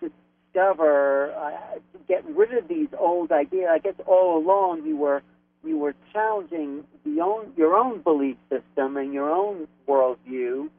[0.00, 3.68] discover uh, to get rid of these old ideas?
[3.70, 5.22] I guess all along you were
[5.64, 10.70] you were challenging the own your own belief system and your own worldview,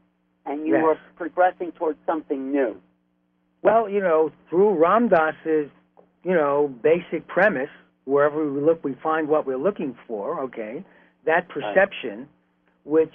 [0.46, 0.84] and you Yes.
[0.84, 2.82] were progressing towards something new.
[3.64, 5.70] Well, you know, through Ram Dass's,
[6.24, 7.70] you know, basic premise,
[8.06, 10.42] wherever we look, we find what we're looking for.
[10.42, 10.84] Okay,
[11.26, 12.28] that perception,
[12.84, 13.14] which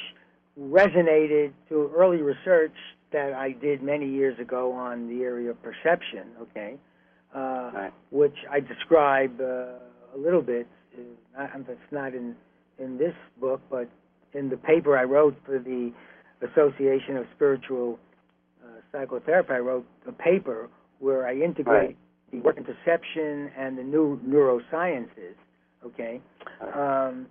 [0.59, 2.73] resonated to early research
[3.13, 6.29] that I did many years ago on the area of perception.
[6.43, 6.77] Okay,
[7.35, 7.93] uh, Right.
[8.11, 9.45] which I describe uh,
[10.15, 10.67] a little bit.
[11.37, 12.35] Uh, not, it's not in
[12.79, 13.89] in this book, but
[14.33, 15.93] in the paper I wrote for the
[16.41, 17.99] Association of Spiritual
[18.93, 19.53] Psychotherapy.
[19.53, 21.97] I wrote a paper where I integrate Right.
[22.33, 25.35] the work in perception and the new neurosciences.
[25.87, 26.21] Okay,
[26.75, 27.27] um,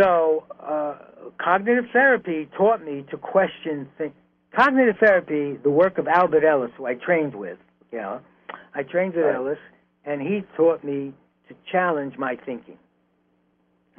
[0.00, 0.96] so uh,
[1.38, 4.14] cognitive therapy taught me to question things.
[4.54, 7.58] Cognitive therapy, the work of Albert Ellis, who I trained with.
[7.92, 8.20] You know,
[8.74, 9.34] I trained with Right.
[9.34, 9.58] Ellis,
[10.06, 11.12] and he taught me
[11.48, 12.78] to challenge my thinking.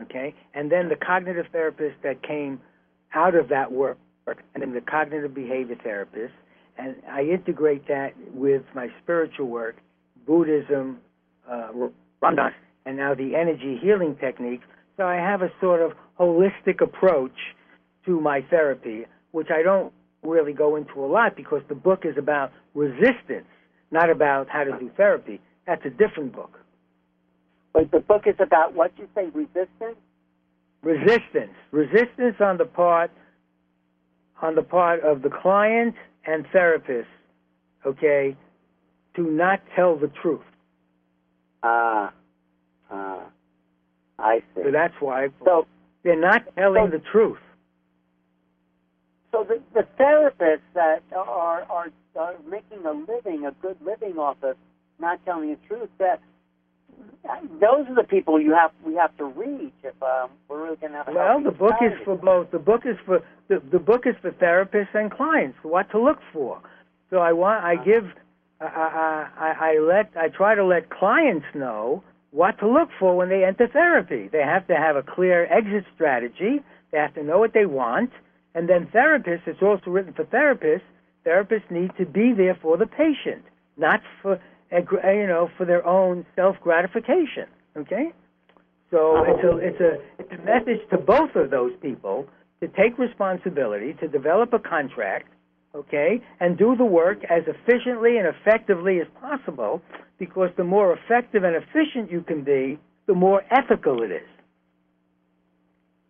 [0.02, 2.60] Okay, and then the cognitive therapist that came
[3.14, 3.98] out of that work,
[4.54, 6.34] and then the cognitive behavior therapist,
[6.78, 9.78] and I integrate that with my spiritual work,
[10.26, 11.00] Buddhism,
[11.50, 11.70] uh,
[12.22, 12.54] Ram Dass,
[12.86, 14.66] and now the energy healing techniques.
[14.98, 17.36] So I have a sort of holistic approach
[18.06, 19.94] to my therapy, which I don't
[20.24, 23.48] really go into a lot because the book is about resistance,
[23.92, 25.40] not about how to do therapy.
[25.66, 26.60] That's a different book.
[27.74, 29.98] But the book is about what you say resistance.
[30.84, 33.12] Resistance, resistance on the part
[34.42, 35.96] on the part of the client
[36.28, 37.06] and therapists,
[37.86, 38.36] okay,
[39.16, 40.42] to not tell the truth.
[41.64, 42.14] Ah,
[42.92, 43.24] ah,
[44.20, 44.64] I see.
[44.66, 45.66] So that's why So,
[46.04, 47.40] they're not telling So- the truth.
[49.32, 54.38] so the, the therapists that are, are are making a living, a good living off
[54.42, 54.56] of
[55.00, 56.20] not telling the truth, that
[57.60, 60.92] those are the people you have we have to reach if um, we're really going
[60.94, 62.52] to have a Well, the book is for both.
[62.52, 65.58] The book is for the, the book is for therapists and clients.
[65.64, 66.62] What to look for.
[67.10, 68.06] So I want I give
[68.62, 73.16] I, I, I, I let I try to let clients know what to look for
[73.16, 74.30] when they enter therapy.
[74.32, 76.62] They have to have a clear exit strategy.
[76.92, 78.12] They have to know what they want.
[78.54, 80.82] And then therapists, it's also written for therapists.
[81.26, 83.44] Therapists need to be there for the patient,
[83.76, 84.40] not for
[84.72, 87.46] you know for their own self gratification.
[87.76, 88.12] Okay.
[88.92, 92.28] So it's a it's a it's a message to both of those people
[92.62, 95.28] to take responsibility, to develop a contract,
[95.76, 99.82] okay, and do the work as efficiently and effectively as possible
[100.18, 104.28] because the more effective and efficient you can be, the more ethical it is.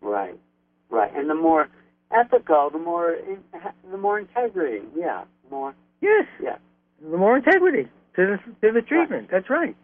[0.00, 0.38] Right,
[0.88, 1.14] right.
[1.14, 1.68] And the more
[2.12, 3.18] ethical, the more
[3.90, 4.86] the more integrity.
[4.96, 5.74] Yeah, more.
[6.00, 6.26] Yes.
[6.40, 6.56] Yeah.
[7.02, 9.22] The more integrity to the to the treatment.
[9.22, 9.30] Right.
[9.30, 9.76] That's right.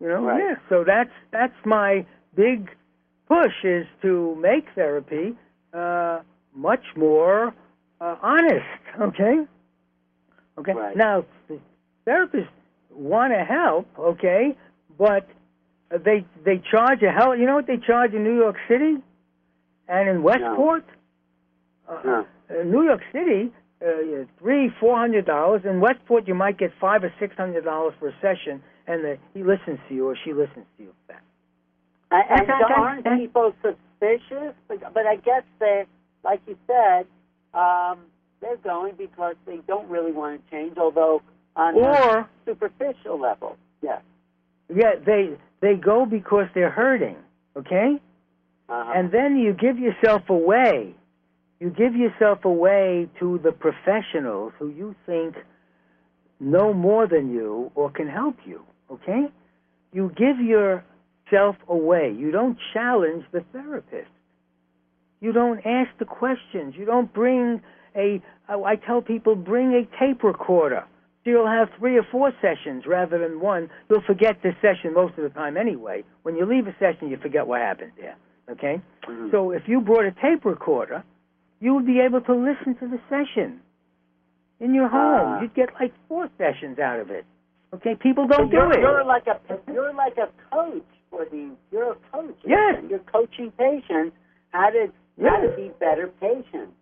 [0.00, 0.24] You know.
[0.24, 0.42] Right.
[0.42, 0.54] Yeah.
[0.68, 2.68] So that's that's my big
[3.28, 5.36] push is to make therapy
[5.72, 6.20] uh,
[6.54, 7.54] much more
[8.00, 8.66] uh, honest.
[9.00, 9.46] Okay.
[10.58, 10.72] Okay.
[10.74, 10.94] Right.
[10.94, 11.24] Now,
[12.06, 12.48] therapists
[12.90, 13.88] want to help.
[13.98, 14.54] Okay,
[14.98, 15.26] but
[15.90, 17.34] they they charge a hell.
[17.34, 18.96] You know what they charge in New York City
[19.88, 20.84] and in Westport?
[21.88, 21.94] No.
[21.94, 22.26] Uh, no.
[22.50, 23.50] Uh, New York City,
[23.84, 25.62] uh, three, four hundred dollars.
[25.64, 29.18] In Westport, you might get five or six hundred dollars for a session, and the,
[29.34, 30.92] he listens to you or she listens to you.
[31.08, 31.22] That.
[32.10, 34.54] And, and aren't people suspicious?
[34.68, 35.84] But I guess they,
[36.22, 37.06] like you said,
[37.54, 38.00] um,
[38.40, 40.76] they're going because they don't really want to change.
[40.78, 41.22] Although
[41.56, 44.02] on or, a superficial level, yes.
[44.74, 47.16] Yeah, they they go because they're hurting.
[47.56, 48.00] Okay.
[48.68, 48.92] Uh-huh.
[48.94, 50.94] And then you give yourself away
[51.62, 55.36] you give yourself away to the professionals who you think
[56.40, 59.26] know more than you or can help you, okay?
[59.92, 62.12] You give yourself away.
[62.18, 64.10] You don't challenge the therapist.
[65.20, 66.74] You don't ask the questions.
[66.76, 67.62] You don't bring
[67.94, 70.84] a, I tell people, bring a tape recorder.
[71.22, 73.70] So you'll have three or four sessions rather than one.
[73.88, 76.02] You'll forget the session most of the time anyway.
[76.24, 78.16] When you leave a session, you forget what happened there,
[78.50, 78.82] okay?
[79.08, 79.28] Mm-hmm.
[79.30, 81.04] So if you brought a tape recorder,
[81.62, 83.60] you would be able to listen to the session
[84.58, 85.38] in your home.
[85.38, 87.24] Uh, You'd get like four sessions out of it.
[87.72, 88.80] Okay, people don't do it.
[88.80, 89.38] You're like a
[89.72, 91.52] you're like a coach for these.
[91.70, 92.36] You're a coach.
[92.44, 92.82] Yes.
[92.90, 94.16] You're coaching patients
[94.50, 95.30] how to yes.
[95.30, 96.74] how to be better patients.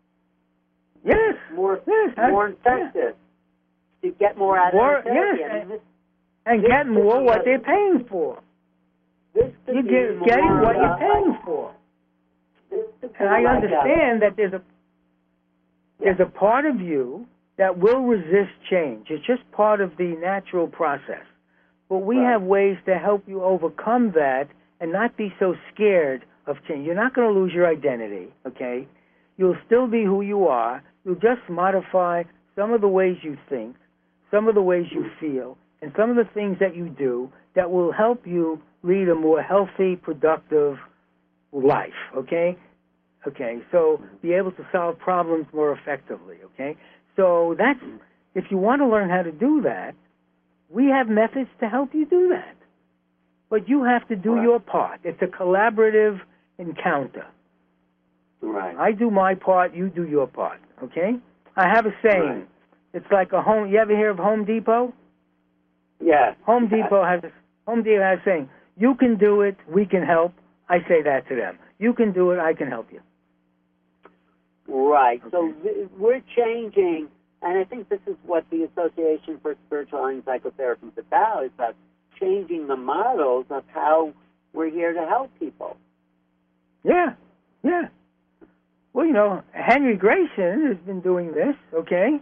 [1.05, 1.36] Yes.
[1.55, 2.16] More yes.
[2.16, 3.15] more effective.
[4.02, 5.43] To get more out more, of therapy.
[5.43, 5.52] Yes.
[5.52, 5.81] Mean, this,
[6.47, 8.40] and this get more what they're paying for.
[9.35, 11.74] This could you be get more, getting what uh, you're paying for.
[13.21, 14.63] And I like understand that there's a
[16.01, 17.27] there's a part of you
[17.59, 19.09] that will resist change.
[19.11, 21.27] It's just part of the natural process.
[21.91, 22.33] But we Right.
[22.33, 24.49] have ways to help you overcome that
[24.81, 26.87] and not be so scared of change.
[26.87, 28.89] You're not going to lose your identity, okay?
[29.37, 30.83] You'll still be who you are.
[31.05, 32.23] You'll just modify
[32.57, 33.77] some of the ways you think,
[34.31, 37.71] some of the ways you feel, and some of the things that you do that
[37.71, 40.79] will help you lead a more healthy, productive
[41.53, 42.57] life, okay?
[43.27, 46.77] Okay, so be able to solve problems more effectively, okay?
[47.17, 47.79] So that's,
[48.35, 49.95] if you want to learn how to do that,
[50.71, 52.57] we have methods to help you do that.
[53.51, 54.43] But you have to do Right.
[54.43, 55.01] your part.
[55.05, 56.21] It's a collaborative
[56.59, 57.27] encounter.
[58.41, 58.75] Right.
[58.77, 61.19] I do my part, you do your part, okay?
[61.57, 62.23] I have a saying.
[62.23, 62.49] Right.
[62.95, 64.95] It's like a home, you ever hear of Home Depot?
[66.03, 66.35] Yeah.
[66.47, 67.31] Home Depot has a,
[67.69, 68.49] Home Depot has a saying,
[68.79, 70.33] you can do it, we can help.
[70.71, 71.59] I say that to them.
[71.79, 73.01] You can do it, I can help you.
[74.71, 75.21] Right.
[75.31, 77.09] So th- we're changing,
[77.43, 81.45] and I think this is what the Association for Spiritual Healing Psychotherapy is about.
[81.45, 81.75] Is about
[82.21, 84.13] changing the models of how
[84.53, 85.77] we're here to help people.
[86.85, 87.15] Yeah,
[87.63, 87.89] yeah.
[88.93, 92.21] Well, you know, Henry Grayson has been doing this, okay?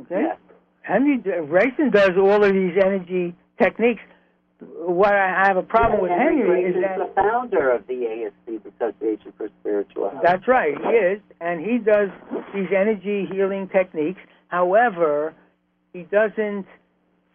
[0.00, 0.22] Okay?
[0.22, 0.36] Yeah.
[0.82, 4.02] Henry Grayson does all of these energy techniques.
[4.60, 8.86] What I have a problem with Henry is that the founder of the ASC, the
[8.86, 10.22] Association for Spiritual Health.
[10.24, 12.08] That's right, he is, and he does
[12.54, 14.20] these energy healing techniques.
[14.48, 15.34] However,
[15.92, 16.66] he doesn't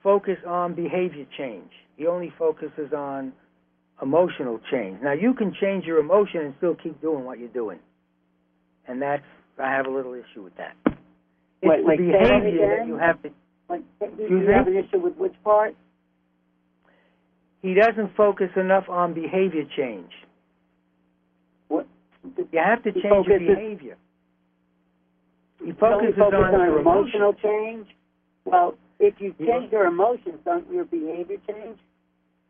[0.01, 1.71] focus on behavior change.
[1.97, 3.33] He only focuses on
[4.01, 4.99] emotional change.
[5.03, 7.79] Now, you can change your emotion and still keep doing what you're doing,
[8.87, 9.23] and that's
[9.59, 10.75] I have a little issue with that.
[10.85, 10.95] It's
[11.63, 13.29] Wait, the wait, say that behavior that you have to.
[13.67, 15.75] Like, do you have an issue with which part?
[17.61, 20.11] He doesn't focus enough on behavior change.
[21.67, 21.87] What?
[22.23, 23.97] You have to He change your behavior.
[25.63, 27.41] He focuses focus on, on your emotional emotion.
[27.43, 27.87] change.
[28.45, 31.77] Well, if you change your emotions, don't your behavior change?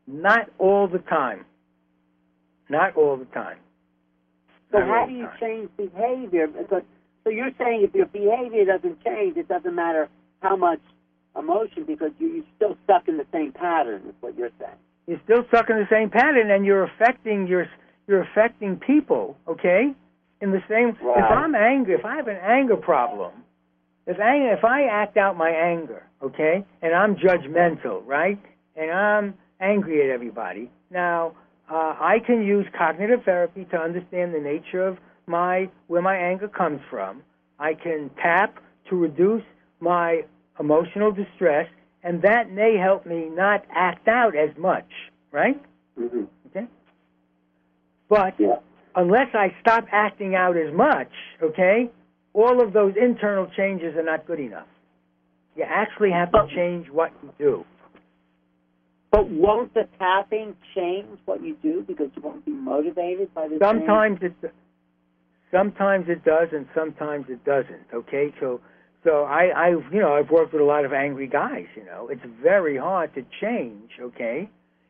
[0.08, 1.46] Not all the time.
[2.70, 3.58] Not all the time.
[4.72, 5.38] So Not how do you time.
[5.40, 6.48] change behavior?
[6.48, 6.84] Because
[7.24, 10.08] so you're saying if your behavior doesn't change, it doesn't matter
[10.42, 10.80] how much
[11.38, 14.04] emotion because you, you're still stuck in the same pattern.
[14.08, 14.78] Is what you're saying.
[15.10, 17.66] You're still stuck in the same pattern, and you're affecting your
[18.06, 19.36] you're affecting people.
[19.48, 19.92] Okay,
[20.40, 20.90] in the same.
[20.90, 23.32] If I'm angry, if I have an anger problem,
[24.06, 28.40] if anger, if I act out my anger, okay, and I'm judgmental, right,
[28.76, 30.70] and I'm angry at everybody.
[30.92, 31.34] Now,
[31.72, 36.48] uh, I can use cognitive therapy to understand the nature of my where my anger
[36.48, 37.24] comes from.
[37.58, 38.60] I can tap
[38.92, 39.44] to reduce
[39.80, 40.22] my
[40.60, 41.66] emotional distress,
[42.04, 44.90] and that may help me not act out as much,
[45.32, 45.62] right?
[46.00, 46.24] Mm-hmm.
[46.48, 46.68] Okay.
[48.08, 48.60] But Yeah.
[48.96, 51.12] unless I stop acting out as much,
[51.42, 51.90] okay,
[52.34, 54.68] all of those internal changes are not good enough.
[55.56, 57.66] You actually have to change what you do.
[59.12, 63.58] But won't the tapping change what you do because you won't be motivated by the
[63.60, 64.34] Sometimes it
[65.52, 68.32] sometimes it does and sometimes it doesn't, okay?
[68.40, 68.62] So
[69.04, 72.10] so I I you know, I've worked with a lot of angry guys, you know.
[72.10, 74.50] It's very hard to change, okay?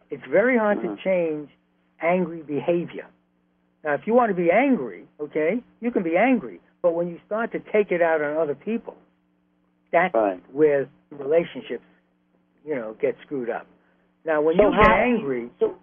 [0.09, 0.95] It's very hard Uh-huh.
[0.95, 1.49] to change
[2.01, 3.05] angry behavior.
[3.83, 7.19] Now, if you want to be angry, okay, you can be angry, but when you
[7.25, 8.95] start to take it out on other people,
[9.91, 10.41] that's Right.
[10.51, 11.85] where relationships,
[12.65, 13.67] you know, get screwed up.
[14.25, 15.75] Now, when So you get angry, So,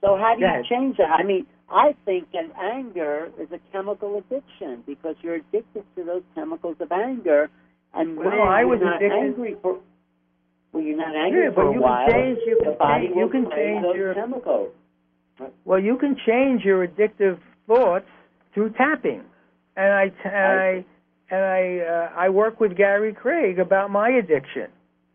[0.00, 1.10] so how do you change that?
[1.10, 6.22] I mean, I think that anger is a chemical addiction because you're addicted to those
[6.34, 7.50] chemicals of anger,
[7.94, 9.78] and Well, when I was not addicted- angry for,
[10.72, 12.08] well, you're not angry Yeah, for a you can while.
[12.08, 14.72] change- you the can body change- you can change those your- chemicals.
[15.64, 18.08] Well, you can change your addictive thoughts
[18.52, 19.22] through tapping,
[19.76, 20.84] and I and I
[21.30, 24.68] and I uh, I work with Gary Craig about my addiction.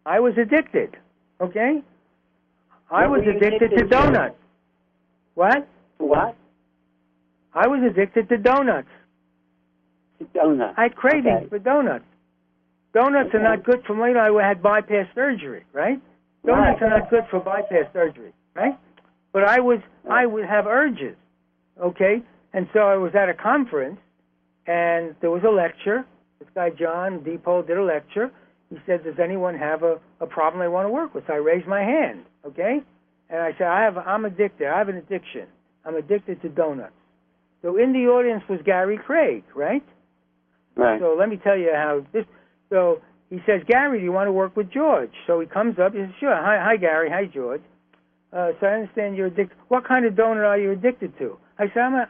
[0.06, 0.96] I was addicted.
[1.42, 1.82] Okay,
[2.92, 3.88] I What was addicted to addicted to?
[3.88, 4.36] donuts.
[5.34, 5.68] What?
[5.98, 6.36] What?
[7.56, 8.88] I was addicted to donuts.
[10.20, 10.74] To donuts.
[10.78, 11.50] I had cravings Okay.
[11.50, 12.06] for donuts.
[12.94, 14.16] Donuts are not good for me.
[14.18, 16.00] I had bypass surgery, right?
[16.46, 16.88] Donuts Right.
[16.94, 18.78] are not good for bypass surgery, right?
[19.32, 21.16] But I was I would have urges,
[21.80, 22.22] okay?
[22.54, 24.00] And so I was at a conference,
[24.68, 26.06] and there was a lecture.
[26.40, 28.30] This guy John Diepold did a lecture.
[28.70, 31.38] He said, "Does anyone have a, a problem they want to work with?" So I
[31.38, 32.84] raised my hand, okay?
[33.30, 33.98] And I said, "I have.
[33.98, 34.68] I'm addicted.
[34.68, 35.48] I have an addiction.
[35.86, 36.94] I'm addicted to donuts."
[37.64, 39.84] So in the audience was Gary Craig, right?
[40.76, 41.00] Right.
[41.00, 42.26] So let me tell you how this.
[42.70, 45.12] So he says, Gary, do you want to work with George?
[45.26, 45.94] So he comes up.
[45.94, 46.36] He says, Sure.
[46.36, 47.10] Hi, hi, Gary.
[47.10, 47.62] Hi, George.
[48.32, 49.58] Uh, so I understand you're addicted.
[49.70, 51.38] What kind of donut are you addicted to?
[51.58, 52.08] I said, I'm a.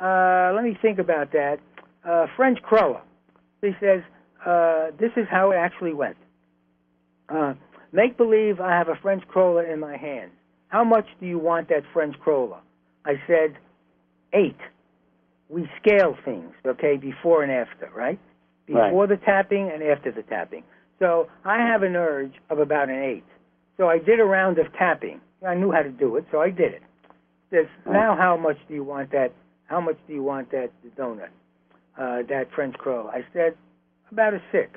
[0.00, 1.58] Uh, let me think about that.
[2.08, 3.00] Uh, French cruller.
[3.60, 4.02] He says,
[4.44, 6.16] uh, this is how it actually went.
[7.28, 7.54] Uh,
[7.92, 10.32] make believe I have a French cruller in my hand.
[10.68, 12.58] How much do you want that French cruller?
[13.04, 13.56] I said,
[14.32, 14.56] eight.
[15.52, 18.18] We scale things, okay, before and after, right?
[18.68, 18.88] Right.
[18.88, 20.64] Before the tapping and after the tapping.
[20.98, 23.24] So I have an urge of about an eight.
[23.76, 25.20] So I did a round of tapping.
[25.46, 26.82] I knew how to do it, so I did it.
[27.50, 27.92] Says, Right.
[27.92, 29.32] now how much do you want that?
[29.66, 31.28] How much do you want that donut?
[31.98, 33.08] Uh, that French crow?
[33.12, 33.54] I said,
[34.10, 34.70] about a six.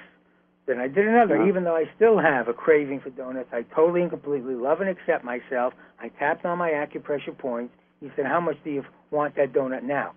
[0.65, 1.47] Then I did another, Uh-huh.
[1.47, 3.53] even though I still have a craving for donuts.
[3.53, 5.73] I totally and completely love and accept myself.
[6.01, 7.73] I tapped on my acupressure points.
[8.01, 10.13] He said, How much do you want that donut now?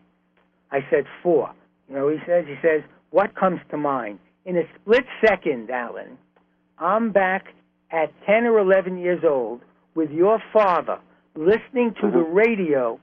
[0.71, 1.51] I said, Four.
[1.89, 4.19] You know, he says, he says, What comes to mind?
[4.45, 6.19] In a split second, Alan,
[6.79, 7.47] I'm back
[7.91, 9.61] at 10 or 11 years old
[9.95, 10.99] with your father
[11.35, 12.31] listening to the Uh-huh.
[12.33, 13.01] radio,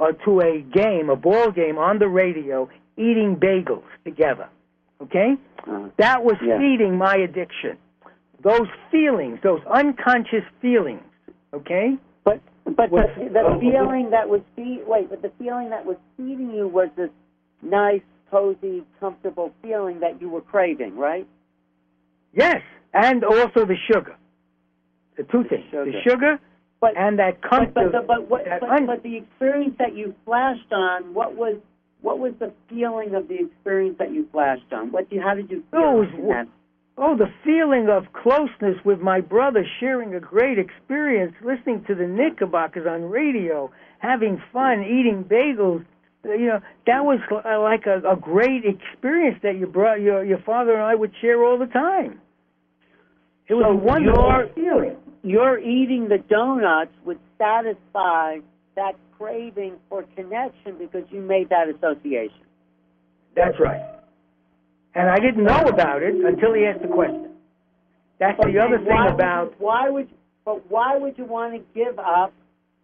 [0.00, 4.48] uh, to a game, a ball game on the radio, eating bagels together.
[5.02, 5.36] Okay?
[5.68, 6.58] Uh, That was Yeah.
[6.58, 7.76] feeding my addiction.
[8.40, 11.02] Those feelings, those unconscious feelings,
[11.54, 11.96] okay?
[12.64, 16.52] But but the, the feeling that was feed wait, but the feeling that was feeding
[16.52, 17.10] you was this
[17.60, 21.26] nice, cozy, comfortable feeling that you were craving, right?
[22.32, 22.62] Yes,
[22.94, 24.16] and also the sugar.
[25.16, 25.64] The two things.
[25.72, 26.00] The sugar.
[26.08, 26.40] sugar
[26.80, 27.74] But and that comfort.
[27.74, 31.56] but, the, but, what, but, un- but the experience that you flashed on, what was
[32.00, 34.92] what was the feeling of the experience that you flashed on?
[34.92, 35.80] What how did you feel?
[35.80, 36.48] It was in that?
[36.98, 42.06] Oh, the feeling of closeness with my brother, sharing a great experience, listening to the
[42.06, 45.84] Knickerbockers on radio, having fun, eating bagels.
[46.24, 50.22] Uh, You know, that was uh, like a, a great experience that your bro- your
[50.24, 52.20] your father and I would share all the time.
[53.48, 54.96] It was So a wonderful your- feeling.
[55.24, 58.38] Your eating the donuts would satisfy
[58.74, 62.44] that craving for connection because you made that association.
[63.36, 63.80] That's right.
[64.94, 67.30] And I didn't know about it until he asked the question.
[68.18, 70.08] That's But the other thing would about you, why would
[70.44, 72.32] but why would you want to give up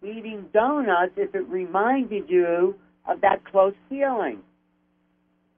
[0.01, 2.75] eating donuts if it reminded you
[3.07, 4.39] of that close feeling?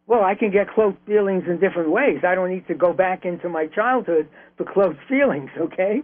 [0.08, 2.20] Well, I can get close feelings in different ways.
[2.28, 6.02] I don't need to go back into my childhood for close feelings, okay?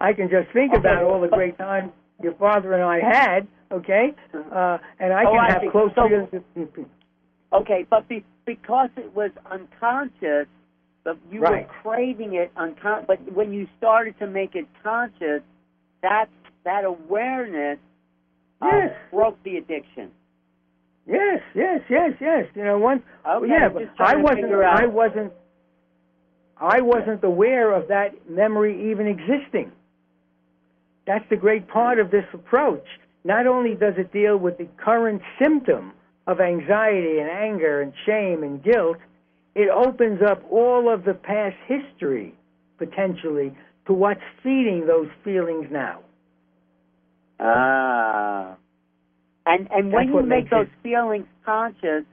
[0.00, 1.92] I can just think Okay, about all the great times
[2.22, 4.14] your father and I had, okay?
[4.32, 5.70] Uh, and I Oh, can I have see.
[5.70, 6.88] close So- feelings.
[7.52, 10.46] Okay, but be, because it was unconscious,
[11.04, 11.66] but you Right.
[11.66, 15.42] were craving it uncon- but when you started to make it conscious,
[16.02, 16.28] that
[16.64, 17.78] that awareness
[18.60, 20.12] uh, broke the addiction.
[21.06, 22.46] Yes, yes, yes, yes.
[22.54, 23.02] You know, one.
[23.26, 24.52] Okay, yeah, but I wasn't.
[24.54, 25.32] I wasn't.
[26.58, 29.72] I wasn't aware of that memory even existing.
[31.06, 32.86] That's the great part of this approach.
[33.24, 35.92] Not only does it deal with the current symptom
[36.26, 38.96] of anxiety and anger and shame and guilt,
[39.54, 42.34] it opens up all of the past history
[42.78, 46.00] potentially to what's feeding those feelings now.
[47.40, 48.56] Ah.
[49.44, 52.04] And and when you make those it- feelings conscious,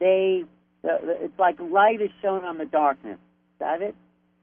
[0.00, 0.44] they
[0.82, 3.14] the, the- it's like light is shown on the darkness.
[3.14, 3.94] Is that it?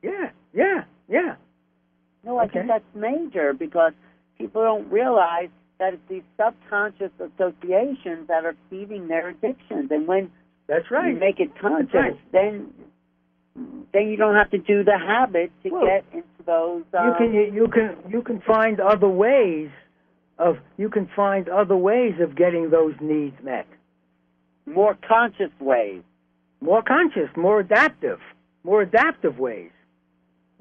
[0.01, 1.35] Yeah, yeah, yeah.
[2.23, 2.59] No, I Okay.
[2.59, 3.91] think that's major because
[4.37, 9.89] people don't realize that it's these subconscious associations that are feeding their addictions.
[9.91, 10.31] And when
[10.67, 11.13] That's right.
[11.13, 12.31] you make it conscious, right.
[12.31, 12.73] then
[13.91, 16.83] then you don't have to do the habit to Well, get into those.
[16.97, 19.69] Um, you can you, you can you can find other ways
[20.37, 23.67] of you can find other ways of getting those needs met.
[24.65, 26.01] more conscious ways.
[26.61, 28.19] More conscious, more adaptive,
[28.63, 29.71] more adaptive ways.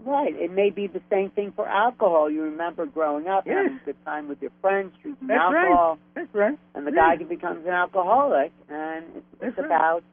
[0.05, 0.35] Right.
[0.37, 2.31] It may be the same thing for alcohol.
[2.31, 3.57] You remember growing up Yes.
[3.57, 5.99] having a good time with your friends, drinking That's alcohol, right.
[6.15, 6.59] That's right.
[6.75, 7.17] and the Yeah.
[7.17, 9.67] guy becomes an alcoholic, and it's, it's right.
[9.67, 10.05] about,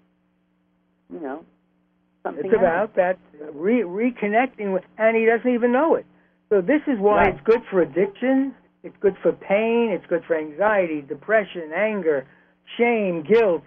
[1.13, 1.45] you know,
[2.23, 2.45] something.
[2.45, 2.61] It's else.
[2.61, 3.19] about that
[3.53, 6.05] re- reconnecting with, and he doesn't even know it.
[6.49, 7.35] So this is why Right.
[7.35, 8.55] it's good for addiction.
[8.83, 9.91] It's good for pain.
[9.91, 12.25] It's good for anxiety, depression, anger,
[12.77, 13.63] shame, guilt.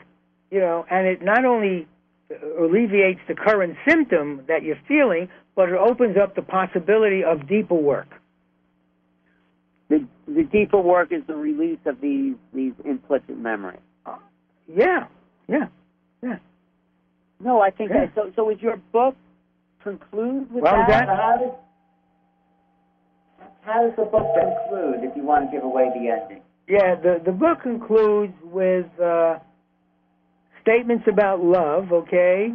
[0.50, 1.86] You know, and it not only
[2.58, 5.28] alleviates the current symptom that you're feeling,
[5.58, 8.06] but it opens up the possibility of deeper work.
[9.88, 13.80] The the deeper work is the release of these these implicit memories.
[14.72, 15.08] Yeah,
[15.48, 15.66] yeah,
[16.22, 16.36] yeah.
[17.40, 18.06] No, I think Yeah.
[18.14, 19.16] So, so is your book
[19.82, 20.86] conclude with Well, that?
[20.88, 21.54] that- How does
[23.62, 25.02] how does the book conclude?
[25.02, 26.42] If you want to give away the ending.
[26.68, 29.40] Yeah, the the book concludes with uh,
[30.62, 31.92] statements about love.
[31.92, 32.52] Okay,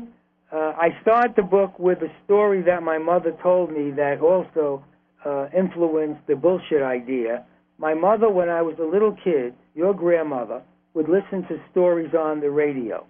[0.54, 4.84] uh, I start the book with a story that my mother told me that also
[5.26, 7.44] uh, influenced the bullshit idea.
[7.80, 10.62] My mother, when I was a little kid, your grandmother
[10.94, 13.06] would listen to stories on the radio.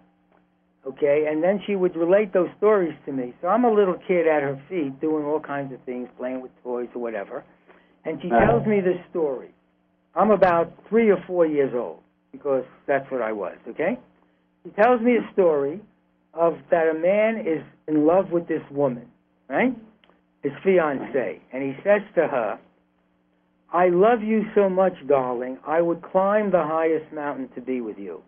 [0.87, 3.33] Okay, and then she would relate those stories to me.
[3.41, 6.51] So I'm a little kid at her feet doing all kinds of things, playing with
[6.63, 7.43] toys or whatever.
[8.05, 9.53] And she tells me this story.
[10.15, 11.99] I'm about three or four years old
[12.31, 13.97] because that's what I was, okay?
[14.63, 15.81] She tells me a story
[16.33, 19.05] of that a man is in love with this woman,
[19.49, 19.75] right?
[20.41, 21.41] His fiancee.
[21.51, 22.59] And he says to her,
[23.71, 27.97] I love you so much, darling, I would climb the highest mountain to be with
[27.97, 28.21] you.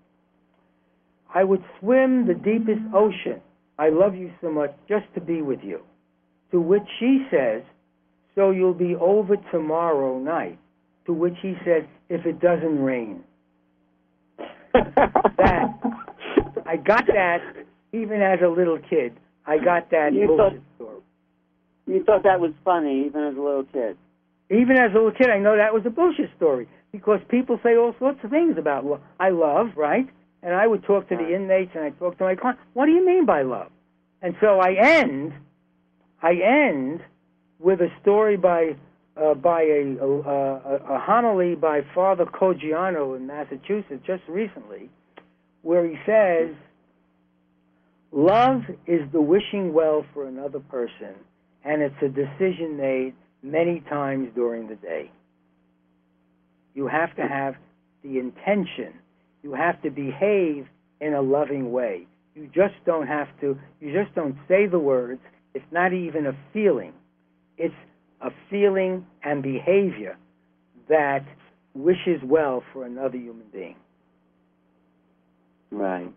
[1.33, 3.41] I would swim the deepest ocean.
[3.77, 5.81] I love you so much just to be with you.
[6.51, 7.63] To which she says,
[8.35, 10.57] So you'll be over tomorrow night.
[11.07, 13.23] To which he says, If it doesn't rain.
[15.37, 15.79] That.
[16.65, 17.39] I got that
[18.01, 19.13] even as a little kid.
[19.45, 21.01] I got that You bullshit thought- story.
[21.87, 23.95] You thought that was funny, even as a little kid.
[24.49, 27.75] Even as a little kid, I know that was a bullshit story because people say
[27.77, 29.01] all sorts of things about love.
[29.19, 30.07] I love, right?
[30.41, 32.61] And I would talk to the inmates and I talk to my clients.
[32.73, 33.71] What do you mean by love?
[34.21, 35.33] And so I end,
[36.21, 37.01] I end
[37.59, 38.75] with a story by
[39.17, 44.89] uh, by a, a, a, a homily by Father Coggiano in Massachusetts just recently,
[45.61, 46.53] where he says,
[48.15, 51.13] "Love is the wishing well for another person,
[51.65, 53.13] and it's a decision made
[53.43, 55.11] many times during the day.
[56.73, 57.55] You have to have
[58.03, 58.93] the intention.
[59.43, 60.65] You have to behave
[61.01, 62.07] in a loving way.
[62.35, 65.19] You just don't have to, you just don't say the words.
[65.53, 66.93] It's not even a feeling.
[67.57, 67.75] It's
[68.21, 70.17] a feeling and behavior
[70.87, 71.25] that
[71.73, 73.75] wishes well for another human being.
[75.69, 76.13] Right.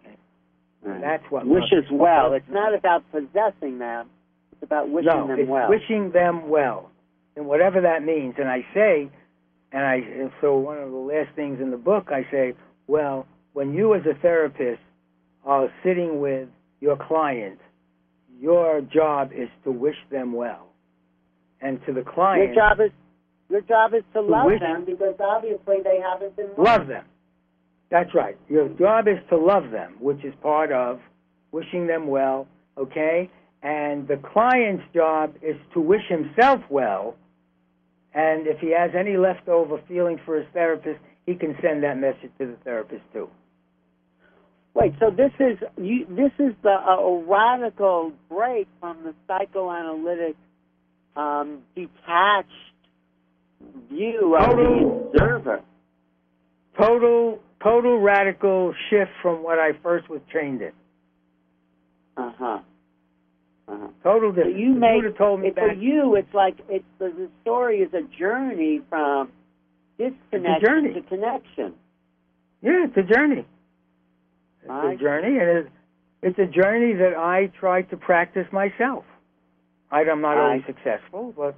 [0.82, 1.00] Right.
[1.00, 2.32] That's what wishes well.
[2.34, 4.08] It's not about possessing them.
[4.52, 5.68] It's about wishing no, them it's well.
[5.68, 6.90] wishing them well,
[7.36, 8.34] and whatever that means.
[8.38, 9.10] And I say,
[9.72, 12.54] and I and so one of the last things in the book, I say,
[12.86, 14.80] well, when you as a therapist
[15.44, 16.48] are sitting with
[16.80, 17.58] your client,
[18.40, 20.68] your job is to wish them well,
[21.60, 22.90] and to the client, your job is
[23.48, 26.58] your job is to love them because obviously they haven't been loved.
[26.58, 27.04] love them.
[27.90, 28.36] That's right.
[28.48, 31.00] Your job is to love them, which is part of
[31.52, 32.46] wishing them well.
[32.76, 33.30] Okay,
[33.62, 37.16] and the client's job is to wish himself well.
[38.14, 42.30] And if he has any leftover feeling for his therapist, he can send that message
[42.38, 43.28] to the therapist too.
[44.74, 50.36] Wait, so this is you, this is the radical break from the psychoanalytic
[51.16, 52.48] um, detached
[53.90, 55.60] view of Total- the observer.
[56.78, 60.72] Total total radical shift from what I first was trained in.
[62.16, 62.58] Uh huh.
[63.68, 63.88] Uh-huh.
[64.02, 66.16] Total So you If make have told me for you.
[66.16, 69.30] It's like it's the, the story is a journey from
[69.98, 70.94] disconnection journey.
[70.94, 71.74] to connection.
[72.62, 73.46] Yeah, it's a journey.
[74.62, 75.70] It's I- a journey, and it's,
[76.22, 79.04] it's a journey that I try to practice myself.
[79.90, 81.54] I, I'm not I- always successful, but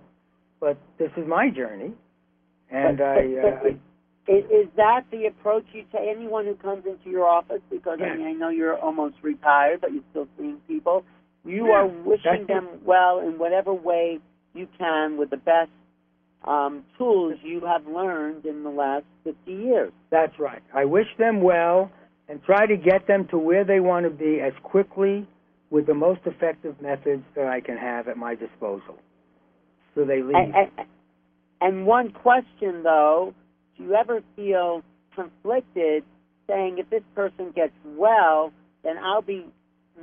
[0.61, 1.93] but this is my journey,
[2.71, 3.73] and But- I, but- uh, but
[4.31, 6.09] Is, is that the approach you take?
[6.09, 9.93] Anyone who comes into your office, because I mean, I know you're almost retired, but
[9.93, 11.05] you're still seeing people.
[11.45, 12.47] You Yeah, are wishing it.
[12.47, 14.21] them well in whatever way
[14.55, 15.71] you can with the best
[16.45, 19.93] um, tools you have learned in the last 50 years.
[20.11, 20.63] That's right.
[20.73, 21.91] I wish them well
[22.29, 25.27] and try to get them to where they want to be as quickly
[25.71, 28.97] with the most effective methods that I can have at my disposal.
[29.95, 30.37] So they leave.
[30.37, 30.87] And, and,
[31.61, 33.35] and one question, though,
[33.81, 34.83] you ever feel
[35.15, 36.05] conflicted
[36.49, 38.53] saying if this person gets well,
[38.83, 39.47] then I'll be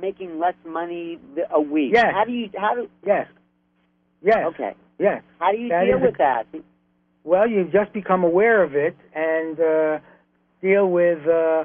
[0.00, 1.18] making less money
[1.50, 1.92] a week?
[1.94, 2.06] Yes.
[2.12, 3.26] How do you, how do, yes.
[4.22, 4.38] Yes.
[4.54, 4.74] okay.
[4.98, 5.22] Yes.
[5.38, 6.46] How do you That deal is a- with that?
[7.24, 9.98] Well, you just become aware of it and uh,
[10.62, 11.64] deal with uh,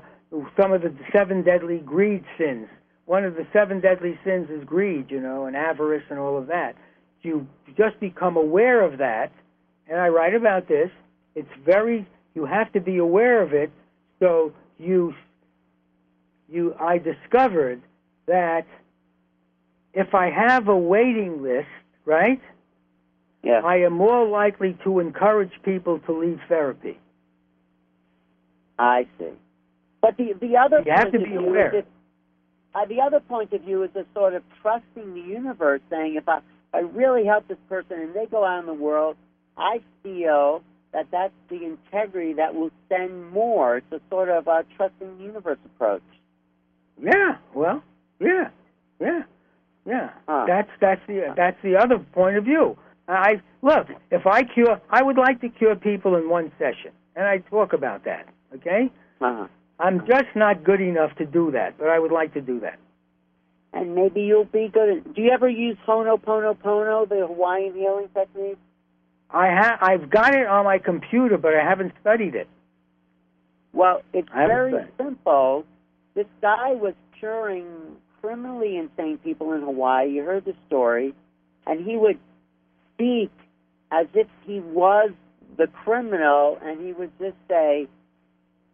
[0.60, 2.68] some of the seven deadly greed sins.
[3.06, 6.48] One of the seven deadly sins is greed, you know, and avarice and all of
[6.48, 6.76] that.
[7.22, 9.32] You just become aware of that,
[9.88, 10.90] and I write about this.
[11.36, 12.06] It's very
[12.36, 13.72] you have to be aware of it.
[14.20, 15.14] So you
[16.50, 17.82] you I discovered
[18.28, 18.66] that
[19.94, 21.68] if I have a waiting list,
[22.06, 22.42] right?
[23.44, 23.62] Yeah.
[23.64, 26.98] I am more likely to encourage people to leave therapy.
[28.80, 29.30] I see.
[30.02, 31.84] But the the other You have point to be aware.
[32.74, 36.28] uh, the other point of view is a sort of trusting the universe, saying if
[36.28, 36.44] I, if
[36.74, 39.16] I really help this person and they go out in the world,
[39.58, 40.64] I feel
[40.94, 43.78] that that's the integrity that will send more.
[43.78, 46.04] It's a sort of a trusting universe approach.
[47.02, 47.84] Yeah, well,
[48.20, 48.50] yeah,
[49.00, 49.24] yeah,
[49.86, 50.12] yeah.
[50.28, 50.46] Huh.
[50.48, 52.78] That's that's the that's the other point of view.
[53.08, 57.26] I look if I cure, I would like to cure people in one session, and
[57.28, 58.28] I talk about that.
[58.56, 59.48] Okay, Uh-huh.
[59.80, 62.78] I'm just not good enough to do that, but I would like to do that.
[63.74, 64.98] And maybe you'll be good.
[64.98, 68.60] At, do you ever use Ho'oponopono, the Hawaiian healing technique?
[69.34, 72.48] I ha- I've got it on my computer, but I haven't studied it.
[73.74, 75.66] Well, it's very simple.
[76.14, 77.66] This guy was curing
[78.22, 80.12] criminally insane people in Hawaii.
[80.12, 81.14] You heard the story.
[81.66, 82.20] And he would
[82.94, 83.32] speak
[83.92, 85.12] as if he was
[85.58, 87.88] the criminal, and he would just say,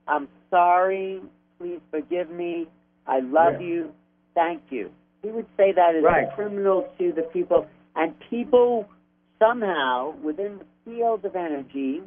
[0.07, 1.21] I'm sorry,
[1.59, 2.67] please forgive me,
[3.05, 3.67] I love Yeah.
[3.67, 3.93] you,
[4.33, 4.91] thank you.
[5.21, 6.27] He would say that as Right.
[6.27, 8.87] a criminal to the people, and people
[9.39, 12.01] somehow, within the field of energy,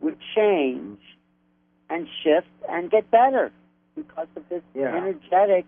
[0.00, 0.98] would change
[1.90, 3.52] and shift and get better
[3.94, 4.96] because of this Yeah.
[4.96, 5.66] energetic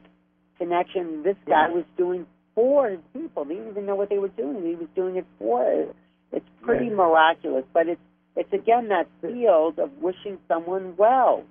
[0.59, 1.75] connection this guy Yeah.
[1.75, 3.45] was doing for his people.
[3.45, 4.65] They didn't even know what they were doing.
[4.65, 5.63] He was doing it for.
[6.33, 6.95] It's pretty Yes.
[6.97, 8.01] miraculous, but it's
[8.37, 11.45] it's again that field of wishing someone well.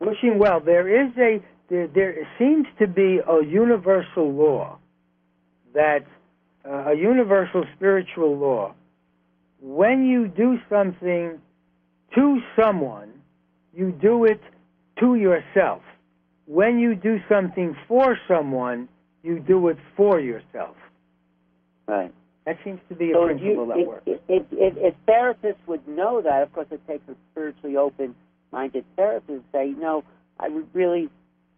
[0.00, 0.58] Wishing well.
[0.58, 4.78] There is a there, there seems to be a universal law
[5.74, 6.04] that
[6.64, 8.74] uh, a universal spiritual law.
[9.64, 11.40] When you do something
[12.14, 13.14] to someone,
[13.74, 14.40] you do it
[15.00, 15.80] to yourself.
[16.46, 18.90] When you do something for someone,
[19.22, 20.76] you do it for yourself.
[21.88, 22.12] Right.
[22.44, 24.02] That seems to be a So principle you, that if, works.
[24.06, 24.20] if,
[24.52, 29.42] if, if therapists would know that, of course, it takes a spiritually open-minded therapist to
[29.50, 30.04] say, no,
[30.38, 31.08] I would really,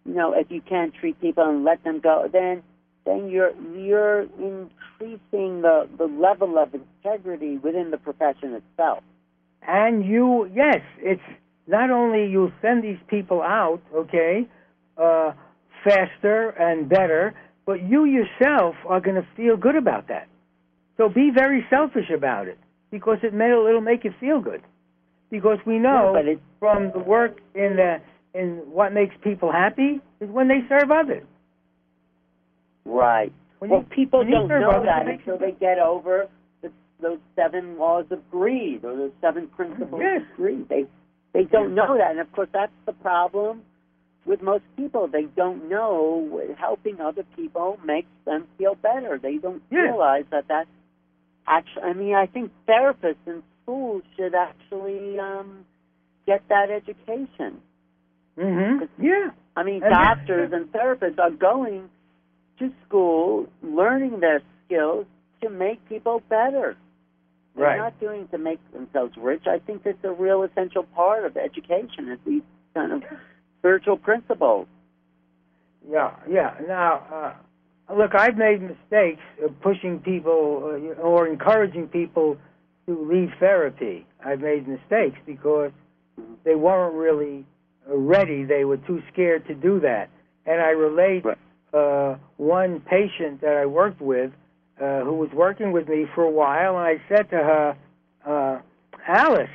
[0.04, 2.62] you know, if you can't treat people and let them go, then
[3.06, 9.02] then you're you're increasing the the level of integrity within the profession itself.
[9.66, 11.22] And you, yes, it's
[11.66, 14.46] not only you'll send these people out, okay,
[14.96, 15.32] uh,
[15.82, 17.34] faster and better,
[17.64, 20.28] but you yourself are going to feel good about that.
[20.96, 22.58] So be very selfish about it
[22.90, 24.62] because it may, it'll make you feel good.
[25.30, 28.00] Because we know Yeah, from the work in the
[28.32, 31.24] in what makes people happy is when they serve others.
[32.86, 33.32] Right.
[33.58, 36.28] When well, you- people don't know that until they get over
[36.62, 40.22] the, those seven laws of greed or those seven principles Yes.
[40.22, 40.68] of greed.
[40.68, 40.86] They
[41.32, 43.62] they don't know that, and of course that's the problem
[44.24, 45.06] with most people.
[45.06, 49.18] They don't know helping other people makes them feel better.
[49.18, 49.80] They don't Yeah.
[49.80, 50.66] realize that that
[51.46, 51.82] actually.
[51.82, 55.64] I mean, I think therapists in schools should actually um,
[56.26, 57.60] get that education.
[58.38, 59.30] hmm Yeah.
[59.56, 61.88] I mean, And doctors and therapists are going
[62.58, 65.06] to school, learning their skills
[65.42, 66.76] to make people better.
[67.54, 67.78] They're Right.
[67.78, 69.46] not doing it to make themselves rich.
[69.46, 72.42] I think that's a real essential part of education is these
[72.74, 73.02] kind of
[73.58, 74.66] spiritual principles.
[75.88, 76.54] Yeah, yeah.
[76.66, 77.34] Now,
[77.88, 80.64] uh, look, I've made mistakes of pushing people
[80.98, 82.36] uh, or encouraging people
[82.86, 84.06] to leave therapy.
[84.24, 85.72] I've made mistakes because
[86.44, 87.46] they weren't really
[87.86, 88.44] ready.
[88.44, 90.08] They were too scared to do that.
[90.44, 91.38] And I relate Right.
[91.72, 94.32] Uh, one patient that I worked with
[94.80, 97.76] uh, who was working with me for a while, and I said to her,
[98.26, 98.60] uh,
[99.08, 99.48] Alice,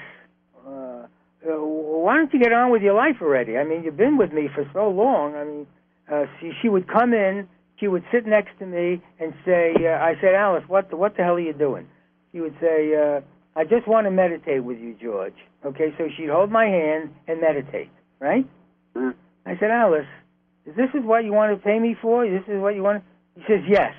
[0.66, 1.06] uh, uh,
[1.44, 3.58] why don't you get on with your life already?
[3.58, 5.36] I mean, you've been with me for so long.
[5.36, 5.68] I mean,
[6.12, 7.48] uh, she, she would come in,
[7.80, 11.18] she would sit next to me and say, uh, I said, Alice, what the, what
[11.18, 11.88] the hell are you doing?
[12.32, 13.22] She would say, uh,
[13.56, 15.36] I just want to meditate with you, George.
[15.66, 17.90] Okay, so she'd hold my hand and meditate,
[18.20, 18.48] right?
[18.96, 19.14] Mm.
[19.46, 20.06] I said, Alice,
[20.66, 22.28] is this is what you want to pay me for?
[22.28, 23.04] This is what you want?
[23.36, 23.94] She says, yes.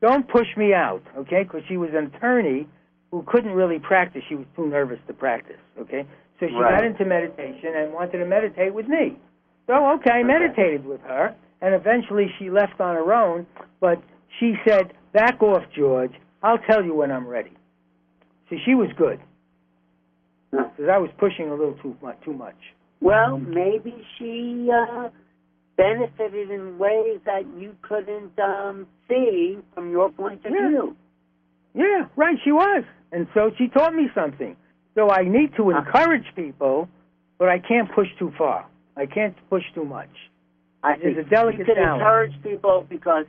[0.00, 1.42] Don't push me out, okay?
[1.42, 2.68] Because she was an attorney
[3.10, 4.22] who couldn't really practice.
[4.28, 6.06] She was too nervous to practice, okay?
[6.38, 6.76] So she Right.
[6.76, 9.18] got into meditation and wanted to meditate with me.
[9.66, 13.46] So, okay, I meditated with her, and eventually she left on her own,
[13.80, 14.00] but
[14.38, 16.12] she said, back off, George.
[16.42, 17.52] I'll tell you when I'm ready.
[18.50, 19.18] So she was good,
[20.50, 22.20] because I was pushing a little too much.
[22.22, 22.54] Too much.
[23.00, 25.08] Well, maybe she uh,
[25.76, 30.68] benefited in ways that you couldn't um, see from your point of Yeah.
[30.68, 30.96] view.
[31.74, 32.84] Yeah, right, she was.
[33.12, 34.56] And so she taught me something.
[34.94, 35.78] So I need to Uh.
[35.78, 36.88] encourage people,
[37.38, 38.66] but I can't push too far.
[38.96, 40.08] I can't push too much.
[40.82, 42.00] I think a delicate you can balance.
[42.00, 43.26] encourage people because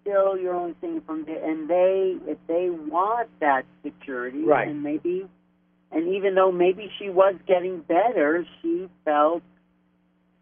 [0.00, 4.68] still you're only seeing from the and they if they want that security Right.
[4.68, 5.26] and maybe
[5.92, 9.42] and even though maybe she was getting better, she felt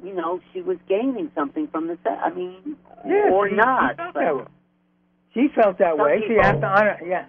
[0.02, 2.18] you know she was gaining something from the set.
[2.18, 2.76] I mean,
[3.06, 3.92] Yeah, or she, not.
[3.92, 4.44] She felt but- that way.
[5.34, 6.20] She felt that way.
[6.28, 6.98] You have to honor.
[7.06, 7.24] Yeah,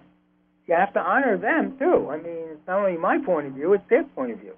[0.66, 2.08] you have to honor them too.
[2.10, 4.54] I mean, it's not only my point of view; it's their point of view.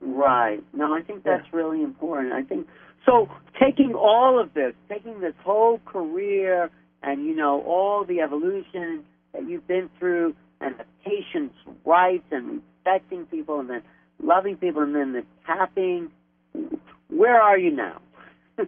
[0.00, 0.62] Right.
[0.74, 2.32] No, I think that's really important.
[2.32, 2.66] I think
[3.04, 3.28] so.
[3.60, 6.70] Taking all of this, taking this whole career,
[7.02, 12.62] and you know all the evolution that you've been through, and the patient's rights, and
[12.84, 13.82] respecting people, and then
[14.22, 16.10] loving people, and then the tapping.
[17.10, 18.00] Where are you now?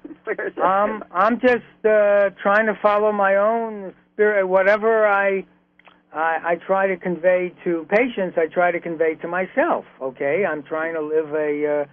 [0.63, 4.47] Um, I'm just uh, trying to follow my own spirit.
[4.47, 5.47] Whatever I,
[6.13, 9.87] I, I try to convey to patients, I try to convey to myself.
[10.03, 11.87] Okay, I'm trying to live a,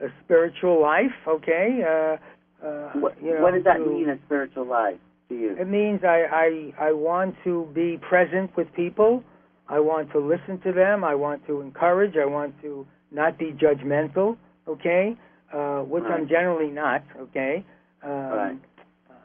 [0.00, 1.12] uh, a spiritual life.
[1.28, 4.98] Okay, uh, uh, what, you know, what does that to- mean, a spiritual life
[5.28, 5.56] to you?
[5.58, 9.22] It means I, I I want to be present with people.
[9.68, 11.04] I want to listen to them.
[11.04, 12.16] I want to encourage.
[12.16, 14.36] I want to not be judgmental.
[14.66, 15.16] Okay,
[15.52, 17.02] uh, which I'm generally not.
[17.18, 17.64] Okay.
[18.02, 18.58] Um, Right.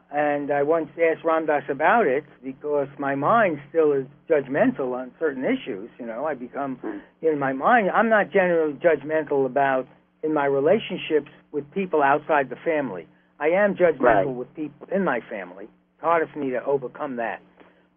[0.09, 5.11] And I once asked Ram Dass about it because my mind still is judgmental on
[5.19, 5.89] certain issues.
[5.99, 7.01] You know, I become Mm.
[7.21, 7.91] in my mind.
[7.91, 9.85] I'm not generally judgmental about
[10.23, 13.05] in my relationships with people outside the family.
[13.41, 14.27] I am judgmental Right.
[14.27, 15.65] with people in my family.
[15.65, 17.41] It's harder for me to overcome that.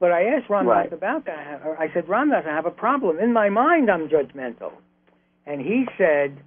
[0.01, 0.93] But I asked Ram Dass Right.
[0.93, 1.61] about that.
[1.79, 3.21] I said, Ram Dass, I have a problem.
[3.21, 4.73] In my mind, I'm judgmental.
[5.47, 6.39] And he said,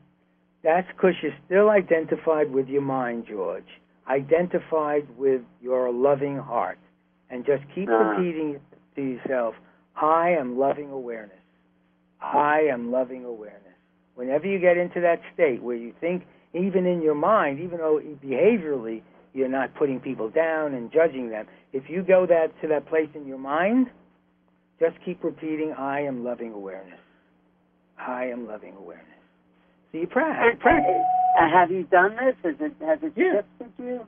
[0.63, 3.67] that's because you're still identified with your mind, George.
[4.07, 6.77] Identified with your loving heart.
[7.29, 8.03] And just keep Uh-huh.
[8.15, 8.59] repeating
[8.95, 9.55] to yourself,
[9.95, 11.37] I am loving awareness.
[12.21, 13.59] I am loving awareness.
[14.15, 17.99] Whenever you get into that state where you think, even in your mind, even though
[18.23, 19.01] behaviorally
[19.33, 23.09] you're not putting people down and judging them, if you go that to that place
[23.15, 23.89] in your mind,
[24.79, 26.99] just keep repeating, I am loving awareness.
[27.97, 29.12] I am loving awareness.
[29.93, 31.03] So you pra- practice.
[31.39, 32.35] Uh, have you done this?
[32.43, 33.41] Has it has it Yeah.
[33.59, 34.07] shifted you?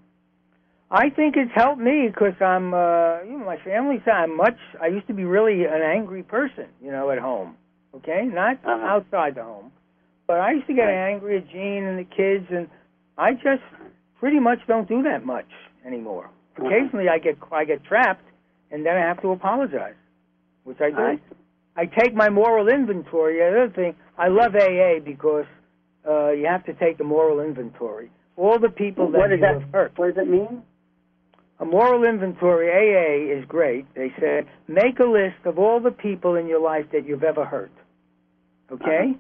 [0.90, 4.24] I think it's helped me because I'm, uh, you know, my family side.
[4.30, 4.58] I'm much.
[4.82, 7.56] I used to be really an angry person, you know, at home.
[7.96, 8.86] Okay, not Uh-huh.
[8.86, 9.72] outside the home,
[10.28, 11.12] but I used to get Right.
[11.14, 12.68] angry at Gene and the kids, and
[13.18, 13.64] I just
[14.20, 15.50] pretty much don't do that much
[15.86, 16.26] anymore.
[16.58, 16.66] Uh-huh.
[16.68, 18.26] Occasionally, I get I get trapped,
[18.72, 19.96] and then I have to apologize,
[20.64, 20.98] which I do.
[20.98, 21.20] I-
[21.78, 23.38] I take my moral inventory.
[23.38, 25.46] The other thing, I love AA because
[26.08, 28.12] uh, you have to take a moral inventory.
[28.38, 29.94] All the people that what does you that have hurt.
[29.98, 30.62] what does it mean?
[31.60, 33.86] A moral inventory, AA, is great.
[33.96, 37.46] They said, make a list of all the people in your life that you've ever
[37.46, 37.72] hurt.
[38.72, 39.16] Okay?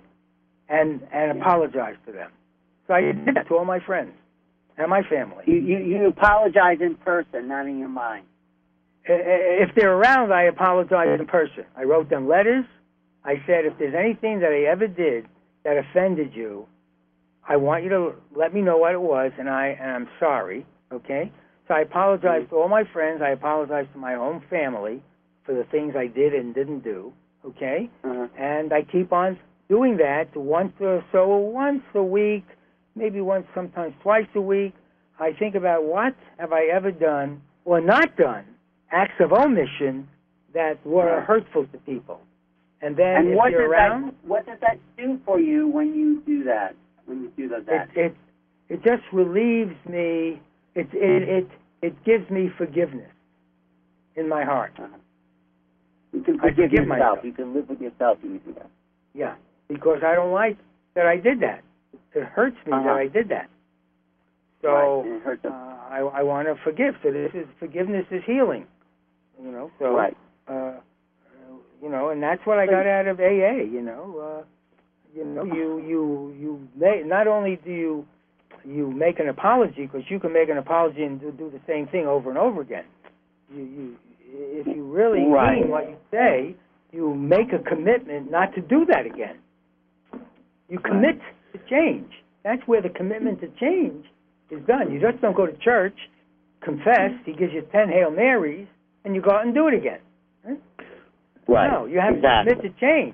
[0.67, 1.41] And and Yeah.
[1.41, 2.31] apologize to them.
[2.87, 4.11] So I did that to all my friends
[4.77, 5.43] and my family.
[5.47, 8.25] You you, you apologize in person, not in your mind.
[9.07, 11.63] If they're around, I apologize in person.
[11.77, 12.65] I wrote them letters.
[13.23, 15.27] I said, if there's anything that I ever did
[15.63, 16.67] that offended you,
[17.47, 20.65] I want you to let me know what it was, and I and I'm sorry.
[20.91, 21.31] Okay?
[21.67, 23.21] So I apologize to all my friends.
[23.23, 25.03] I apologize to my own family
[25.45, 27.13] for the things I did and didn't do.
[27.45, 27.89] Okay?
[28.03, 28.27] Uh-huh.
[28.39, 29.37] and I keep on
[29.69, 32.45] doing that once or so once a week.
[32.95, 34.73] maybe once, sometimes twice a week.
[35.19, 38.45] I think about what have I ever done or not done,
[38.91, 40.07] acts of omission
[40.53, 42.21] that were hurtful to people.
[42.81, 45.67] And then and if what you're does around, that what does that do for you
[45.67, 46.75] when you do that?
[47.05, 48.15] When you do those it, it
[48.69, 50.41] it just relieves me.
[50.75, 51.47] It it it
[51.81, 53.11] it gives me forgiveness
[54.15, 54.73] in my heart.
[56.13, 56.87] You can forgive yourself.
[56.87, 57.19] myself.
[57.23, 58.65] You can live with yourself easier.
[59.13, 59.35] Yeah,
[59.67, 60.57] because I don't like
[60.95, 61.61] that I did that.
[62.13, 62.83] It hurts me Uh-huh.
[62.83, 63.49] that I did that.
[64.61, 65.05] So right.
[65.05, 65.49] and it hurts uh.
[65.89, 66.95] I I want to forgive.
[67.03, 68.65] So this is forgiveness is healing.
[69.41, 69.71] You know.
[69.79, 70.17] So right.
[70.47, 70.79] uh,
[71.81, 73.61] you know, and that's what I got out of AA.
[73.61, 74.43] You know, uh,
[75.15, 78.05] you know, you you you may, not only do you
[78.65, 81.87] you make an apology because you can make an apology and do, do the same
[81.87, 82.85] thing over and over again.
[83.53, 83.95] You you
[84.27, 85.61] if you really Right.
[85.61, 86.55] mean what you say,
[86.91, 89.37] you make a commitment not to do that again.
[90.67, 91.19] You commit
[91.53, 92.11] to change.
[92.43, 94.05] That's where the commitment to change
[94.49, 94.91] is done.
[94.91, 95.97] You just don't go to church,
[96.61, 98.67] confess, he gives you ten Hail Marys,
[99.03, 99.99] and you go out and do it again.
[101.47, 101.71] Right.
[101.71, 102.55] No, you have exactly.
[102.55, 103.13] to commit to change.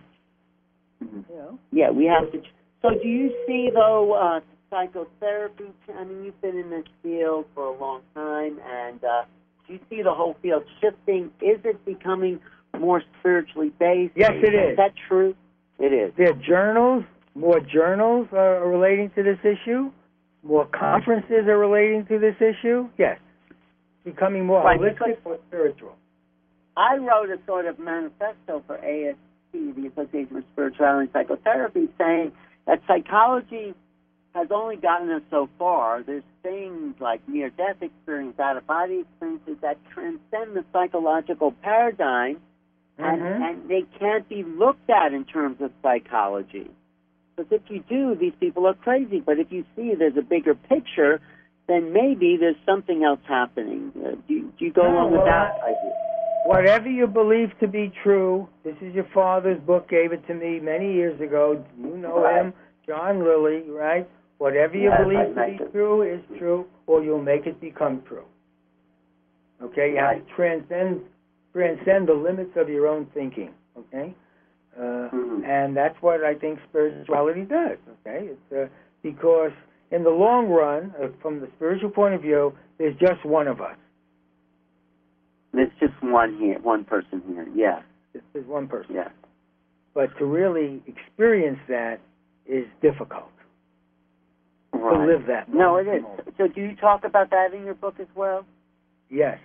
[1.04, 1.26] Mhm.
[1.30, 1.60] You know.
[1.72, 2.42] Yeah, we have to.
[2.82, 5.72] So, do you see though uh, psychotherapy?
[5.96, 9.24] I mean, you've been in this field for a long time, and uh,
[9.68, 11.32] do you see the whole field shifting?
[11.42, 12.40] Is it becoming
[12.80, 14.14] more spiritually based?
[14.16, 14.72] Yes, it is.
[14.72, 15.36] Is that true?
[15.80, 16.14] It is.
[16.18, 17.04] There are journals,
[17.36, 19.92] more journals are relating to this issue.
[20.44, 22.88] More conferences are relating to this issue.
[22.98, 23.20] Yes.
[24.04, 25.96] Becoming more Right, holistic or spiritual.
[26.76, 28.78] I wrote a sort of manifesto for
[29.54, 32.32] ASP, the Association of Spirituality and Psychotherapy, saying
[32.68, 33.74] that psychology
[34.34, 36.04] has only gotten us so far.
[36.04, 42.40] There's things like near death experience, out of body experiences that transcend the psychological paradigm
[42.98, 43.42] and, Mhm.
[43.42, 46.70] and they can't be looked at in terms of psychology.
[47.36, 49.20] Because if you do, these people are crazy.
[49.20, 51.20] But if you see there's a bigger picture,
[51.68, 53.92] then maybe there's something else happening.
[53.96, 56.11] Uh, do, you- do you go along with that idea?
[56.46, 60.60] Whatever you believe to be true, this is your father's book, gave it to me
[60.60, 61.64] many years ago.
[61.80, 62.46] You know Right.
[62.46, 62.54] him,
[62.86, 64.08] John Lilly, right?
[64.40, 65.72] Whatever you believe to be it.
[65.72, 68.26] true is true, or you'll make it become true.
[69.62, 71.02] Okay, you have to transcend
[71.54, 73.54] transcend the limits of your own thinking.
[73.78, 74.16] Okay,
[74.80, 75.46] uh, Mhm.
[75.46, 77.78] and that's what I think spirituality does.
[78.02, 78.68] Okay, it's uh,
[79.04, 79.52] because
[79.92, 83.62] in the long run, uh, from the spiritual point of view, there's just one of
[83.62, 83.76] us.
[85.54, 87.48] It's just one here, one person here.
[87.54, 87.82] Yeah,
[88.34, 88.96] There's one person.
[88.96, 89.10] yeah.
[89.94, 92.00] But to really experience that
[92.46, 93.30] is difficult.
[94.74, 94.98] Right.
[94.98, 95.54] To live that.
[95.54, 96.02] No, it is.
[96.02, 96.34] moment.
[96.38, 98.46] So, do you talk about that in your book as well?
[99.10, 99.38] Yes.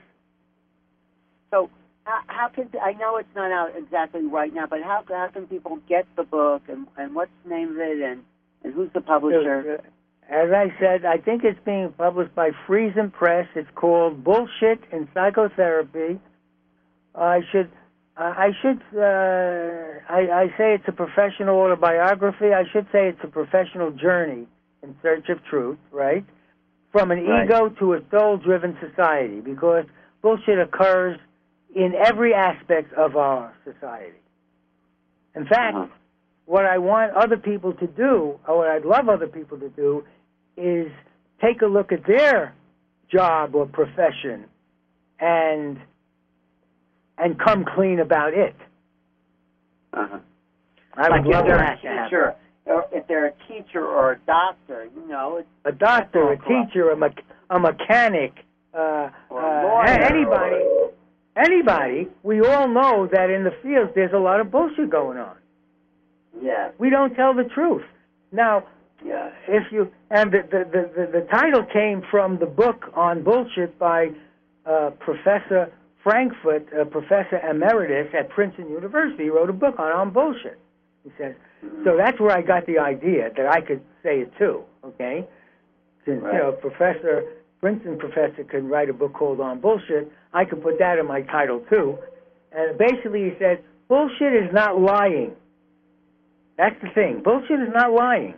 [1.51, 1.69] So,
[2.05, 5.47] how, how can I know it's not out exactly right now, but how how can
[5.47, 8.23] people get the book and and what's the name of it and
[8.63, 9.81] and who's the publisher?
[9.81, 9.89] Uh,
[10.29, 13.47] As I said, I think it's being published by Friesen Press.
[13.55, 16.19] It's called Bullshit in Psychotherapy.
[17.15, 17.71] I should,
[18.17, 22.53] I should, uh, I, I say it's a professional autobiography.
[22.53, 24.49] I should say it's a professional journey
[24.83, 26.25] in search of truth, right?
[26.91, 27.45] From an Right.
[27.45, 29.85] ego to a soul-driven society, because
[30.23, 31.19] bullshit occurs
[31.75, 34.19] in every aspect of our society.
[35.37, 35.87] In fact, Uh-huh.
[36.47, 40.05] what I want other people to do, or what I'd love other people to do,
[40.57, 40.91] is
[41.41, 42.55] take a look at their
[43.11, 44.45] job or profession
[45.21, 45.79] and
[47.19, 48.55] and come clean about it.
[49.93, 50.19] Uh-huh.
[50.95, 52.05] I like would love that a to happen.
[52.05, 52.35] teacher,
[52.67, 56.97] or if they're a teacher or a doctor, you know, A doctor, a teacher, a,
[56.97, 57.15] me-
[57.51, 58.33] a mechanic,
[58.75, 60.63] uh, uh, anybody,
[61.37, 62.09] anybody.
[62.23, 65.37] We all know that in the fields there's a lot of bullshit going on.
[66.43, 67.85] yeah, We don't tell the truth.
[68.33, 68.65] Now,
[69.05, 69.31] yeah.
[69.49, 73.79] if you and the the, the, the, the title came from the book on bullshit
[73.79, 74.09] by
[74.65, 79.25] uh, Professor Frankfurt, uh, Professor Emeritus at Princeton University.
[79.25, 80.59] He wrote a book on on bullshit.
[81.05, 81.35] He says
[81.85, 81.97] so.
[81.97, 84.63] That's where I got the idea that I could say it too.
[84.85, 85.27] Okay,
[86.05, 86.35] since Right.
[86.35, 87.25] you know Professor
[87.61, 91.23] Princeton professor could write a book called on bullshit, I could put that in my
[91.23, 91.99] title too.
[92.53, 95.33] And basically, he said bullshit is not lying.
[96.57, 97.23] That's the thing.
[97.23, 98.35] Bullshit is not lying.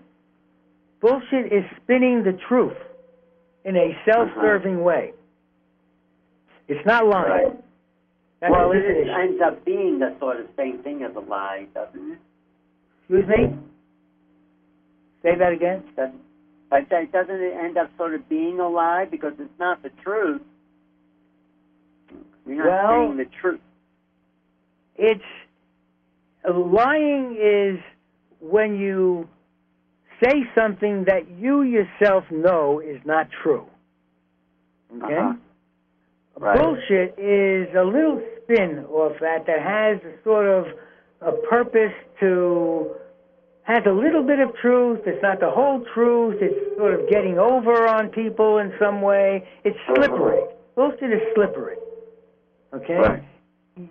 [1.00, 2.76] Bullshit is spinning the truth
[3.64, 4.82] in a self-serving uh-huh.
[4.82, 5.12] way.
[6.66, 7.30] It's not lying.
[7.30, 7.64] Right.
[8.40, 11.66] That's well, it is, ends up being the sort of same thing as a lie,
[11.74, 12.18] doesn't it?
[13.00, 13.58] Excuse me?
[15.22, 15.82] Say that again?
[16.70, 19.90] I say, doesn't it end up sort of being a lie because it's not the
[20.04, 20.42] truth?
[22.46, 23.60] You're not Well- saying the truth.
[24.96, 25.22] It's
[26.44, 27.80] lying is
[28.40, 29.28] when you
[30.22, 33.66] say something that you yourself know is not true.
[34.96, 35.14] Okay?
[35.14, 35.34] Uh-huh.
[36.38, 36.58] Right.
[36.58, 40.66] Bullshit is a little spin off that that has a sort of
[41.20, 42.94] a purpose to
[43.64, 45.00] has a little bit of truth.
[45.04, 46.36] It's not the whole truth.
[46.40, 49.46] It's sort of getting over on people in some way.
[49.64, 50.40] It's slippery.
[50.74, 51.76] Bullshit is slippery.
[52.72, 52.94] Okay?
[52.94, 53.22] Right.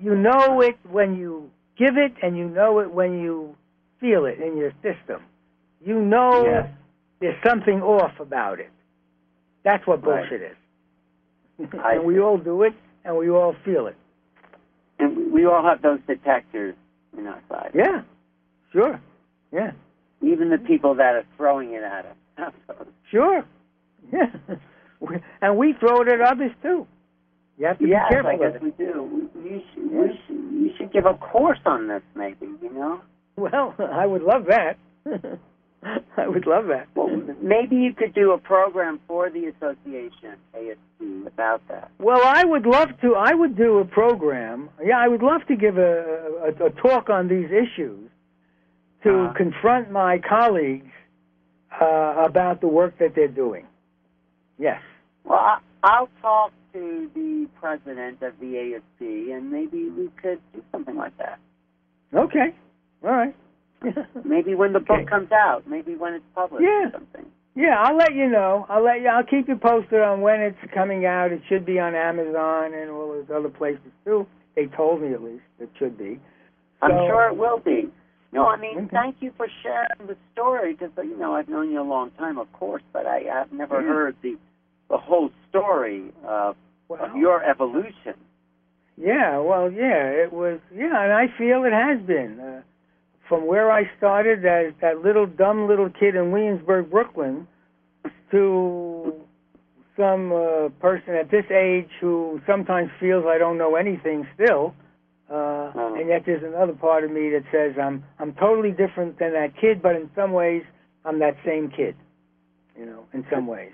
[0.02, 3.56] You know it when you give it, and you know it when you
[4.00, 5.22] feel it in your system.
[5.82, 6.70] You know Yes.
[7.20, 8.70] there's something off about it.
[9.64, 10.30] That's what Right.
[10.30, 10.58] bullshit is.
[11.84, 12.74] And we all do it,
[13.04, 13.96] and we all feel it.
[15.00, 16.76] And we- all have those detectors
[17.18, 17.72] in our side.
[17.74, 18.02] Yeah,
[18.72, 19.00] sure.
[19.52, 19.72] Yeah,
[20.22, 22.06] Even the people that are throwing it at
[22.38, 22.54] us.
[23.10, 23.46] sure.
[24.12, 24.30] Yeah,
[25.42, 26.86] and we throw it at others too.
[27.58, 28.62] You have to Yes, be careful Yes, I guess it.
[28.64, 29.30] we do.
[29.44, 33.02] You, should, we should, you should give a course on this, maybe, you know?
[33.36, 34.78] Well, I would love that.
[36.18, 36.88] I would love that.
[36.96, 37.10] Well,
[37.42, 41.92] maybe you could do a program for the association, ASC, about that.
[42.00, 43.16] Well, I would love to.
[43.16, 44.70] I would do a program.
[44.84, 48.10] Yeah, I would love to give a a, a talk on these issues
[49.04, 49.34] to Uh-huh.
[49.38, 50.92] confront my colleagues
[51.80, 53.66] uh, about the work that they're doing.
[54.58, 54.82] Yes.
[55.24, 59.02] Well, I, I'll talk to the president of the ASC,
[59.34, 61.38] and maybe we could do something like that.
[62.14, 62.56] Okay.
[63.04, 63.36] All right.
[64.26, 66.88] Maybe when the book comes out, maybe when it's published Yeah.
[66.88, 67.26] or something.
[67.56, 68.66] Yeah, I'll let you know.
[68.70, 69.08] I'll let you.
[69.08, 71.32] I'll keep you posted on when it's coming out.
[71.32, 74.28] It should be on Amazon and all those other places too.
[74.56, 76.20] They told me at least it should be.
[76.84, 77.90] I'm sure it will be.
[78.32, 78.88] No, I mean, Okay.
[78.92, 82.38] thank you for sharing the story because you know I've known you a long time,
[82.38, 83.88] of course, but I have never Yeah.
[83.88, 84.38] heard the
[84.90, 86.56] the whole story of,
[86.90, 88.14] Well, of your evolution.
[88.98, 90.60] Yeah, well, yeah, it was.
[90.74, 92.40] Yeah, and I feel it has been.
[92.40, 92.62] Uh,
[93.28, 97.48] from where I started as that little dumb little kid in Williamsburg, Brooklyn,
[98.32, 99.14] to
[99.98, 104.74] some uh, person at this age who sometimes feels I don't know anything still.
[105.30, 105.96] Uh, Oh.
[106.00, 109.58] and yet there's another part of me that says I'm I'm totally different than that
[109.60, 110.64] kid, but in some ways
[111.04, 111.96] I'm that same kid.
[112.80, 113.72] You know, in some ways.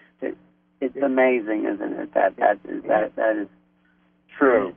[0.82, 2.14] It's amazing, isn't it?
[2.16, 3.48] That that is that that is
[4.38, 4.74] true.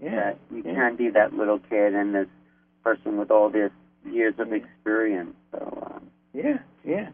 [0.00, 0.34] Yeah.
[0.50, 0.74] You yeah.
[0.74, 2.28] can be that little kid and this
[2.84, 3.72] person with all this
[4.04, 5.34] years of experience.
[5.52, 7.10] So, um, Yeah, yeah.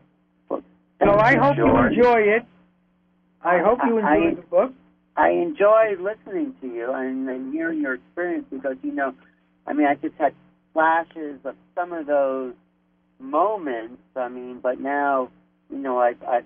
[0.49, 0.63] well,
[1.03, 1.93] So I hope George.
[1.93, 2.43] you enjoy it.
[3.43, 4.73] I hope you I- enjoy the book.
[5.19, 9.15] I enjoy listening to you and, and hearing your experience because you know,
[9.67, 10.35] I mean, I just had
[10.75, 12.53] flashes of some of those
[13.19, 14.03] moments.
[14.15, 15.31] I mean, but now,
[15.71, 16.45] you know, I've, I've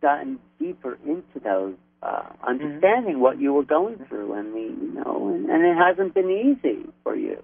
[0.00, 5.28] gotten deeper into those, uh, understanding what you were going through, and the, you know,
[5.34, 7.42] and, and it hasn't been easy for you.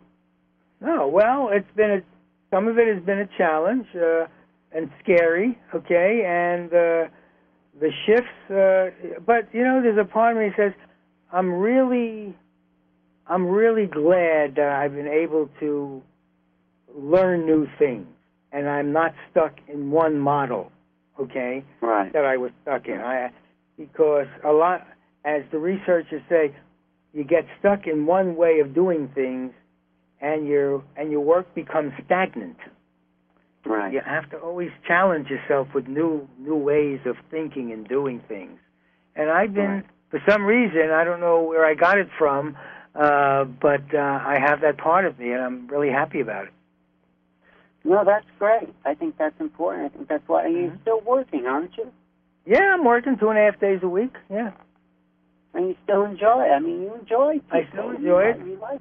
[0.84, 2.00] No, well, it's been a
[2.54, 4.26] some of it has been a challenge uh,
[4.70, 5.58] and scary.
[5.74, 7.10] Okay, and uh,
[7.80, 8.50] the shifts.
[8.50, 10.72] Uh, but you know, there's a part of me that says,
[11.32, 12.36] I'm really,
[13.26, 16.02] I'm really glad that I've been able to
[16.94, 18.06] learn new things,
[18.52, 20.70] and I'm not stuck in one model.
[21.18, 21.64] Okay.
[21.80, 22.12] Right.
[22.12, 22.98] that I was stuck in.
[23.00, 23.30] I
[23.76, 24.86] because a lot,
[25.24, 26.54] as the researchers say,
[27.12, 29.52] you get stuck in one way of doing things,
[30.24, 32.56] and your and your work becomes stagnant.
[33.66, 33.92] Right.
[33.92, 38.58] You have to always challenge yourself with new new ways of thinking and doing things.
[39.16, 39.84] And I've been, Right.
[40.10, 42.56] for some reason, I don't know where I got it from,
[42.94, 43.98] uh, but uh,
[44.34, 46.52] I have that part of me, and I'm really happy about it.
[47.84, 48.68] No, that's great.
[48.84, 49.84] I think that's important.
[49.86, 51.86] I think that's why and you're still working, aren't you?
[52.46, 54.14] Yeah, I'm working two and a half days a week.
[54.30, 54.52] Yeah.
[55.54, 56.50] And you still enjoy it.
[56.50, 57.58] I mean, you enjoy people.
[57.60, 58.80] I still You enjoy like- You like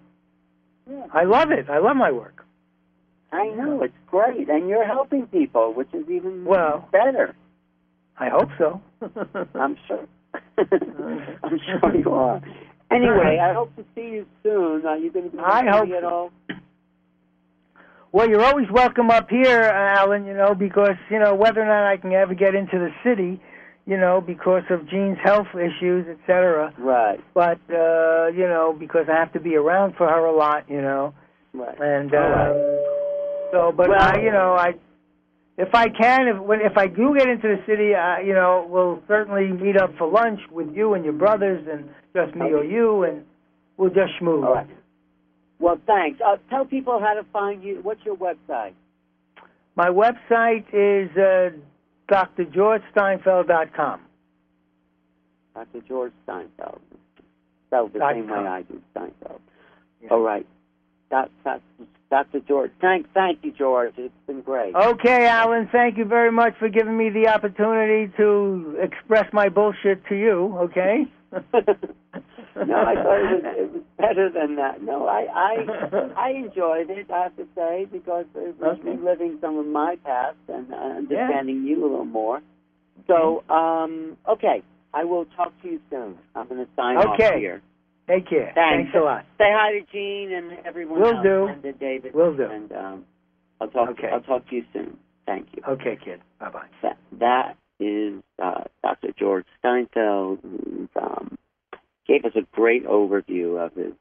[0.90, 1.06] Yeah.
[1.14, 1.70] I love it.
[1.70, 2.46] I love my work.
[3.32, 6.88] I know it's great, and you're helping people, which is even Well.
[6.92, 7.36] better.
[8.18, 8.80] I hope so.
[9.56, 10.06] I'm sure.
[11.44, 12.42] I'm sure you are.
[12.92, 14.86] Anyway, I hope to see you soon.
[14.86, 16.32] Are you going to be I hope at all?
[18.12, 20.26] Well, you're always welcome up here, Alan.
[20.28, 23.42] You know, because you know whether or not I can ever get into the city,
[23.86, 26.74] you know, because of Jean's health issues, etc.
[26.78, 27.20] Right.
[27.34, 30.82] But uh, you know, because I have to be around for her a lot, you
[30.82, 31.14] know,
[31.54, 31.78] Right.
[31.80, 33.50] and um, right.
[33.52, 33.72] so.
[33.76, 34.74] But Well- I, you know, I,
[35.58, 38.66] if I can, if when if I do get into the city, uh, you know,
[38.70, 42.64] we'll certainly meet up for lunch with you and your brothers, and just me or
[42.64, 43.24] you, and
[43.78, 44.46] we'll just schmooze.
[44.46, 44.68] All right.
[45.60, 46.20] Well, thanks.
[46.26, 47.80] Uh, tell people how to find you.
[47.84, 48.74] What's your website?
[49.76, 51.56] My website is uh,
[52.10, 54.02] drgeorgesteinfeld.com.
[55.54, 55.82] Dr.
[55.88, 56.82] George Steinfeld.
[57.68, 59.42] Spelled the same way I do, Steinfeld.
[60.02, 60.10] Yeah.
[60.10, 60.46] All right.
[61.10, 61.30] Dot,
[62.10, 62.40] Dr.
[62.48, 62.72] George.
[62.82, 63.94] Thank, thank you, George.
[63.98, 64.76] It's been great.
[64.76, 65.68] Okay, Alan.
[65.72, 70.58] Thank you very much for giving me the opportunity to express my bullshit to you.
[70.60, 71.06] Okay.
[72.56, 74.82] no, I thought it was, it was better than that.
[74.82, 77.10] No, I I I enjoyed it.
[77.12, 78.90] I have to say because it was Okay.
[78.98, 82.42] reliving some of my past and uh, understanding you a little more.
[83.08, 84.62] So, um, okay,
[84.94, 86.18] I will talk to you soon.
[86.36, 87.40] I'm going to sign off Okay.
[87.40, 87.62] here.
[88.08, 88.52] Take care.
[88.56, 88.92] Thanks.
[88.92, 89.26] Thanks a lot.
[89.38, 91.48] Say hi to Gene and everyone Will else do.
[91.48, 92.14] and to David.
[92.14, 92.44] Will do.
[92.46, 93.06] And um,
[93.60, 93.90] I'll talk.
[93.92, 94.10] Okay.
[94.12, 94.98] I'll talk to you soon.
[95.26, 95.64] Thank you.
[95.68, 96.22] Okay, kid.
[96.40, 96.68] Bye bye.
[96.82, 99.10] That, that is uh, Dr.
[99.18, 101.38] George Steinfeld, who um,
[102.08, 103.94] gave us a great overview of his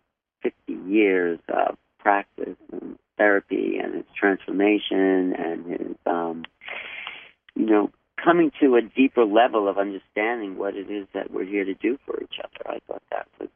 [0.42, 6.44] 50 years of practice and therapy and his transformation and his, um,
[7.54, 7.90] you know,
[8.22, 11.98] coming to a deeper level of understanding what it is that we're here to do
[12.04, 12.74] for each other.
[12.74, 13.48] I thought that was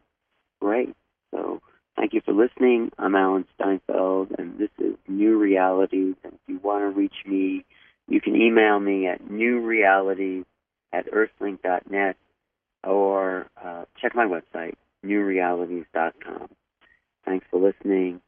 [0.61, 0.95] great.
[1.33, 1.61] So
[1.97, 2.91] thank you for listening.
[2.99, 6.15] I'm Alan Steinfeld, and this is New Realities.
[6.25, 7.65] And if you want to reach me,
[8.09, 10.45] you can email me at newrealities
[10.93, 12.17] at earthlink.net
[12.85, 14.75] or uh, check my website,
[15.05, 16.49] newrealities.com.
[17.25, 18.21] Thanks for listening.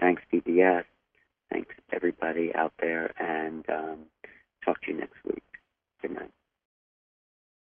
[0.00, 0.84] Thanks, PBS.
[1.50, 3.12] Thanks, everybody out there.
[3.20, 3.98] And um,
[4.64, 5.42] talk to you next week.
[6.02, 6.30] Good night.